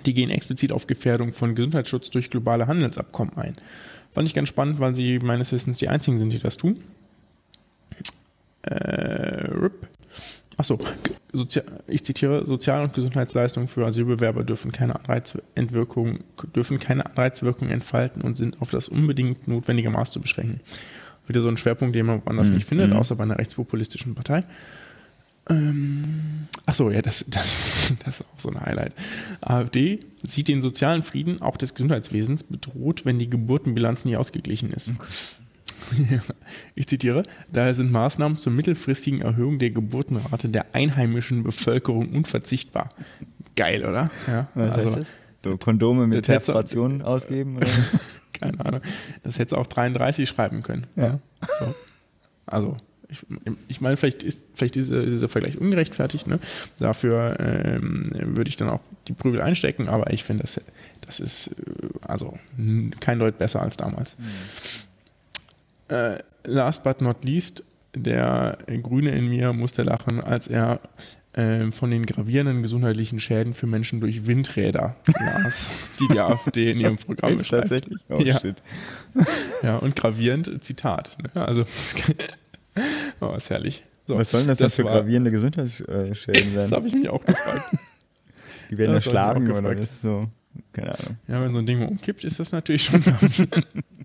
Die 0.06 0.14
gehen 0.14 0.30
explizit 0.30 0.72
auf 0.72 0.86
Gefährdung 0.86 1.32
von 1.32 1.54
Gesundheitsschutz 1.54 2.10
durch 2.10 2.30
globale 2.30 2.66
Handelsabkommen 2.66 3.36
ein. 3.36 3.54
Fand 4.12 4.28
ich 4.28 4.34
ganz 4.34 4.48
spannend, 4.48 4.80
weil 4.80 4.94
sie 4.94 5.18
meines 5.18 5.52
Wissens 5.52 5.78
die 5.78 5.88
einzigen 5.88 6.18
sind, 6.18 6.30
die 6.30 6.38
das 6.38 6.56
tun. 6.56 6.78
Äh, 8.62 9.70
Achso, 10.56 10.78
ich 11.88 12.04
zitiere, 12.04 12.46
Sozial- 12.46 12.82
und 12.82 12.92
Gesundheitsleistungen 12.94 13.68
für 13.68 13.86
Asylbewerber 13.86 14.44
dürfen 14.44 14.70
keine, 14.70 14.94
Anreizwirkung, 14.94 16.20
dürfen 16.54 16.78
keine 16.78 17.06
Anreizwirkung 17.06 17.68
entfalten 17.68 18.22
und 18.22 18.36
sind 18.36 18.60
auf 18.60 18.70
das 18.70 18.88
unbedingt 18.88 19.48
notwendige 19.48 19.90
Maß 19.90 20.10
zu 20.10 20.20
beschränken. 20.20 20.60
Wieder 21.26 21.40
so 21.40 21.48
ein 21.48 21.56
Schwerpunkt, 21.56 21.94
den 21.94 22.06
man 22.06 22.22
woanders 22.24 22.50
mhm. 22.50 22.56
nicht 22.56 22.68
findet, 22.68 22.90
mhm. 22.90 22.96
außer 22.96 23.16
bei 23.16 23.24
einer 23.24 23.38
rechtspopulistischen 23.38 24.14
Partei. 24.14 24.44
Ähm, 25.48 26.46
Achso, 26.66 26.90
ja, 26.90 27.02
das, 27.02 27.24
das, 27.28 27.94
das 28.04 28.20
ist 28.20 28.26
auch 28.26 28.40
so 28.40 28.50
ein 28.50 28.60
Highlight. 28.60 28.92
AfD 29.40 30.00
sieht 30.22 30.48
den 30.48 30.62
sozialen 30.62 31.02
Frieden 31.02 31.42
auch 31.42 31.56
des 31.56 31.74
Gesundheitswesens 31.74 32.44
bedroht, 32.44 33.04
wenn 33.04 33.18
die 33.18 33.28
Geburtenbilanz 33.28 34.04
nie 34.04 34.16
ausgeglichen 34.16 34.72
ist. 34.72 34.90
Okay. 34.90 35.10
ich 36.74 36.86
zitiere, 36.86 37.24
daher 37.52 37.74
sind 37.74 37.90
Maßnahmen 37.90 38.38
zur 38.38 38.52
mittelfristigen 38.52 39.20
Erhöhung 39.20 39.58
der 39.58 39.70
Geburtenrate 39.70 40.48
der 40.48 40.74
einheimischen 40.74 41.42
Bevölkerung 41.42 42.10
unverzichtbar. 42.12 42.88
Geil, 43.56 43.84
oder? 43.84 44.10
Ja, 44.26 44.48
Was 44.54 44.70
also, 44.70 44.88
heißt 44.88 44.98
das? 45.00 45.12
So 45.44 45.56
Kondome 45.56 46.06
mit 46.06 46.24
Perforationen 46.24 47.02
ausgeben? 47.02 47.56
Oder? 47.56 47.66
Keine 48.32 48.64
Ahnung. 48.64 48.80
Das 49.24 49.38
hätte 49.38 49.58
auch 49.58 49.66
33 49.66 50.28
schreiben 50.28 50.62
können. 50.62 50.86
Ja. 50.96 51.18
So. 51.58 51.74
Also, 52.46 52.76
ich, 53.12 53.24
ich, 53.68 53.80
meine, 53.80 53.96
vielleicht 53.96 54.22
ist, 54.22 54.42
vielleicht 54.54 54.76
ist 54.76 54.90
dieser 54.90 55.28
Vergleich 55.28 55.58
ungerechtfertigt. 55.58 56.26
Ne? 56.26 56.38
Dafür 56.78 57.36
ähm, 57.38 58.10
würde 58.12 58.48
ich 58.48 58.56
dann 58.56 58.68
auch 58.68 58.80
die 59.08 59.12
Prügel 59.12 59.40
einstecken, 59.40 59.88
aber 59.88 60.12
ich 60.12 60.24
finde, 60.24 60.42
das, 60.42 60.60
das 61.02 61.20
ist 61.20 61.48
äh, 61.48 61.88
also 62.02 62.36
kein 63.00 63.18
Deut 63.18 63.38
besser 63.38 63.62
als 63.62 63.76
damals. 63.76 64.16
Mhm. 64.18 65.94
Äh, 65.94 66.18
last 66.44 66.84
but 66.84 67.00
not 67.00 67.24
least, 67.24 67.64
der 67.94 68.58
Grüne 68.82 69.10
in 69.10 69.28
mir 69.28 69.52
musste 69.52 69.82
lachen, 69.82 70.22
als 70.22 70.48
er 70.48 70.80
äh, 71.34 71.70
von 71.70 71.90
den 71.90 72.04
gravierenden 72.06 72.62
gesundheitlichen 72.62 73.20
Schäden 73.20 73.54
für 73.54 73.66
Menschen 73.66 74.00
durch 74.00 74.26
Windräder 74.26 74.96
las, 75.20 75.70
die 76.00 76.08
die 76.08 76.20
AfD 76.20 76.70
in 76.70 76.80
ihrem 76.80 76.98
Programm 76.98 77.38
beschreibt. 77.38 77.68
Tatsächlich? 77.68 77.98
Oh, 78.08 78.20
ja. 78.20 78.38
shit. 78.38 78.62
ja, 79.62 79.76
und 79.76 79.96
gravierend, 79.96 80.62
Zitat. 80.62 81.16
Ne? 81.34 81.46
Also, 81.46 81.64
oh, 83.20 83.34
ist 83.34 83.50
herrlich. 83.50 83.84
So, 84.06 84.18
Was 84.18 84.30
sollen 84.30 84.48
das, 84.48 84.58
das 84.58 84.76
denn 84.76 84.86
für 84.86 84.90
gravierende 84.90 85.30
Gesundheitsschäden 85.30 86.16
werden? 86.26 86.54
Das 86.54 86.72
habe 86.72 86.88
ich 86.88 86.94
mich 86.94 87.08
auch 87.08 87.24
gefragt. 87.24 87.76
Die 88.70 88.78
werden 88.78 88.94
erschlagen 88.94 89.50
oder 89.50 89.72
ist 89.72 90.02
so, 90.02 90.28
keine 90.72 90.98
Ahnung. 90.98 91.16
Ja, 91.28 91.42
wenn 91.42 91.52
so 91.52 91.58
ein 91.58 91.66
Ding 91.66 91.86
umkippt, 91.86 92.24
ist 92.24 92.40
das 92.40 92.52
natürlich 92.52 92.84
schon 92.84 93.02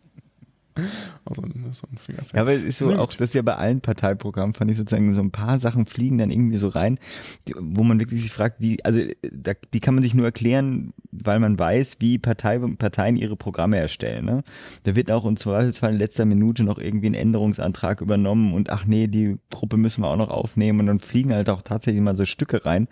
Also 1.26 1.42
so 1.72 1.88
ein. 1.88 1.98
Ja, 2.34 2.42
aber 2.42 2.54
es 2.54 2.64
ist 2.64 2.78
so 2.78 2.94
auch, 2.96 3.14
das 3.14 3.30
ist 3.30 3.34
ja 3.34 3.42
bei 3.42 3.56
allen 3.56 3.82
Parteiprogrammen, 3.82 4.54
fand 4.54 4.72
ich 4.72 4.78
sozusagen, 4.78 5.14
so 5.14 5.22
ein 5.22 5.32
paar 5.32 5.60
Sachen 5.60 5.86
fliegen 5.86 6.18
dann 6.18 6.32
irgendwie 6.32 6.58
so 6.58 6.68
rein, 6.68 7.00
die, 7.48 7.54
wo 7.58 7.84
man 7.84 8.00
wirklich 8.00 8.22
sich 8.22 8.32
fragt, 8.32 8.62
wie, 8.62 8.84
also 8.84 9.02
da, 9.22 9.54
die 9.74 9.80
kann 9.80 9.94
man 9.96 10.04
sich 10.04 10.14
nur 10.14 10.26
erklären, 10.26 10.94
weil 11.12 11.40
man 11.40 11.58
weiß, 11.58 11.98
wie 12.00 12.18
Partei, 12.18 12.60
Parteien 12.60 13.16
ihre 13.16 13.36
Programme 13.36 13.78
erstellen. 13.78 14.26
Ne? 14.26 14.44
Da 14.84 14.96
wird 14.96 15.12
auch 15.12 15.26
im 15.26 15.38
Zweifelsfall 15.38 15.94
in 15.94 16.00
letzter 16.00 16.26
Minute 16.26 16.64
noch 16.64 16.78
irgendwie 16.78 17.10
ein 17.10 17.14
Änderungsantrag 17.14 18.02
übernommen 18.02 18.54
und 18.54 18.70
ach 18.70 18.86
nee, 18.86 19.08
die 19.08 19.38
Gruppe 19.50 19.78
müssen 19.78 20.02
wir 20.02 20.08
auch 20.08 20.18
noch 20.18 20.30
aufnehmen 20.30 20.80
und 20.82 20.86
dann 20.88 21.00
fliegen 21.00 21.34
halt 21.34 21.50
auch 21.50 21.62
tatsächlich 21.62 22.02
mal 22.02 22.16
so 22.16 22.26
Stücke 22.26 22.66
rein, 22.66 22.88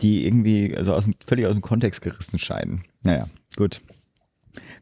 die 0.00 0.26
irgendwie 0.26 0.76
also 0.76 0.94
aus, 0.94 1.08
völlig 1.26 1.46
aus 1.46 1.52
dem 1.52 1.62
Kontext 1.62 2.02
gerissen 2.02 2.38
scheinen. 2.38 2.82
Naja, 3.02 3.28
gut. 3.56 3.82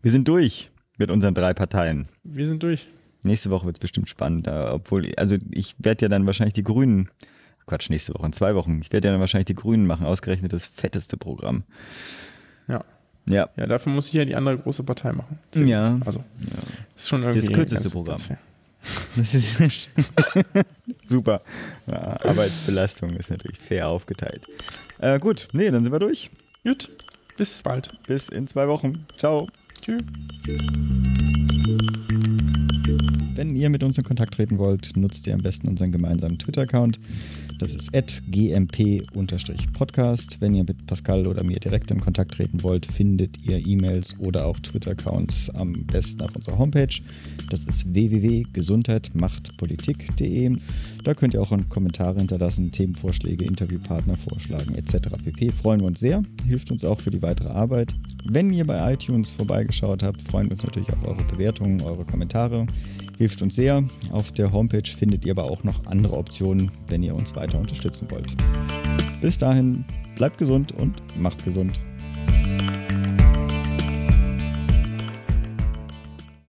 Wir 0.02 0.10
sind 0.10 0.28
durch 0.28 0.70
mit 0.96 1.10
unseren 1.10 1.34
drei 1.34 1.54
Parteien. 1.54 2.08
Wir 2.24 2.46
sind 2.46 2.62
durch. 2.62 2.88
Nächste 3.22 3.50
Woche 3.50 3.66
wird 3.66 3.76
es 3.76 3.80
bestimmt 3.80 4.08
spannend, 4.08 4.46
obwohl, 4.48 5.12
also 5.16 5.36
ich 5.50 5.74
werde 5.78 6.04
ja 6.04 6.08
dann 6.08 6.26
wahrscheinlich 6.26 6.54
die 6.54 6.62
Grünen, 6.62 7.10
Quatsch, 7.66 7.90
nächste 7.90 8.14
Woche, 8.14 8.26
in 8.26 8.32
zwei 8.32 8.54
Wochen, 8.54 8.80
ich 8.80 8.92
werde 8.92 9.08
ja 9.08 9.12
dann 9.12 9.20
wahrscheinlich 9.20 9.46
die 9.46 9.54
Grünen 9.54 9.86
machen, 9.86 10.06
ausgerechnet 10.06 10.52
das 10.52 10.66
fetteste 10.66 11.16
Programm. 11.16 11.64
Ja. 12.68 12.84
Ja. 13.28 13.48
Ja, 13.56 13.66
dafür 13.66 13.92
muss 13.92 14.06
ich 14.08 14.12
ja 14.12 14.24
die 14.24 14.36
andere 14.36 14.56
große 14.58 14.84
Partei 14.84 15.12
machen. 15.12 15.40
Ja. 15.54 15.98
Also, 16.04 16.20
ja. 16.20 16.56
das 16.94 17.02
ist 17.02 17.08
schon 17.08 17.22
irgendwie. 17.22 17.46
Das 17.48 17.52
kürzeste 17.56 17.90
Programm. 17.90 18.20
Das 19.16 19.34
ist 19.34 19.90
super. 21.04 21.40
Ja, 21.88 22.20
Arbeitsbelastung 22.24 23.16
ist 23.16 23.30
natürlich 23.30 23.58
fair 23.58 23.88
aufgeteilt. 23.88 24.46
Äh, 24.98 25.18
gut, 25.18 25.48
nee, 25.52 25.70
dann 25.70 25.82
sind 25.82 25.92
wir 25.92 25.98
durch. 25.98 26.30
Gut, 26.62 26.88
bis 27.36 27.62
bald. 27.62 27.90
Bis 28.06 28.28
in 28.28 28.46
zwei 28.46 28.68
Wochen. 28.68 29.06
Ciao. 29.18 29.48
Tschüss. 29.80 30.02
Wenn 33.34 33.56
ihr 33.56 33.68
mit 33.68 33.82
uns 33.82 33.98
in 33.98 34.04
Kontakt 34.04 34.34
treten 34.34 34.58
wollt, 34.58 34.96
nutzt 34.96 35.26
ihr 35.26 35.34
am 35.34 35.42
besten 35.42 35.68
unseren 35.68 35.92
gemeinsamen 35.92 36.38
Twitter-Account. 36.38 36.98
Das 37.58 37.72
ist 37.72 37.90
gmp-podcast. 38.30 40.36
Wenn 40.40 40.54
ihr 40.54 40.64
mit 40.64 40.86
Pascal 40.86 41.26
oder 41.26 41.42
mir 41.42 41.58
direkt 41.58 41.90
in 41.90 42.00
Kontakt 42.00 42.32
treten 42.32 42.62
wollt, 42.62 42.84
findet 42.84 43.42
ihr 43.46 43.66
E-Mails 43.66 44.18
oder 44.18 44.44
auch 44.44 44.60
Twitter-Accounts 44.60 45.48
am 45.50 45.72
besten 45.86 46.20
auf 46.20 46.36
unserer 46.36 46.58
Homepage. 46.58 47.00
Das 47.48 47.64
ist 47.64 47.94
www.gesundheitmachtpolitik.de. 47.94 50.56
Da 51.04 51.14
könnt 51.14 51.32
ihr 51.32 51.40
auch 51.40 51.56
Kommentare 51.70 52.18
hinterlassen, 52.18 52.72
Themenvorschläge, 52.72 53.46
Interviewpartner 53.46 54.16
vorschlagen 54.16 54.74
etc. 54.74 55.08
pp. 55.24 55.52
Freuen 55.52 55.80
wir 55.80 55.86
uns 55.86 56.00
sehr, 56.00 56.22
hilft 56.46 56.70
uns 56.70 56.84
auch 56.84 57.00
für 57.00 57.10
die 57.10 57.22
weitere 57.22 57.48
Arbeit. 57.48 57.94
Wenn 58.24 58.52
ihr 58.52 58.66
bei 58.66 58.92
iTunes 58.92 59.30
vorbeigeschaut 59.30 60.02
habt, 60.02 60.20
freuen 60.20 60.48
wir 60.48 60.54
uns 60.54 60.64
natürlich 60.64 60.90
auf 60.90 61.02
eure 61.06 61.24
Bewertungen, 61.24 61.80
eure 61.80 62.04
Kommentare 62.04 62.66
hilft 63.18 63.42
uns 63.42 63.56
sehr. 63.56 63.84
Auf 64.10 64.32
der 64.32 64.52
Homepage 64.52 64.88
findet 64.88 65.24
ihr 65.24 65.32
aber 65.32 65.44
auch 65.44 65.64
noch 65.64 65.86
andere 65.86 66.16
Optionen, 66.16 66.70
wenn 66.88 67.02
ihr 67.02 67.14
uns 67.14 67.34
weiter 67.36 67.58
unterstützen 67.58 68.08
wollt. 68.10 68.36
Bis 69.20 69.38
dahin, 69.38 69.84
bleibt 70.16 70.38
gesund 70.38 70.72
und 70.72 70.94
macht 71.18 71.44
gesund. 71.44 71.78